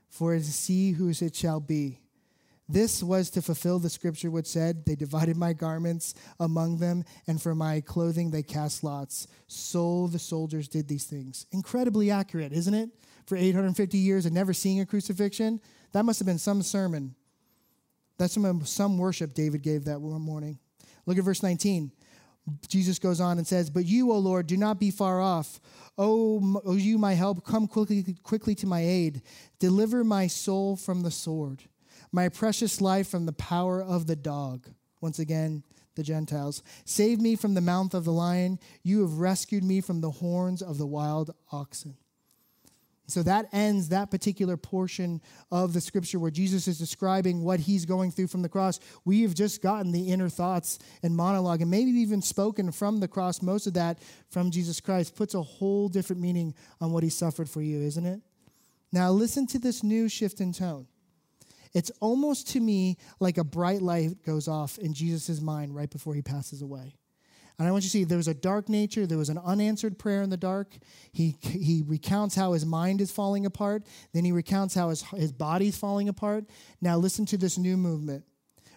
for 0.09 0.33
to 0.33 0.43
see 0.43 0.91
whose 0.91 1.21
it 1.21 1.35
shall 1.35 1.59
be. 1.59 1.99
This 2.71 3.01
was 3.01 3.31
to 3.31 3.41
fulfill 3.41 3.79
the 3.79 3.89
scripture 3.89 4.29
which 4.29 4.45
said, 4.45 4.85
They 4.85 4.95
divided 4.95 5.35
my 5.35 5.53
garments 5.53 6.13
among 6.39 6.77
them, 6.77 7.03
and 7.25 7.41
for 7.41 7.55
my 7.55 7.81
clothing 7.81 8.29
they 8.29 8.43
cast 8.43 8.83
lots. 8.83 9.27
So 9.47 10.05
the 10.07 10.19
soldiers 10.19 10.67
did 10.67 10.87
these 10.87 11.05
things. 11.05 11.47
Incredibly 11.51 12.11
accurate, 12.11 12.53
isn't 12.53 12.73
it? 12.73 12.91
For 13.25 13.35
850 13.35 13.97
years 13.97 14.27
and 14.27 14.35
never 14.35 14.53
seeing 14.53 14.81
a 14.81 14.85
crucifixion. 14.85 15.59
That 15.93 16.03
must 16.03 16.19
have 16.19 16.27
been 16.27 16.37
some 16.37 16.61
sermon. 16.61 17.15
That's 18.19 18.33
some, 18.33 18.63
some 18.65 18.99
worship 18.99 19.33
David 19.33 19.63
gave 19.63 19.85
that 19.85 19.99
one 19.99 20.21
morning. 20.21 20.59
Look 21.07 21.17
at 21.17 21.23
verse 21.23 21.41
19. 21.41 21.91
Jesus 22.67 22.99
goes 22.99 23.19
on 23.19 23.37
and 23.37 23.47
says, 23.47 23.69
But 23.69 23.85
you, 23.85 24.11
O 24.11 24.17
Lord, 24.17 24.47
do 24.47 24.57
not 24.57 24.79
be 24.79 24.91
far 24.91 25.21
off. 25.21 25.59
O, 25.97 26.61
o 26.65 26.73
you, 26.73 26.97
my 26.97 27.13
help, 27.13 27.45
come 27.45 27.67
quickly, 27.67 28.15
quickly 28.23 28.55
to 28.55 28.67
my 28.67 28.81
aid. 28.81 29.21
Deliver 29.59 30.03
my 30.03 30.27
soul 30.27 30.75
from 30.75 31.01
the 31.01 31.11
sword, 31.11 31.63
my 32.11 32.29
precious 32.29 32.81
life 32.81 33.07
from 33.07 33.25
the 33.25 33.33
power 33.33 33.81
of 33.81 34.07
the 34.07 34.15
dog. 34.15 34.67
Once 35.01 35.19
again, 35.19 35.63
the 35.95 36.03
Gentiles. 36.03 36.63
Save 36.85 37.19
me 37.19 37.35
from 37.35 37.53
the 37.53 37.61
mouth 37.61 37.93
of 37.93 38.05
the 38.05 38.13
lion. 38.13 38.59
You 38.83 39.01
have 39.01 39.19
rescued 39.19 39.63
me 39.63 39.81
from 39.81 40.01
the 40.01 40.11
horns 40.11 40.61
of 40.61 40.77
the 40.77 40.87
wild 40.87 41.31
oxen. 41.51 41.97
So 43.09 43.23
that 43.23 43.47
ends 43.51 43.89
that 43.89 44.11
particular 44.11 44.57
portion 44.57 45.21
of 45.51 45.73
the 45.73 45.81
scripture 45.81 46.19
where 46.19 46.31
Jesus 46.31 46.67
is 46.67 46.77
describing 46.77 47.43
what 47.43 47.59
he's 47.59 47.85
going 47.85 48.11
through 48.11 48.27
from 48.27 48.41
the 48.41 48.49
cross. 48.49 48.79
We 49.05 49.23
have 49.23 49.33
just 49.33 49.61
gotten 49.61 49.91
the 49.91 50.11
inner 50.11 50.29
thoughts 50.29 50.79
and 51.03 51.15
monologue, 51.15 51.61
and 51.61 51.71
maybe 51.71 51.91
even 51.91 52.21
spoken 52.21 52.71
from 52.71 52.99
the 52.99 53.07
cross. 53.07 53.41
Most 53.41 53.67
of 53.67 53.73
that 53.73 53.99
from 54.29 54.51
Jesus 54.51 54.79
Christ 54.79 55.15
puts 55.15 55.33
a 55.33 55.41
whole 55.41 55.89
different 55.89 56.21
meaning 56.21 56.53
on 56.79 56.91
what 56.91 57.03
he 57.03 57.09
suffered 57.09 57.49
for 57.49 57.61
you, 57.61 57.81
isn't 57.81 58.05
it? 58.05 58.21
Now, 58.91 59.11
listen 59.11 59.47
to 59.47 59.59
this 59.59 59.83
new 59.83 60.09
shift 60.09 60.41
in 60.41 60.53
tone. 60.53 60.87
It's 61.73 61.91
almost 61.99 62.49
to 62.49 62.59
me 62.59 62.97
like 63.19 63.37
a 63.37 63.43
bright 63.43 63.81
light 63.81 64.23
goes 64.25 64.47
off 64.47 64.77
in 64.79 64.93
Jesus' 64.93 65.41
mind 65.41 65.75
right 65.75 65.89
before 65.89 66.15
he 66.15 66.21
passes 66.21 66.61
away. 66.61 66.95
And 67.59 67.67
I 67.67 67.71
want 67.71 67.83
you 67.83 67.89
to 67.89 67.91
see 67.91 68.03
there 68.05 68.17
was 68.17 68.29
a 68.29 68.33
dark 68.33 68.69
nature, 68.69 69.05
there 69.05 69.17
was 69.17 69.27
an 69.27 69.37
unanswered 69.37 69.99
prayer 69.99 70.21
in 70.21 70.29
the 70.29 70.37
dark. 70.37 70.77
He, 71.11 71.35
he 71.41 71.83
recounts 71.85 72.33
how 72.33 72.53
his 72.53 72.65
mind 72.65 73.01
is 73.01 73.11
falling 73.11 73.45
apart, 73.45 73.83
then 74.13 74.23
he 74.23 74.31
recounts 74.31 74.73
how 74.73 74.89
his, 74.89 75.03
his 75.03 75.33
body's 75.33 75.77
falling 75.77 76.07
apart. 76.07 76.45
Now 76.79 76.97
listen 76.97 77.25
to 77.27 77.37
this 77.37 77.57
new 77.57 77.75
movement. 77.75 78.23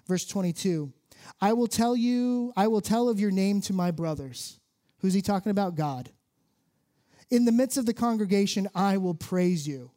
Verse 0.08 0.26
22 0.26 0.92
I 1.40 1.52
will 1.52 1.68
tell 1.68 1.94
you, 1.94 2.52
I 2.56 2.66
will 2.66 2.80
tell 2.80 3.08
of 3.08 3.20
your 3.20 3.30
name 3.30 3.60
to 3.62 3.72
my 3.72 3.92
brothers. 3.92 4.58
Who's 4.98 5.14
he 5.14 5.22
talking 5.22 5.50
about? 5.50 5.76
God. 5.76 6.10
In 7.30 7.44
the 7.44 7.52
midst 7.52 7.78
of 7.78 7.86
the 7.86 7.94
congregation, 7.94 8.68
I 8.74 8.98
will 8.98 9.14
praise 9.14 9.66
you. 9.66 9.92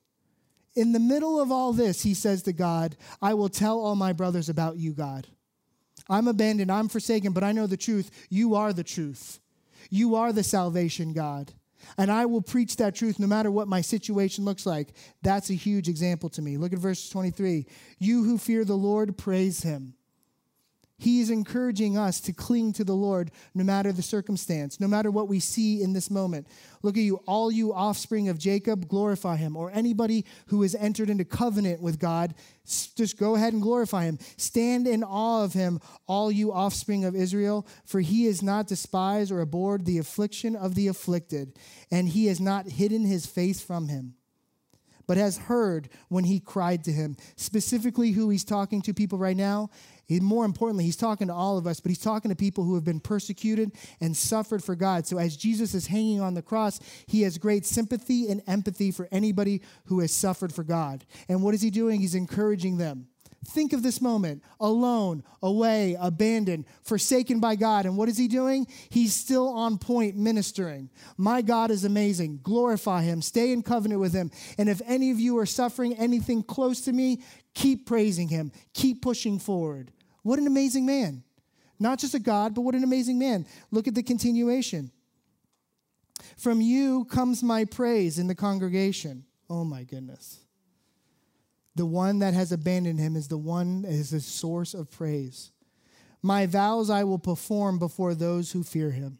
In 0.75 0.91
the 0.91 0.99
middle 0.99 1.41
of 1.41 1.51
all 1.51 1.73
this, 1.73 2.03
he 2.03 2.13
says 2.13 2.43
to 2.43 2.53
God, 2.53 2.95
I 3.21 3.33
will 3.33 3.49
tell 3.49 3.79
all 3.79 3.95
my 3.95 4.13
brothers 4.13 4.47
about 4.47 4.77
you, 4.77 4.93
God. 4.93 5.27
I'm 6.09 6.27
abandoned, 6.27 6.71
I'm 6.71 6.87
forsaken, 6.87 7.33
but 7.33 7.43
I 7.43 7.51
know 7.51 7.67
the 7.67 7.77
truth. 7.77 8.11
You 8.29 8.55
are 8.55 8.73
the 8.73 8.83
truth. 8.83 9.39
You 9.89 10.15
are 10.15 10.31
the 10.31 10.43
salvation, 10.43 11.13
God. 11.13 11.53
And 11.97 12.11
I 12.11 12.25
will 12.25 12.41
preach 12.41 12.77
that 12.77 12.95
truth 12.95 13.19
no 13.19 13.27
matter 13.27 13.51
what 13.51 13.67
my 13.67 13.81
situation 13.81 14.45
looks 14.45 14.65
like. 14.65 14.89
That's 15.21 15.49
a 15.49 15.55
huge 15.55 15.87
example 15.87 16.29
to 16.29 16.41
me. 16.41 16.57
Look 16.57 16.73
at 16.73 16.79
verse 16.79 17.09
23. 17.09 17.65
You 17.99 18.23
who 18.23 18.37
fear 18.37 18.65
the 18.65 18.75
Lord, 18.75 19.17
praise 19.17 19.61
him. 19.61 19.93
He 20.97 21.19
is 21.19 21.29
encouraging 21.29 21.97
us 21.97 22.21
to 22.21 22.31
cling 22.33 22.71
to 22.73 22.85
the 22.85 22.95
Lord 22.95 23.31
no 23.53 23.65
matter 23.65 23.91
the 23.91 24.01
circumstance, 24.01 24.79
no 24.79 24.87
matter 24.87 25.11
what 25.11 25.27
we 25.27 25.41
see 25.41 25.81
in 25.81 25.91
this 25.91 26.09
moment. 26.09 26.47
Look 26.83 26.95
at 26.95 27.03
you, 27.03 27.17
all 27.27 27.51
you 27.51 27.73
offspring 27.73 28.29
of 28.29 28.37
Jacob, 28.37 28.87
glorify 28.87 29.35
him. 29.35 29.57
Or 29.57 29.71
anybody 29.71 30.25
who 30.47 30.61
has 30.61 30.73
entered 30.73 31.09
into 31.09 31.25
covenant 31.25 31.81
with 31.81 31.99
God, 31.99 32.33
just 32.95 33.17
go 33.17 33.35
ahead 33.35 33.51
and 33.51 33.61
glorify 33.61 34.05
him. 34.05 34.19
Stand 34.37 34.87
in 34.87 35.03
awe 35.03 35.43
of 35.43 35.51
him, 35.51 35.81
all 36.07 36.31
you 36.31 36.53
offspring 36.53 37.03
of 37.03 37.13
Israel, 37.13 37.67
for 37.83 37.99
he 37.99 38.25
has 38.25 38.41
not 38.41 38.67
despised 38.67 39.31
or 39.31 39.41
abhorred 39.41 39.85
the 39.85 39.97
affliction 39.97 40.55
of 40.55 40.75
the 40.75 40.87
afflicted, 40.87 41.57
and 41.91 42.07
he 42.07 42.27
has 42.27 42.39
not 42.39 42.69
hidden 42.69 43.03
his 43.03 43.25
face 43.25 43.59
from 43.61 43.89
him 43.89 44.15
but 45.07 45.17
has 45.17 45.37
heard 45.37 45.89
when 46.09 46.23
he 46.23 46.39
cried 46.39 46.83
to 46.85 46.91
him. 46.91 47.17
Specifically, 47.35 48.11
who 48.11 48.29
he's 48.29 48.43
talking 48.43 48.81
to 48.83 48.93
people 48.93 49.17
right 49.17 49.37
now. 49.37 49.69
He, 50.07 50.19
more 50.19 50.45
importantly, 50.45 50.83
he's 50.83 50.95
talking 50.95 51.27
to 51.27 51.33
all 51.33 51.57
of 51.57 51.65
us, 51.65 51.79
but 51.79 51.89
he's 51.89 51.99
talking 51.99 52.29
to 52.29 52.35
people 52.35 52.63
who 52.63 52.75
have 52.75 52.83
been 52.83 52.99
persecuted 52.99 53.71
and 53.99 54.15
suffered 54.15 54.63
for 54.63 54.75
God. 54.75 55.07
So, 55.07 55.17
as 55.17 55.35
Jesus 55.35 55.73
is 55.73 55.87
hanging 55.87 56.21
on 56.21 56.35
the 56.35 56.41
cross, 56.41 56.79
he 57.07 57.23
has 57.23 57.37
great 57.37 57.65
sympathy 57.65 58.29
and 58.29 58.41
empathy 58.45 58.91
for 58.91 59.07
anybody 59.11 59.61
who 59.85 60.01
has 60.01 60.11
suffered 60.11 60.53
for 60.53 60.63
God. 60.63 61.05
And 61.27 61.41
what 61.41 61.55
is 61.55 61.61
he 61.61 61.71
doing? 61.71 62.01
He's 62.01 62.15
encouraging 62.15 62.77
them. 62.77 63.07
Think 63.47 63.73
of 63.73 63.83
this 63.83 64.01
moment 64.01 64.43
alone, 64.59 65.23
away, 65.41 65.95
abandoned, 65.99 66.65
forsaken 66.81 67.39
by 67.39 67.55
God. 67.55 67.85
And 67.85 67.95
what 67.95 68.09
is 68.09 68.17
he 68.17 68.27
doing? 68.27 68.67
He's 68.89 69.13
still 69.13 69.49
on 69.49 69.77
point 69.77 70.15
ministering. 70.15 70.89
My 71.17 71.41
God 71.41 71.69
is 71.69 71.85
amazing. 71.85 72.39
Glorify 72.41 73.03
him. 73.03 73.21
Stay 73.21 73.51
in 73.51 73.61
covenant 73.61 74.01
with 74.01 74.13
him. 74.13 74.31
And 74.57 74.67
if 74.67 74.81
any 74.85 75.11
of 75.11 75.19
you 75.19 75.37
are 75.37 75.45
suffering 75.45 75.93
anything 75.93 76.41
close 76.41 76.81
to 76.81 76.93
me, 76.93 77.21
keep 77.53 77.85
praising 77.85 78.29
him. 78.29 78.51
Keep 78.73 79.01
pushing 79.01 79.37
forward. 79.37 79.91
What 80.23 80.39
an 80.39 80.47
amazing 80.47 80.85
man. 80.85 81.23
Not 81.79 81.99
just 81.99 82.15
a 82.15 82.19
God, 82.19 82.55
but 82.55 82.61
what 82.61 82.73
an 82.73 82.83
amazing 82.83 83.19
man. 83.19 83.45
Look 83.69 83.87
at 83.87 83.93
the 83.93 84.03
continuation. 84.03 84.91
From 86.37 86.61
you 86.61 87.05
comes 87.05 87.43
my 87.43 87.65
praise 87.65 88.17
in 88.17 88.27
the 88.27 88.35
congregation. 88.35 89.25
Oh 89.49 89.63
my 89.63 89.83
goodness. 89.83 90.44
The 91.75 91.85
one 91.85 92.19
that 92.19 92.33
has 92.33 92.51
abandoned 92.51 92.99
him 92.99 93.15
is 93.15 93.27
the 93.27 93.37
one 93.37 93.81
that 93.81 93.91
is 93.91 94.11
the 94.11 94.21
source 94.21 94.73
of 94.73 94.89
praise. 94.89 95.51
My 96.21 96.45
vows 96.45 96.89
I 96.89 97.03
will 97.03 97.19
perform 97.19 97.77
before 97.79 98.15
those 98.15 98.51
who 98.51 98.63
fear 98.63 98.91
him. 98.91 99.19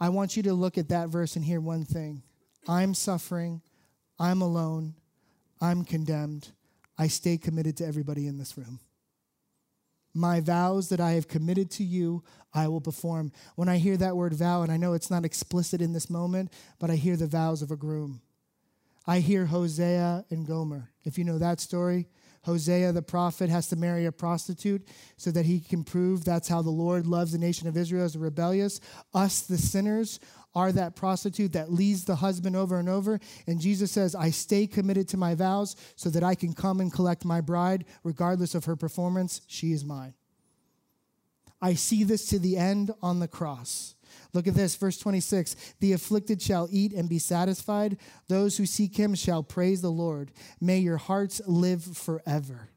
I 0.00 0.08
want 0.10 0.36
you 0.36 0.42
to 0.44 0.52
look 0.52 0.78
at 0.78 0.88
that 0.90 1.08
verse 1.08 1.36
and 1.36 1.44
hear 1.44 1.60
one 1.60 1.84
thing 1.84 2.22
I'm 2.66 2.92
suffering, 2.94 3.62
I'm 4.18 4.42
alone, 4.42 4.94
I'm 5.60 5.84
condemned. 5.84 6.50
I 6.98 7.06
stay 7.06 7.38
committed 7.38 7.76
to 7.76 7.86
everybody 7.86 8.26
in 8.26 8.38
this 8.38 8.58
room. 8.58 8.80
My 10.12 10.40
vows 10.40 10.88
that 10.88 11.00
I 11.00 11.12
have 11.12 11.28
committed 11.28 11.70
to 11.72 11.84
you, 11.84 12.24
I 12.52 12.66
will 12.66 12.80
perform. 12.80 13.30
When 13.54 13.68
I 13.68 13.78
hear 13.78 13.96
that 13.98 14.16
word 14.16 14.34
vow, 14.34 14.62
and 14.62 14.72
I 14.72 14.76
know 14.76 14.94
it's 14.94 15.10
not 15.10 15.24
explicit 15.24 15.80
in 15.80 15.92
this 15.92 16.10
moment, 16.10 16.52
but 16.80 16.90
I 16.90 16.96
hear 16.96 17.16
the 17.16 17.28
vows 17.28 17.62
of 17.62 17.70
a 17.70 17.76
groom. 17.76 18.20
I 19.08 19.20
hear 19.20 19.46
Hosea 19.46 20.26
and 20.28 20.46
Gomer. 20.46 20.90
If 21.02 21.16
you 21.16 21.24
know 21.24 21.38
that 21.38 21.60
story, 21.60 22.08
Hosea 22.42 22.92
the 22.92 23.00
prophet 23.00 23.48
has 23.48 23.66
to 23.68 23.76
marry 23.76 24.04
a 24.04 24.12
prostitute 24.12 24.86
so 25.16 25.30
that 25.30 25.46
he 25.46 25.60
can 25.60 25.82
prove 25.82 26.24
that's 26.26 26.46
how 26.46 26.60
the 26.60 26.68
Lord 26.68 27.06
loves 27.06 27.32
the 27.32 27.38
nation 27.38 27.66
of 27.68 27.76
Israel 27.78 28.04
as 28.04 28.18
rebellious. 28.18 28.82
Us, 29.14 29.40
the 29.40 29.56
sinners, 29.56 30.20
are 30.54 30.72
that 30.72 30.94
prostitute 30.94 31.54
that 31.54 31.72
leads 31.72 32.04
the 32.04 32.16
husband 32.16 32.54
over 32.54 32.78
and 32.78 32.88
over. 32.88 33.18
And 33.46 33.62
Jesus 33.62 33.90
says, 33.90 34.14
I 34.14 34.28
stay 34.28 34.66
committed 34.66 35.08
to 35.08 35.16
my 35.16 35.34
vows 35.34 35.74
so 35.96 36.10
that 36.10 36.22
I 36.22 36.34
can 36.34 36.52
come 36.52 36.78
and 36.78 36.92
collect 36.92 37.24
my 37.24 37.40
bride, 37.40 37.86
regardless 38.04 38.54
of 38.54 38.66
her 38.66 38.76
performance. 38.76 39.40
She 39.46 39.72
is 39.72 39.86
mine. 39.86 40.12
I 41.62 41.74
see 41.74 42.04
this 42.04 42.26
to 42.26 42.38
the 42.38 42.58
end 42.58 42.92
on 43.00 43.20
the 43.20 43.28
cross. 43.28 43.94
Look 44.32 44.46
at 44.46 44.54
this, 44.54 44.74
verse 44.76 44.98
26. 44.98 45.74
The 45.80 45.92
afflicted 45.92 46.40
shall 46.42 46.68
eat 46.70 46.92
and 46.92 47.08
be 47.08 47.18
satisfied. 47.18 47.98
Those 48.28 48.56
who 48.56 48.66
seek 48.66 48.96
him 48.96 49.14
shall 49.14 49.42
praise 49.42 49.82
the 49.82 49.90
Lord. 49.90 50.32
May 50.60 50.78
your 50.78 50.96
hearts 50.96 51.40
live 51.46 51.82
forever. 51.84 52.70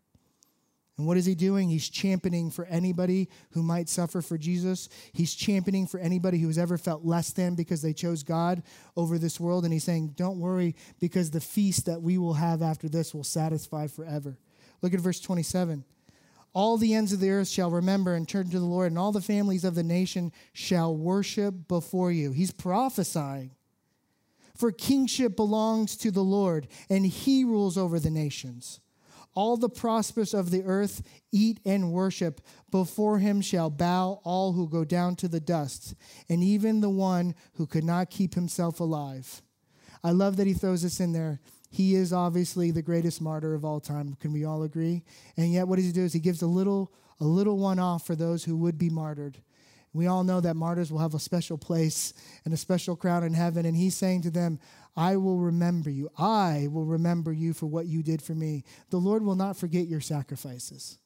And 1.01 1.07
what 1.07 1.17
is 1.17 1.25
he 1.25 1.33
doing? 1.33 1.67
He's 1.67 1.89
championing 1.89 2.51
for 2.51 2.65
anybody 2.65 3.27
who 3.53 3.63
might 3.63 3.89
suffer 3.89 4.21
for 4.21 4.37
Jesus. 4.37 4.87
He's 5.13 5.33
championing 5.33 5.87
for 5.87 5.99
anybody 5.99 6.37
who 6.37 6.45
has 6.45 6.59
ever 6.59 6.77
felt 6.77 7.03
less 7.03 7.31
than 7.33 7.55
because 7.55 7.81
they 7.81 7.91
chose 7.91 8.21
God 8.21 8.61
over 8.95 9.17
this 9.17 9.39
world. 9.39 9.63
And 9.63 9.73
he's 9.73 9.83
saying, 9.83 10.13
Don't 10.15 10.39
worry, 10.39 10.75
because 10.99 11.31
the 11.31 11.41
feast 11.41 11.87
that 11.87 12.03
we 12.03 12.19
will 12.19 12.35
have 12.35 12.61
after 12.61 12.87
this 12.87 13.15
will 13.15 13.23
satisfy 13.23 13.87
forever. 13.87 14.37
Look 14.83 14.93
at 14.93 14.99
verse 14.99 15.19
27. 15.19 15.83
All 16.53 16.77
the 16.77 16.93
ends 16.93 17.13
of 17.13 17.19
the 17.19 17.29
earth 17.29 17.47
shall 17.47 17.71
remember 17.71 18.13
and 18.13 18.27
turn 18.27 18.49
to 18.49 18.59
the 18.59 18.65
Lord, 18.65 18.91
and 18.91 18.99
all 18.99 19.11
the 19.11 19.21
families 19.21 19.63
of 19.63 19.75
the 19.75 19.83
nation 19.83 20.31
shall 20.51 20.95
worship 20.95 21.67
before 21.67 22.11
you. 22.11 22.33
He's 22.33 22.51
prophesying. 22.51 23.51
For 24.55 24.71
kingship 24.71 25.35
belongs 25.35 25.95
to 25.97 26.11
the 26.11 26.23
Lord, 26.23 26.67
and 26.89 27.05
he 27.05 27.43
rules 27.45 27.77
over 27.77 27.99
the 27.99 28.09
nations. 28.09 28.81
All 29.33 29.55
the 29.55 29.69
prosperous 29.69 30.33
of 30.33 30.51
the 30.51 30.63
earth 30.63 31.01
eat 31.31 31.61
and 31.65 31.93
worship. 31.93 32.41
Before 32.69 33.19
him 33.19 33.39
shall 33.39 33.69
bow 33.69 34.19
all 34.25 34.51
who 34.51 34.67
go 34.67 34.83
down 34.83 35.15
to 35.17 35.29
the 35.29 35.39
dust, 35.39 35.95
and 36.27 36.43
even 36.43 36.81
the 36.81 36.89
one 36.89 37.33
who 37.53 37.65
could 37.65 37.85
not 37.85 38.09
keep 38.09 38.35
himself 38.35 38.81
alive. 38.81 39.41
I 40.03 40.11
love 40.11 40.35
that 40.35 40.47
he 40.47 40.53
throws 40.53 40.81
this 40.81 40.99
in 40.99 41.13
there 41.13 41.39
he 41.71 41.95
is 41.95 42.11
obviously 42.11 42.69
the 42.69 42.81
greatest 42.81 43.21
martyr 43.21 43.53
of 43.53 43.63
all 43.63 43.79
time. 43.79 44.17
Can 44.19 44.33
we 44.33 44.43
all 44.43 44.63
agree? 44.63 45.03
And 45.37 45.53
yet, 45.53 45.69
what 45.69 45.77
does 45.77 45.85
he 45.85 45.93
do? 45.93 46.03
Is 46.03 46.11
he 46.11 46.19
gives 46.19 46.41
a 46.41 46.47
little, 46.47 46.91
a 47.21 47.23
little 47.23 47.57
one 47.57 47.79
off 47.79 48.05
for 48.05 48.13
those 48.13 48.43
who 48.43 48.57
would 48.57 48.77
be 48.77 48.89
martyred. 48.89 49.37
We 49.93 50.07
all 50.07 50.25
know 50.25 50.41
that 50.41 50.57
martyrs 50.57 50.91
will 50.91 50.99
have 50.99 51.13
a 51.13 51.19
special 51.19 51.57
place 51.57 52.13
and 52.43 52.53
a 52.53 52.57
special 52.57 52.97
crown 52.97 53.23
in 53.23 53.33
heaven. 53.33 53.65
And 53.65 53.75
he's 53.75 53.95
saying 53.95 54.23
to 54.23 54.31
them, 54.31 54.59
I 54.97 55.15
will 55.15 55.37
remember 55.37 55.89
you. 55.89 56.09
I 56.17 56.67
will 56.69 56.85
remember 56.85 57.31
you 57.31 57.53
for 57.53 57.67
what 57.67 57.87
you 57.87 58.03
did 58.03 58.21
for 58.21 58.35
me. 58.35 58.65
The 58.89 58.97
Lord 58.97 59.23
will 59.23 59.35
not 59.35 59.55
forget 59.55 59.87
your 59.87 60.01
sacrifices. 60.01 60.97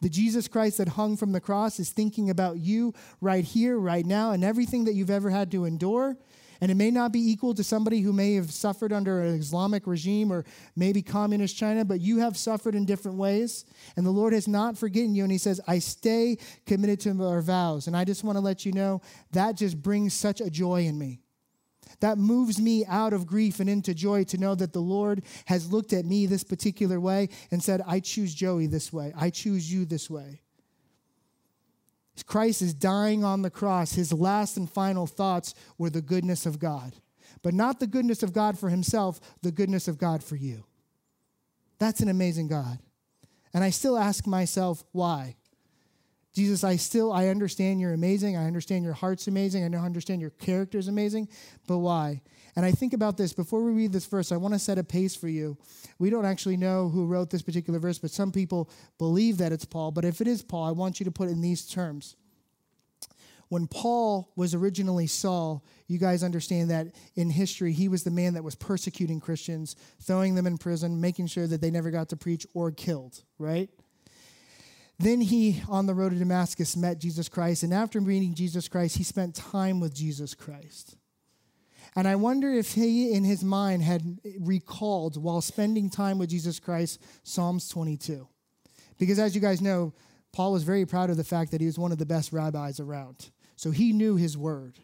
The 0.00 0.08
Jesus 0.08 0.48
Christ 0.48 0.78
that 0.78 0.88
hung 0.88 1.18
from 1.18 1.32
the 1.32 1.40
cross 1.40 1.78
is 1.78 1.90
thinking 1.90 2.30
about 2.30 2.58
you 2.58 2.94
right 3.20 3.44
here, 3.44 3.78
right 3.78 4.06
now, 4.06 4.32
and 4.32 4.42
everything 4.42 4.84
that 4.84 4.94
you've 4.94 5.10
ever 5.10 5.28
had 5.28 5.50
to 5.50 5.66
endure 5.66 6.16
and 6.60 6.70
it 6.70 6.74
may 6.74 6.90
not 6.90 7.12
be 7.12 7.30
equal 7.30 7.54
to 7.54 7.64
somebody 7.64 8.00
who 8.00 8.12
may 8.12 8.34
have 8.34 8.50
suffered 8.50 8.92
under 8.92 9.22
an 9.22 9.34
Islamic 9.34 9.86
regime 9.86 10.30
or 10.30 10.44
maybe 10.76 11.00
communist 11.02 11.56
China, 11.56 11.84
but 11.84 12.00
you 12.00 12.18
have 12.18 12.36
suffered 12.36 12.74
in 12.74 12.84
different 12.84 13.16
ways. 13.16 13.64
And 13.96 14.04
the 14.04 14.10
Lord 14.10 14.32
has 14.34 14.46
not 14.46 14.76
forgotten 14.76 15.14
you. 15.14 15.22
And 15.22 15.32
He 15.32 15.38
says, 15.38 15.60
I 15.66 15.78
stay 15.78 16.36
committed 16.66 17.00
to 17.00 17.24
our 17.24 17.40
vows. 17.40 17.86
And 17.86 17.96
I 17.96 18.04
just 18.04 18.24
want 18.24 18.36
to 18.36 18.40
let 18.40 18.66
you 18.66 18.72
know 18.72 19.00
that 19.32 19.56
just 19.56 19.80
brings 19.80 20.12
such 20.12 20.40
a 20.40 20.50
joy 20.50 20.84
in 20.84 20.98
me. 20.98 21.20
That 22.00 22.18
moves 22.18 22.60
me 22.60 22.84
out 22.86 23.12
of 23.12 23.26
grief 23.26 23.60
and 23.60 23.68
into 23.68 23.94
joy 23.94 24.24
to 24.24 24.38
know 24.38 24.54
that 24.54 24.72
the 24.72 24.80
Lord 24.80 25.22
has 25.46 25.70
looked 25.72 25.92
at 25.92 26.04
me 26.04 26.26
this 26.26 26.44
particular 26.44 27.00
way 27.00 27.28
and 27.50 27.62
said, 27.62 27.82
I 27.86 28.00
choose 28.00 28.34
Joey 28.34 28.66
this 28.66 28.92
way. 28.92 29.12
I 29.16 29.30
choose 29.30 29.72
you 29.72 29.84
this 29.84 30.08
way. 30.08 30.40
Christ 32.26 32.62
is 32.62 32.74
dying 32.74 33.24
on 33.24 33.42
the 33.42 33.50
cross. 33.50 33.94
His 33.94 34.12
last 34.12 34.56
and 34.56 34.70
final 34.70 35.06
thoughts 35.06 35.54
were 35.78 35.90
the 35.90 36.02
goodness 36.02 36.46
of 36.46 36.58
God, 36.58 36.94
but 37.42 37.54
not 37.54 37.80
the 37.80 37.86
goodness 37.86 38.22
of 38.22 38.32
God 38.32 38.58
for 38.58 38.68
himself, 38.68 39.20
the 39.42 39.52
goodness 39.52 39.88
of 39.88 39.98
God 39.98 40.22
for 40.22 40.36
you. 40.36 40.64
That's 41.78 42.00
an 42.00 42.08
amazing 42.08 42.48
God. 42.48 42.78
And 43.54 43.64
I 43.64 43.70
still 43.70 43.96
ask 43.96 44.26
myself, 44.26 44.84
why? 44.92 45.36
Jesus, 46.32 46.62
I 46.62 46.76
still 46.76 47.12
I 47.12 47.28
understand 47.28 47.80
you're 47.80 47.92
amazing. 47.92 48.36
I 48.36 48.46
understand 48.46 48.84
your 48.84 48.92
heart's 48.92 49.26
amazing. 49.26 49.74
I 49.74 49.78
understand 49.78 50.20
your 50.20 50.30
character's 50.30 50.88
amazing, 50.88 51.28
but 51.66 51.78
why? 51.78 52.22
And 52.56 52.66
I 52.66 52.72
think 52.72 52.92
about 52.92 53.16
this 53.16 53.32
before 53.32 53.62
we 53.62 53.72
read 53.72 53.92
this 53.92 54.06
verse, 54.06 54.32
I 54.32 54.36
want 54.36 54.54
to 54.54 54.58
set 54.58 54.78
a 54.78 54.84
pace 54.84 55.14
for 55.14 55.28
you. 55.28 55.56
We 55.98 56.10
don't 56.10 56.24
actually 56.24 56.56
know 56.56 56.88
who 56.88 57.06
wrote 57.06 57.30
this 57.30 57.42
particular 57.42 57.78
verse, 57.78 57.98
but 57.98 58.10
some 58.10 58.32
people 58.32 58.70
believe 58.98 59.38
that 59.38 59.52
it's 59.52 59.64
Paul. 59.64 59.92
But 59.92 60.04
if 60.04 60.20
it 60.20 60.26
is 60.26 60.42
Paul, 60.42 60.64
I 60.64 60.72
want 60.72 61.00
you 61.00 61.04
to 61.04 61.12
put 61.12 61.28
it 61.28 61.32
in 61.32 61.40
these 61.40 61.66
terms. 61.66 62.16
When 63.48 63.66
Paul 63.66 64.30
was 64.36 64.54
originally 64.54 65.08
Saul, 65.08 65.64
you 65.88 65.98
guys 65.98 66.22
understand 66.22 66.70
that 66.70 66.94
in 67.16 67.30
history, 67.30 67.72
he 67.72 67.88
was 67.88 68.04
the 68.04 68.10
man 68.10 68.34
that 68.34 68.44
was 68.44 68.54
persecuting 68.54 69.18
Christians, 69.18 69.74
throwing 70.00 70.36
them 70.36 70.46
in 70.46 70.56
prison, 70.56 71.00
making 71.00 71.26
sure 71.26 71.48
that 71.48 71.60
they 71.60 71.70
never 71.70 71.90
got 71.90 72.08
to 72.10 72.16
preach 72.16 72.46
or 72.54 72.70
killed, 72.70 73.24
right? 73.38 73.68
Then 75.00 75.20
he, 75.20 75.62
on 75.68 75.86
the 75.86 75.94
road 75.94 76.10
to 76.10 76.18
Damascus, 76.18 76.76
met 76.76 77.00
Jesus 77.00 77.28
Christ. 77.28 77.64
And 77.64 77.74
after 77.74 78.00
meeting 78.00 78.34
Jesus 78.34 78.68
Christ, 78.68 78.98
he 78.98 79.02
spent 79.02 79.34
time 79.34 79.80
with 79.80 79.94
Jesus 79.94 80.34
Christ. 80.34 80.96
And 81.96 82.06
I 82.06 82.16
wonder 82.16 82.52
if 82.52 82.74
he, 82.74 83.12
in 83.12 83.24
his 83.24 83.42
mind, 83.42 83.82
had 83.82 84.18
recalled 84.38 85.20
while 85.20 85.40
spending 85.40 85.90
time 85.90 86.18
with 86.18 86.30
Jesus 86.30 86.60
Christ 86.60 87.02
Psalms 87.24 87.68
22. 87.68 88.28
Because 88.98 89.18
as 89.18 89.34
you 89.34 89.40
guys 89.40 89.60
know, 89.60 89.92
Paul 90.32 90.52
was 90.52 90.62
very 90.62 90.86
proud 90.86 91.10
of 91.10 91.16
the 91.16 91.24
fact 91.24 91.50
that 91.50 91.60
he 91.60 91.66
was 91.66 91.78
one 91.78 91.90
of 91.90 91.98
the 91.98 92.06
best 92.06 92.32
rabbis 92.32 92.78
around. 92.78 93.30
So 93.56 93.70
he 93.70 93.92
knew 93.92 94.16
his 94.16 94.38
word. 94.38 94.78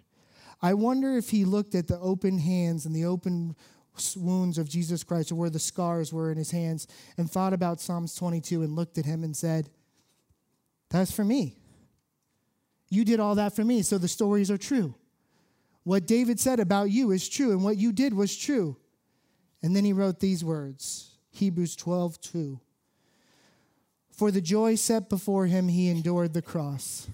I 0.61 0.75
wonder 0.75 1.17
if 1.17 1.31
he 1.31 1.45
looked 1.45 1.75
at 1.75 1.87
the 1.87 1.99
open 1.99 2.39
hands 2.39 2.87
and 2.87 2.95
the 2.95 3.05
open 3.05 3.55
wounds 4.17 4.59
of 4.59 4.69
Jesus 4.69 5.05
Christ, 5.05 5.33
or 5.33 5.37
where 5.37 5.51
the 5.51 5.59
scars 5.59 6.13
were 6.13 6.31
in 6.31 6.39
his 6.39 6.51
hands, 6.51 6.87
and 7.17 7.31
thought 7.31 7.53
about 7.53 7.81
Psalms 7.81 8.15
22 8.15 8.63
and 8.63 8.75
looked 8.75 8.99
at 8.99 9.07
him 9.07 9.23
and 9.23 9.37
said, 9.37 9.71
That's 10.91 11.13
for 11.13 11.25
me. 11.25 11.57
You 12.89 13.05
did 13.05 13.21
all 13.21 13.35
that 13.37 13.57
for 13.57 13.65
me, 13.65 13.83
so 13.83 13.99
the 13.99 14.09
stories 14.09 14.51
are 14.51 14.59
true. 14.59 14.95
What 15.87 16.09
David 16.09 16.41
said 16.41 16.59
about 16.59 16.91
you 16.91 17.13
is 17.13 17.29
true, 17.29 17.53
and 17.53 17.63
what 17.63 17.77
you 17.77 17.93
did 17.93 18.13
was 18.13 18.37
true. 18.37 18.77
And 19.63 19.77
then 19.77 19.85
he 19.85 19.93
wrote 19.93 20.19
these 20.19 20.43
words 20.43 21.13
Hebrews 21.31 21.77
12, 21.77 22.21
2. 22.21 22.61
For 24.11 24.33
the 24.33 24.41
joy 24.41 24.75
set 24.75 25.09
before 25.09 25.47
him, 25.47 25.69
he 25.69 25.89
endured 25.89 26.35
the 26.35 26.43
cross. 26.43 27.07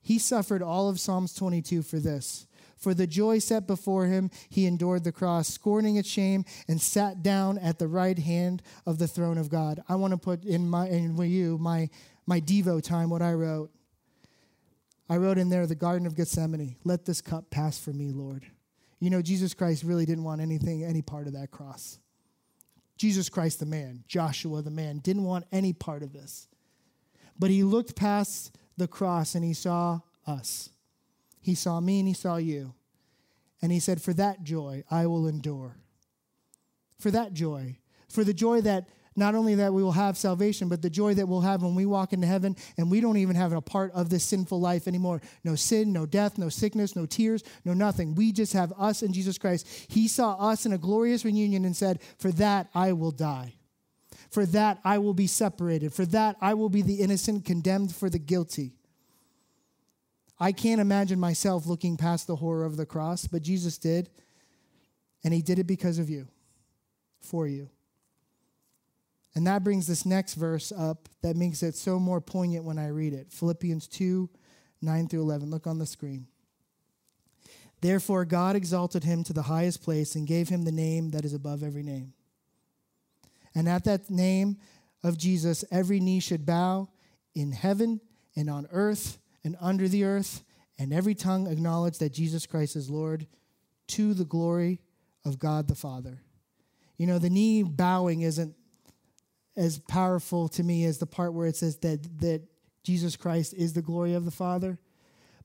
He 0.00 0.18
suffered 0.18 0.62
all 0.62 0.88
of 0.88 0.98
Psalms 0.98 1.34
22 1.34 1.82
for 1.82 1.98
this, 1.98 2.46
For 2.78 2.94
the 2.94 3.06
joy 3.06 3.38
set 3.40 3.66
before 3.66 4.06
him, 4.06 4.30
he 4.48 4.64
endured 4.64 5.04
the 5.04 5.12
cross, 5.12 5.46
scorning 5.48 5.96
its 5.96 6.08
shame, 6.08 6.46
and 6.68 6.80
sat 6.80 7.22
down 7.22 7.58
at 7.58 7.78
the 7.78 7.86
right 7.86 8.18
hand 8.18 8.62
of 8.86 8.96
the 8.96 9.08
throne 9.08 9.36
of 9.36 9.50
God. 9.50 9.82
I 9.90 9.96
want 9.96 10.12
to 10.12 10.18
put 10.18 10.42
in 10.42 10.66
my 10.66 10.88
in 10.88 11.18
you 11.18 11.58
my 11.58 11.90
my 12.24 12.40
Devo 12.40 12.82
time 12.82 13.10
what 13.10 13.20
I 13.20 13.34
wrote. 13.34 13.70
I 15.08 15.16
wrote 15.16 15.38
in 15.38 15.48
there 15.48 15.66
the 15.66 15.74
Garden 15.74 16.06
of 16.06 16.14
Gethsemane. 16.14 16.76
Let 16.84 17.04
this 17.04 17.20
cup 17.20 17.50
pass 17.50 17.78
from 17.78 17.96
me, 17.98 18.10
Lord. 18.10 18.44
You 19.00 19.10
know, 19.10 19.22
Jesus 19.22 19.54
Christ 19.54 19.84
really 19.84 20.04
didn't 20.04 20.24
want 20.24 20.40
anything, 20.40 20.84
any 20.84 21.02
part 21.02 21.26
of 21.26 21.32
that 21.34 21.50
cross. 21.50 21.98
Jesus 22.96 23.28
Christ, 23.28 23.60
the 23.60 23.66
man, 23.66 24.04
Joshua, 24.08 24.60
the 24.60 24.70
man, 24.70 24.98
didn't 24.98 25.24
want 25.24 25.46
any 25.52 25.72
part 25.72 26.02
of 26.02 26.12
this. 26.12 26.48
But 27.38 27.50
he 27.50 27.62
looked 27.62 27.94
past 27.94 28.56
the 28.76 28.88
cross 28.88 29.34
and 29.34 29.44
he 29.44 29.54
saw 29.54 30.00
us. 30.26 30.70
He 31.40 31.54
saw 31.54 31.80
me 31.80 32.00
and 32.00 32.08
he 32.08 32.14
saw 32.14 32.36
you. 32.36 32.74
And 33.62 33.72
he 33.72 33.80
said, 33.80 34.02
For 34.02 34.12
that 34.14 34.42
joy, 34.42 34.84
I 34.90 35.06
will 35.06 35.28
endure. 35.28 35.76
For 36.98 37.10
that 37.12 37.32
joy. 37.32 37.78
For 38.08 38.24
the 38.24 38.34
joy 38.34 38.60
that 38.62 38.88
not 39.18 39.34
only 39.34 39.56
that 39.56 39.72
we 39.72 39.82
will 39.82 39.92
have 39.92 40.16
salvation, 40.16 40.68
but 40.68 40.80
the 40.80 40.88
joy 40.90 41.14
that 41.14 41.26
we'll 41.26 41.40
have 41.40 41.62
when 41.62 41.74
we 41.74 41.86
walk 41.86 42.12
into 42.12 42.26
heaven 42.26 42.56
and 42.76 42.90
we 42.90 43.00
don't 43.00 43.16
even 43.16 43.36
have 43.36 43.52
a 43.52 43.60
part 43.60 43.92
of 43.92 44.08
this 44.08 44.24
sinful 44.24 44.60
life 44.60 44.86
anymore. 44.86 45.20
No 45.44 45.54
sin, 45.54 45.92
no 45.92 46.06
death, 46.06 46.38
no 46.38 46.48
sickness, 46.48 46.94
no 46.96 47.04
tears, 47.04 47.42
no 47.64 47.74
nothing. 47.74 48.14
We 48.14 48.32
just 48.32 48.52
have 48.52 48.72
us 48.78 49.02
and 49.02 49.12
Jesus 49.12 49.36
Christ. 49.36 49.66
He 49.88 50.08
saw 50.08 50.34
us 50.34 50.64
in 50.64 50.72
a 50.72 50.78
glorious 50.78 51.24
reunion 51.24 51.64
and 51.64 51.76
said, 51.76 52.00
For 52.18 52.30
that 52.32 52.68
I 52.74 52.92
will 52.92 53.10
die. 53.10 53.54
For 54.30 54.46
that 54.46 54.78
I 54.84 54.98
will 54.98 55.14
be 55.14 55.26
separated. 55.26 55.92
For 55.92 56.06
that 56.06 56.36
I 56.40 56.54
will 56.54 56.68
be 56.68 56.82
the 56.82 57.00
innocent 57.00 57.44
condemned 57.44 57.94
for 57.94 58.08
the 58.08 58.18
guilty. 58.18 58.74
I 60.40 60.52
can't 60.52 60.80
imagine 60.80 61.18
myself 61.18 61.66
looking 61.66 61.96
past 61.96 62.26
the 62.26 62.36
horror 62.36 62.64
of 62.64 62.76
the 62.76 62.86
cross, 62.86 63.26
but 63.26 63.42
Jesus 63.42 63.78
did. 63.78 64.08
And 65.24 65.34
he 65.34 65.42
did 65.42 65.58
it 65.58 65.66
because 65.66 65.98
of 65.98 66.08
you, 66.08 66.28
for 67.20 67.48
you. 67.48 67.70
And 69.38 69.46
that 69.46 69.62
brings 69.62 69.86
this 69.86 70.04
next 70.04 70.34
verse 70.34 70.72
up 70.72 71.08
that 71.22 71.36
makes 71.36 71.62
it 71.62 71.76
so 71.76 72.00
more 72.00 72.20
poignant 72.20 72.64
when 72.64 72.76
I 72.76 72.88
read 72.88 73.12
it 73.12 73.30
Philippians 73.30 73.86
2 73.86 74.28
9 74.82 75.06
through 75.06 75.20
11. 75.20 75.48
Look 75.48 75.68
on 75.68 75.78
the 75.78 75.86
screen. 75.86 76.26
Therefore, 77.80 78.24
God 78.24 78.56
exalted 78.56 79.04
him 79.04 79.22
to 79.22 79.32
the 79.32 79.42
highest 79.42 79.80
place 79.80 80.16
and 80.16 80.26
gave 80.26 80.48
him 80.48 80.64
the 80.64 80.72
name 80.72 81.12
that 81.12 81.24
is 81.24 81.34
above 81.34 81.62
every 81.62 81.84
name. 81.84 82.14
And 83.54 83.68
at 83.68 83.84
that 83.84 84.10
name 84.10 84.56
of 85.04 85.16
Jesus, 85.16 85.64
every 85.70 86.00
knee 86.00 86.18
should 86.18 86.44
bow 86.44 86.88
in 87.32 87.52
heaven 87.52 88.00
and 88.34 88.50
on 88.50 88.66
earth 88.72 89.18
and 89.44 89.56
under 89.60 89.86
the 89.86 90.02
earth, 90.02 90.42
and 90.80 90.92
every 90.92 91.14
tongue 91.14 91.46
acknowledge 91.46 91.98
that 91.98 92.12
Jesus 92.12 92.44
Christ 92.44 92.74
is 92.74 92.90
Lord 92.90 93.28
to 93.86 94.14
the 94.14 94.24
glory 94.24 94.80
of 95.24 95.38
God 95.38 95.68
the 95.68 95.76
Father. 95.76 96.22
You 96.96 97.06
know, 97.06 97.20
the 97.20 97.30
knee 97.30 97.62
bowing 97.62 98.22
isn't 98.22 98.56
as 99.58 99.78
powerful 99.78 100.48
to 100.48 100.62
me 100.62 100.84
as 100.84 100.98
the 100.98 101.06
part 101.06 101.34
where 101.34 101.46
it 101.46 101.56
says 101.56 101.76
that, 101.78 102.02
that 102.20 102.42
Jesus 102.84 103.16
Christ 103.16 103.52
is 103.54 103.74
the 103.74 103.82
glory 103.82 104.14
of 104.14 104.24
the 104.24 104.30
Father. 104.30 104.78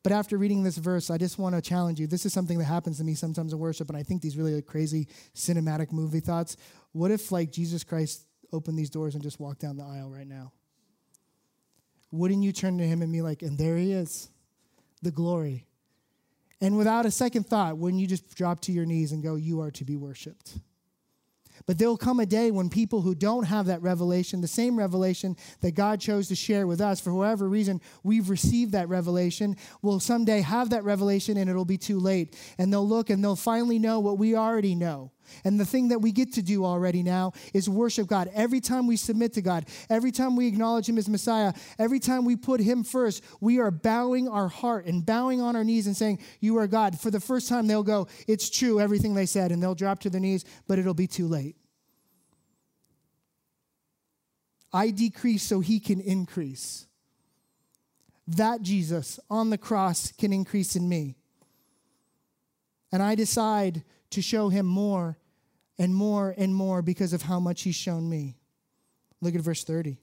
But 0.03 0.11
after 0.11 0.37
reading 0.37 0.63
this 0.63 0.77
verse, 0.77 1.09
I 1.09 1.17
just 1.17 1.37
want 1.37 1.55
to 1.55 1.61
challenge 1.61 1.99
you. 1.99 2.07
This 2.07 2.25
is 2.25 2.33
something 2.33 2.57
that 2.59 2.65
happens 2.65 2.97
to 2.99 3.03
me 3.03 3.15
sometimes 3.15 3.53
in 3.53 3.59
worship, 3.59 3.89
and 3.89 3.97
I 3.97 4.03
think 4.03 4.21
these 4.21 4.37
really 4.37 4.61
crazy 4.61 5.07
cinematic 5.35 5.91
movie 5.91 6.19
thoughts. 6.19 6.55
What 6.91 7.11
if, 7.11 7.31
like, 7.31 7.51
Jesus 7.51 7.83
Christ 7.83 8.25
opened 8.51 8.77
these 8.77 8.89
doors 8.89 9.15
and 9.15 9.23
just 9.23 9.39
walked 9.39 9.61
down 9.61 9.77
the 9.77 9.83
aisle 9.83 10.09
right 10.09 10.27
now? 10.27 10.51
wouldn't 12.13 12.43
you 12.43 12.51
turn 12.51 12.77
to 12.77 12.85
him 12.85 13.01
and 13.01 13.11
be 13.11 13.23
like, 13.23 13.41
and 13.41 13.57
there 13.57 13.75
he 13.75 13.91
is, 13.91 14.29
the 15.01 15.09
glory? 15.09 15.65
And 16.61 16.77
without 16.77 17.07
a 17.07 17.11
second 17.11 17.47
thought, 17.47 17.77
wouldn't 17.77 17.99
you 17.99 18.07
just 18.07 18.35
drop 18.35 18.61
to 18.61 18.71
your 18.71 18.85
knees 18.85 19.11
and 19.11 19.23
go, 19.23 19.35
You 19.35 19.61
are 19.61 19.71
to 19.71 19.83
be 19.83 19.97
worshiped? 19.97 20.59
But 21.65 21.77
there'll 21.77 21.97
come 21.97 22.19
a 22.19 22.25
day 22.25 22.51
when 22.51 22.69
people 22.69 23.01
who 23.01 23.15
don't 23.15 23.45
have 23.45 23.67
that 23.67 23.81
revelation, 23.81 24.41
the 24.41 24.47
same 24.47 24.77
revelation 24.77 25.37
that 25.61 25.75
God 25.75 25.99
chose 25.99 26.27
to 26.27 26.35
share 26.35 26.67
with 26.67 26.81
us, 26.81 26.99
for 26.99 27.13
whatever 27.13 27.47
reason 27.47 27.81
we've 28.03 28.29
received 28.29 28.71
that 28.73 28.89
revelation, 28.89 29.55
will 29.81 29.99
someday 29.99 30.41
have 30.41 30.69
that 30.71 30.83
revelation 30.83 31.37
and 31.37 31.49
it'll 31.49 31.65
be 31.65 31.77
too 31.77 31.99
late. 31.99 32.35
And 32.57 32.71
they'll 32.71 32.87
look 32.87 33.09
and 33.09 33.23
they'll 33.23 33.35
finally 33.35 33.79
know 33.79 33.99
what 33.99 34.17
we 34.17 34.35
already 34.35 34.75
know. 34.75 35.11
And 35.43 35.59
the 35.59 35.65
thing 35.65 35.89
that 35.89 35.99
we 35.99 36.11
get 36.11 36.33
to 36.33 36.41
do 36.41 36.65
already 36.65 37.03
now 37.03 37.33
is 37.53 37.69
worship 37.69 38.07
God. 38.07 38.29
Every 38.33 38.59
time 38.59 38.87
we 38.87 38.95
submit 38.95 39.33
to 39.33 39.41
God, 39.41 39.65
every 39.89 40.11
time 40.11 40.35
we 40.35 40.47
acknowledge 40.47 40.87
Him 40.87 40.97
as 40.97 41.09
Messiah, 41.09 41.53
every 41.79 41.99
time 41.99 42.25
we 42.25 42.35
put 42.35 42.59
Him 42.59 42.83
first, 42.83 43.23
we 43.39 43.59
are 43.59 43.71
bowing 43.71 44.27
our 44.27 44.47
heart 44.47 44.85
and 44.85 45.05
bowing 45.05 45.41
on 45.41 45.55
our 45.55 45.63
knees 45.63 45.87
and 45.87 45.95
saying, 45.95 46.19
You 46.39 46.57
are 46.57 46.67
God. 46.67 46.99
For 46.99 47.11
the 47.11 47.19
first 47.19 47.49
time, 47.49 47.67
they'll 47.67 47.83
go, 47.83 48.07
It's 48.27 48.49
true, 48.49 48.79
everything 48.79 49.13
they 49.13 49.25
said, 49.25 49.51
and 49.51 49.61
they'll 49.61 49.75
drop 49.75 49.99
to 50.01 50.09
their 50.09 50.21
knees, 50.21 50.45
but 50.67 50.79
it'll 50.79 50.93
be 50.93 51.07
too 51.07 51.27
late. 51.27 51.55
I 54.71 54.89
decrease 54.89 55.43
so 55.43 55.59
He 55.59 55.79
can 55.79 56.01
increase. 56.01 56.87
That 58.27 58.61
Jesus 58.61 59.19
on 59.29 59.49
the 59.49 59.57
cross 59.57 60.11
can 60.11 60.31
increase 60.31 60.75
in 60.75 60.87
me. 60.87 61.15
And 62.91 63.01
I 63.01 63.15
decide 63.15 63.83
to 64.13 64.21
show 64.21 64.49
him 64.49 64.65
more 64.65 65.17
and 65.77 65.93
more 65.95 66.33
and 66.37 66.55
more 66.55 66.81
because 66.81 67.13
of 67.13 67.23
how 67.23 67.39
much 67.39 67.63
he's 67.63 67.75
shown 67.75 68.09
me. 68.09 68.37
Look 69.21 69.35
at 69.35 69.41
verse 69.41 69.63
30. 69.63 69.97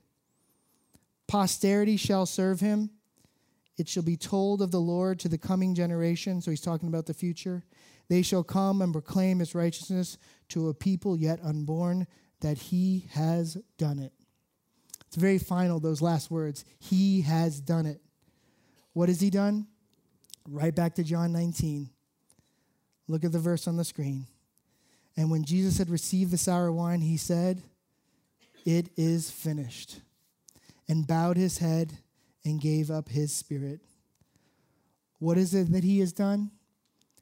Posterity 1.26 1.96
shall 1.96 2.26
serve 2.26 2.60
him. 2.60 2.90
It 3.76 3.88
shall 3.88 4.02
be 4.02 4.16
told 4.16 4.62
of 4.62 4.70
the 4.70 4.80
Lord 4.80 5.18
to 5.20 5.28
the 5.28 5.38
coming 5.38 5.74
generation. 5.74 6.40
So 6.40 6.50
he's 6.50 6.60
talking 6.60 6.88
about 6.88 7.06
the 7.06 7.14
future. 7.14 7.64
They 8.08 8.22
shall 8.22 8.42
come 8.42 8.82
and 8.82 8.92
proclaim 8.92 9.38
his 9.38 9.54
righteousness 9.54 10.18
to 10.48 10.68
a 10.68 10.74
people 10.74 11.16
yet 11.16 11.38
unborn, 11.42 12.06
that 12.40 12.58
he 12.58 13.06
has 13.12 13.56
done 13.78 13.98
it. 13.98 14.12
It's 15.06 15.16
very 15.16 15.38
final, 15.38 15.78
those 15.80 16.02
last 16.02 16.30
words. 16.30 16.64
He 16.78 17.20
has 17.22 17.60
done 17.60 17.86
it. 17.86 18.00
What 18.92 19.08
has 19.08 19.20
he 19.20 19.30
done? 19.30 19.66
Right 20.48 20.74
back 20.74 20.96
to 20.96 21.04
John 21.04 21.32
19. 21.32 21.90
Look 23.10 23.24
at 23.24 23.32
the 23.32 23.40
verse 23.40 23.66
on 23.66 23.76
the 23.76 23.84
screen. 23.84 24.26
And 25.16 25.32
when 25.32 25.42
Jesus 25.42 25.78
had 25.78 25.90
received 25.90 26.30
the 26.30 26.38
sour 26.38 26.70
wine, 26.70 27.00
he 27.00 27.16
said, 27.16 27.60
It 28.64 28.88
is 28.96 29.32
finished, 29.32 30.00
and 30.88 31.08
bowed 31.08 31.36
his 31.36 31.58
head 31.58 31.98
and 32.44 32.60
gave 32.60 32.88
up 32.88 33.08
his 33.08 33.32
spirit. 33.32 33.80
What 35.18 35.38
is 35.38 35.54
it 35.54 35.72
that 35.72 35.82
he 35.82 35.98
has 35.98 36.12
done? 36.12 36.52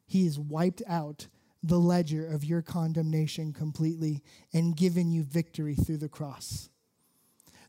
He 0.07 0.27
has 0.27 0.39
wiped 0.39 0.83
out 0.87 1.27
the 1.63 1.81
ledger 1.81 2.27
of 2.27 2.45
your 2.45 2.61
condemnation 2.61 3.55
completely 3.55 4.23
and 4.53 4.77
given 4.77 5.11
you 5.11 5.23
victory 5.23 5.75
through 5.75 5.97
the 5.97 6.09
cross. 6.09 6.69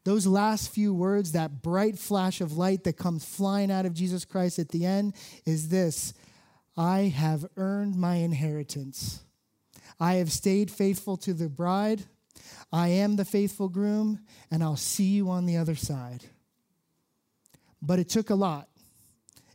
Those 0.03 0.27
last 0.27 0.71
few 0.71 0.93
words, 0.93 1.31
that 1.31 1.61
bright 1.61 1.97
flash 1.97 2.41
of 2.41 2.57
light 2.57 2.83
that 2.83 2.97
comes 2.97 3.23
flying 3.23 3.71
out 3.71 3.85
of 3.85 3.93
Jesus 3.93 4.25
Christ 4.25 4.59
at 4.59 4.69
the 4.69 4.85
end, 4.85 5.15
is 5.45 5.69
this 5.69 6.13
I 6.79 7.13
have 7.13 7.45
earned 7.57 7.97
my 7.97 8.15
inheritance. 8.15 9.19
I 9.99 10.13
have 10.13 10.31
stayed 10.31 10.71
faithful 10.71 11.17
to 11.17 11.33
the 11.33 11.49
bride. 11.49 12.03
I 12.71 12.87
am 12.87 13.17
the 13.17 13.25
faithful 13.25 13.67
groom, 13.67 14.21
and 14.49 14.63
I'll 14.63 14.77
see 14.77 15.03
you 15.03 15.29
on 15.29 15.45
the 15.45 15.57
other 15.57 15.75
side. 15.75 16.23
But 17.81 17.99
it 17.99 18.07
took 18.07 18.29
a 18.29 18.35
lot. 18.35 18.69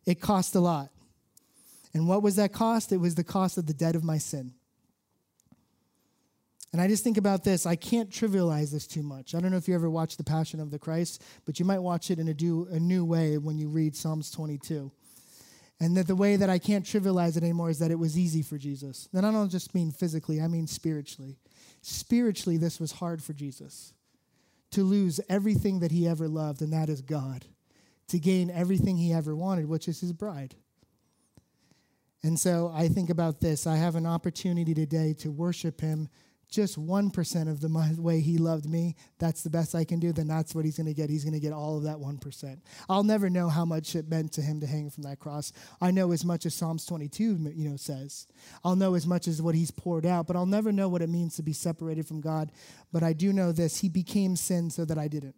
It 0.05 0.21
cost 0.21 0.55
a 0.55 0.61
lot. 0.61 0.91
And 1.95 2.07
what 2.07 2.23
was 2.23 2.37
that 2.37 2.53
cost? 2.53 2.93
It 2.93 2.99
was 2.99 3.15
the 3.15 3.25
cost 3.25 3.57
of 3.57 3.67
the 3.67 3.73
debt 3.73 3.97
of 3.97 4.05
my 4.05 4.19
sin. 4.19 4.53
And 6.73 6.81
I 6.83 6.89
just 6.89 7.05
think 7.05 7.17
about 7.17 7.43
this. 7.43 7.65
I 7.65 7.77
can't 7.77 8.11
trivialize 8.11 8.71
this 8.71 8.87
too 8.87 9.03
much. 9.03 9.35
I 9.35 9.41
don't 9.41 9.51
know 9.51 9.57
if 9.57 9.67
you 9.67 9.75
ever 9.75 9.89
watched 9.89 10.19
The 10.19 10.25
Passion 10.25 10.61
of 10.61 10.71
the 10.71 10.79
Christ, 10.79 11.23
but 11.47 11.59
you 11.59 11.65
might 11.65 11.79
watch 11.79 12.11
it 12.11 12.19
in 12.19 12.29
a, 12.29 12.35
do, 12.35 12.69
a 12.71 12.79
new 12.79 13.03
way 13.03 13.39
when 13.39 13.57
you 13.57 13.69
read 13.69 13.97
Psalms 13.97 14.31
22. 14.31 14.93
And 15.81 15.97
that 15.97 16.07
the 16.07 16.17
way 16.17 16.37
that 16.37 16.49
I 16.49 16.59
can't 16.59 16.85
trivialize 16.85 17.37
it 17.37 17.43
anymore 17.43 17.69
is 17.69 17.81
that 17.81 17.91
it 17.91 17.99
was 17.99 18.17
easy 18.17 18.43
for 18.43 18.57
Jesus. 18.59 19.09
And 19.13 19.27
I 19.27 19.33
don't 19.33 19.51
just 19.51 19.75
mean 19.75 19.91
physically, 19.91 20.41
I 20.41 20.49
mean 20.49 20.67
spiritually. 20.67 21.39
Spiritually, 21.83 22.57
this 22.57 22.79
was 22.79 22.93
hard 22.93 23.23
for 23.23 23.33
Jesus 23.33 23.93
to 24.71 24.83
lose 24.83 25.21
everything 25.29 25.79
that 25.81 25.93
he 25.93 26.09
ever 26.09 26.27
loved, 26.27 26.61
and 26.61 26.73
that 26.73 26.89
is 26.89 27.01
God, 27.01 27.45
to 28.09 28.19
gain 28.19 28.51
everything 28.51 28.97
he 28.97 29.13
ever 29.13 29.35
wanted, 29.35 29.69
which 29.69 29.87
is 29.87 30.01
his 30.01 30.13
bride. 30.13 30.57
And 32.25 32.41
so 32.41 32.73
I 32.75 32.89
think 32.89 33.09
about 33.09 33.41
this. 33.41 33.67
I 33.67 33.77
have 33.77 33.95
an 33.95 34.07
opportunity 34.07 34.75
today 34.75 35.15
to 35.19 35.31
worship 35.31 35.81
him 35.81 36.09
just 36.55 36.79
1% 36.79 37.51
of 37.51 37.61
the 37.61 37.97
way 38.01 38.21
he 38.21 38.39
loved 38.39 38.67
me, 38.67 38.97
that's 39.19 39.43
the 39.43 39.51
best 39.51 39.75
I 39.75 39.85
can 39.85 39.99
do, 39.99 40.13
then 40.13 40.29
that's 40.29 40.55
what 40.55 40.65
he's 40.65 40.77
going 40.77 40.87
to 40.87 40.95
get. 40.95 41.11
He's 41.11 41.25
going 41.25 41.35
to 41.35 41.41
get 41.41 41.53
all 41.53 41.77
of 41.77 41.85
that 41.85 41.97
1%. 41.97 42.61
I'll 42.89 43.03
never 43.03 43.29
know 43.29 43.49
how 43.49 43.65
much 43.65 43.97
it 43.97 44.09
meant 44.09 44.33
to 44.33 44.43
him 44.43 44.61
to 44.61 44.67
hang 44.67 44.91
from 44.91 45.03
that 45.05 45.19
cross. 45.19 45.53
I 45.81 45.91
know 45.91 46.13
as 46.13 46.25
much 46.25 46.47
as 46.47 46.55
Psalms 46.55 46.87
22 46.87 47.53
you 47.55 47.69
know 47.69 47.77
says. 47.77 48.27
I'll 48.65 48.77
know 48.77 48.95
as 48.95 49.07
much 49.07 49.29
as 49.29 49.43
what 49.43 49.55
he's 49.55 49.71
poured 49.71 50.07
out, 50.07 50.27
but 50.27 50.37
I'll 50.37 50.47
never 50.47 50.73
know 50.73 50.89
what 50.89 51.03
it 51.03 51.09
means 51.09 51.37
to 51.37 51.43
be 51.43 51.53
separated 51.53 52.07
from 52.07 52.21
God. 52.21 52.53
But 52.93 53.03
I 53.03 53.13
do 53.13 53.33
know 53.33 53.53
this, 53.53 53.81
he 53.81 53.89
became 53.89 54.37
sin 54.37 54.71
so 54.71 54.85
that 54.85 54.99
I 54.99 55.09
didn't. 55.09 55.35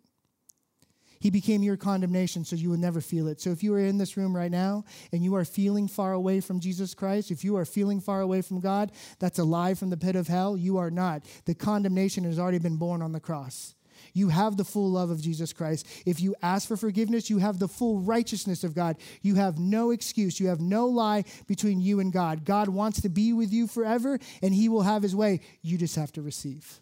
He 1.18 1.30
became 1.30 1.62
your 1.62 1.76
condemnation 1.76 2.44
so 2.44 2.56
you 2.56 2.70
will 2.70 2.76
never 2.76 3.00
feel 3.00 3.28
it. 3.28 3.40
So 3.40 3.50
if 3.50 3.62
you 3.62 3.74
are 3.74 3.80
in 3.80 3.98
this 3.98 4.16
room 4.16 4.34
right 4.34 4.50
now 4.50 4.84
and 5.12 5.24
you 5.24 5.34
are 5.34 5.44
feeling 5.44 5.88
far 5.88 6.12
away 6.12 6.40
from 6.40 6.60
Jesus 6.60 6.94
Christ, 6.94 7.30
if 7.30 7.44
you 7.44 7.56
are 7.56 7.64
feeling 7.64 8.00
far 8.00 8.20
away 8.20 8.42
from 8.42 8.60
God, 8.60 8.92
that's 9.18 9.38
a 9.38 9.44
lie 9.44 9.74
from 9.74 9.90
the 9.90 9.96
pit 9.96 10.16
of 10.16 10.28
hell. 10.28 10.56
You 10.56 10.78
are 10.78 10.90
not. 10.90 11.24
The 11.44 11.54
condemnation 11.54 12.24
has 12.24 12.38
already 12.38 12.58
been 12.58 12.76
borne 12.76 13.02
on 13.02 13.12
the 13.12 13.20
cross. 13.20 13.74
You 14.12 14.28
have 14.28 14.56
the 14.56 14.64
full 14.64 14.90
love 14.90 15.10
of 15.10 15.20
Jesus 15.20 15.52
Christ. 15.52 15.86
If 16.06 16.20
you 16.20 16.34
ask 16.42 16.68
for 16.68 16.76
forgiveness, 16.76 17.30
you 17.30 17.38
have 17.38 17.58
the 17.58 17.68
full 17.68 18.00
righteousness 18.00 18.64
of 18.64 18.74
God. 18.74 18.96
You 19.22 19.36
have 19.36 19.58
no 19.58 19.90
excuse. 19.90 20.40
You 20.40 20.48
have 20.48 20.60
no 20.60 20.86
lie 20.86 21.24
between 21.46 21.80
you 21.80 22.00
and 22.00 22.12
God. 22.12 22.44
God 22.44 22.68
wants 22.68 23.00
to 23.02 23.08
be 23.08 23.32
with 23.32 23.52
you 23.52 23.66
forever, 23.66 24.18
and 24.42 24.54
He 24.54 24.68
will 24.68 24.82
have 24.82 25.02
His 25.02 25.16
way. 25.16 25.40
You 25.62 25.78
just 25.78 25.96
have 25.96 26.12
to 26.12 26.22
receive. 26.22 26.80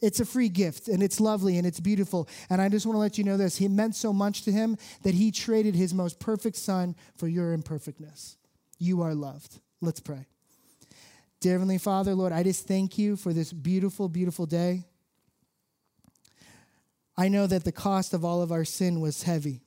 It's 0.00 0.20
a 0.20 0.24
free 0.24 0.48
gift 0.48 0.88
and 0.88 1.02
it's 1.02 1.20
lovely 1.20 1.58
and 1.58 1.66
it's 1.66 1.80
beautiful. 1.80 2.28
And 2.50 2.60
I 2.60 2.68
just 2.68 2.86
want 2.86 2.94
to 2.94 3.00
let 3.00 3.18
you 3.18 3.24
know 3.24 3.36
this. 3.36 3.56
He 3.56 3.68
meant 3.68 3.96
so 3.96 4.12
much 4.12 4.42
to 4.42 4.52
him 4.52 4.76
that 5.02 5.14
he 5.14 5.32
traded 5.32 5.74
his 5.74 5.92
most 5.92 6.20
perfect 6.20 6.56
son 6.56 6.94
for 7.16 7.26
your 7.26 7.52
imperfectness. 7.52 8.36
You 8.78 9.02
are 9.02 9.14
loved. 9.14 9.60
Let's 9.80 10.00
pray. 10.00 10.26
Dear 11.40 11.52
Heavenly 11.52 11.78
Father, 11.78 12.14
Lord, 12.14 12.32
I 12.32 12.42
just 12.42 12.66
thank 12.66 12.98
you 12.98 13.16
for 13.16 13.32
this 13.32 13.52
beautiful, 13.52 14.08
beautiful 14.08 14.46
day. 14.46 14.84
I 17.16 17.28
know 17.28 17.46
that 17.48 17.64
the 17.64 17.72
cost 17.72 18.14
of 18.14 18.24
all 18.24 18.42
of 18.42 18.52
our 18.52 18.64
sin 18.64 19.00
was 19.00 19.24
heavy. 19.24 19.62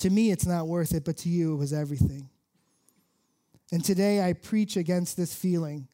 To 0.00 0.10
me, 0.10 0.30
it's 0.30 0.46
not 0.46 0.68
worth 0.68 0.92
it, 0.92 1.04
but 1.06 1.16
to 1.18 1.30
you, 1.30 1.54
it 1.54 1.56
was 1.56 1.72
everything. 1.72 2.28
And 3.72 3.82
today, 3.82 4.22
I 4.22 4.34
preach 4.34 4.76
against 4.76 5.16
this 5.16 5.34
feeling 5.34 5.88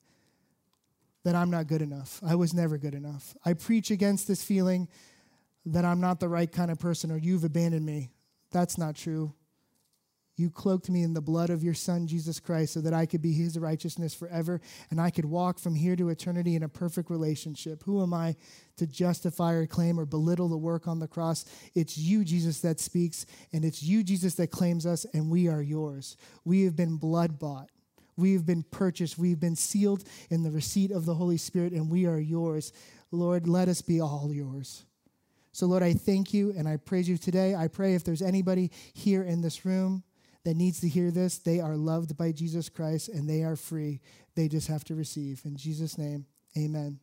that 1.24 1.34
I'm 1.34 1.50
not 1.50 1.66
good 1.66 1.82
enough. 1.82 2.20
I 2.24 2.34
was 2.34 2.52
never 2.52 2.78
good 2.78 2.94
enough. 2.94 3.36
I 3.44 3.54
preach 3.54 3.90
against 3.90 4.26
this 4.26 4.42
feeling 4.42 4.88
that 5.66 5.84
I'm 5.84 6.00
not 6.00 6.20
the 6.20 6.28
right 6.28 6.50
kind 6.50 6.70
of 6.70 6.78
person 6.78 7.10
or 7.10 7.16
you've 7.16 7.44
abandoned 7.44 7.86
me. 7.86 8.10
That's 8.50 8.76
not 8.76 8.96
true. 8.96 9.34
You 10.34 10.50
cloaked 10.50 10.88
me 10.88 11.02
in 11.02 11.12
the 11.12 11.20
blood 11.20 11.50
of 11.50 11.62
your 11.62 11.74
Son, 11.74 12.06
Jesus 12.06 12.40
Christ, 12.40 12.72
so 12.72 12.80
that 12.80 12.94
I 12.94 13.04
could 13.04 13.20
be 13.20 13.32
his 13.32 13.58
righteousness 13.58 14.14
forever 14.14 14.60
and 14.90 15.00
I 15.00 15.10
could 15.10 15.26
walk 15.26 15.58
from 15.58 15.74
here 15.74 15.94
to 15.94 16.08
eternity 16.08 16.56
in 16.56 16.62
a 16.62 16.68
perfect 16.68 17.10
relationship. 17.10 17.82
Who 17.84 18.02
am 18.02 18.14
I 18.14 18.36
to 18.76 18.86
justify 18.86 19.52
or 19.52 19.66
claim 19.66 20.00
or 20.00 20.06
belittle 20.06 20.48
the 20.48 20.56
work 20.56 20.88
on 20.88 20.98
the 20.98 21.06
cross? 21.06 21.44
It's 21.74 21.98
you, 21.98 22.24
Jesus, 22.24 22.60
that 22.60 22.80
speaks, 22.80 23.26
and 23.52 23.64
it's 23.64 23.82
you, 23.82 24.02
Jesus, 24.02 24.34
that 24.36 24.50
claims 24.50 24.86
us, 24.86 25.04
and 25.12 25.30
we 25.30 25.48
are 25.48 25.62
yours. 25.62 26.16
We 26.44 26.64
have 26.64 26.76
been 26.76 26.96
blood 26.96 27.38
bought. 27.38 27.68
We've 28.16 28.44
been 28.44 28.62
purchased. 28.62 29.18
We've 29.18 29.40
been 29.40 29.56
sealed 29.56 30.04
in 30.30 30.42
the 30.42 30.50
receipt 30.50 30.90
of 30.90 31.06
the 31.06 31.14
Holy 31.14 31.36
Spirit, 31.38 31.72
and 31.72 31.90
we 31.90 32.06
are 32.06 32.18
yours. 32.18 32.72
Lord, 33.10 33.48
let 33.48 33.68
us 33.68 33.82
be 33.82 34.00
all 34.00 34.30
yours. 34.32 34.84
So, 35.52 35.66
Lord, 35.66 35.82
I 35.82 35.92
thank 35.92 36.32
you 36.32 36.54
and 36.56 36.66
I 36.66 36.78
praise 36.78 37.08
you 37.08 37.18
today. 37.18 37.54
I 37.54 37.68
pray 37.68 37.94
if 37.94 38.04
there's 38.04 38.22
anybody 38.22 38.70
here 38.94 39.22
in 39.22 39.42
this 39.42 39.66
room, 39.66 40.02
that 40.44 40.56
needs 40.56 40.80
to 40.80 40.88
hear 40.88 41.10
this, 41.10 41.38
they 41.38 41.60
are 41.60 41.76
loved 41.76 42.16
by 42.16 42.32
Jesus 42.32 42.68
Christ 42.68 43.08
and 43.08 43.28
they 43.28 43.42
are 43.42 43.56
free. 43.56 44.00
They 44.34 44.48
just 44.48 44.68
have 44.68 44.84
to 44.84 44.94
receive. 44.94 45.42
In 45.44 45.56
Jesus' 45.56 45.98
name, 45.98 46.26
amen. 46.56 46.98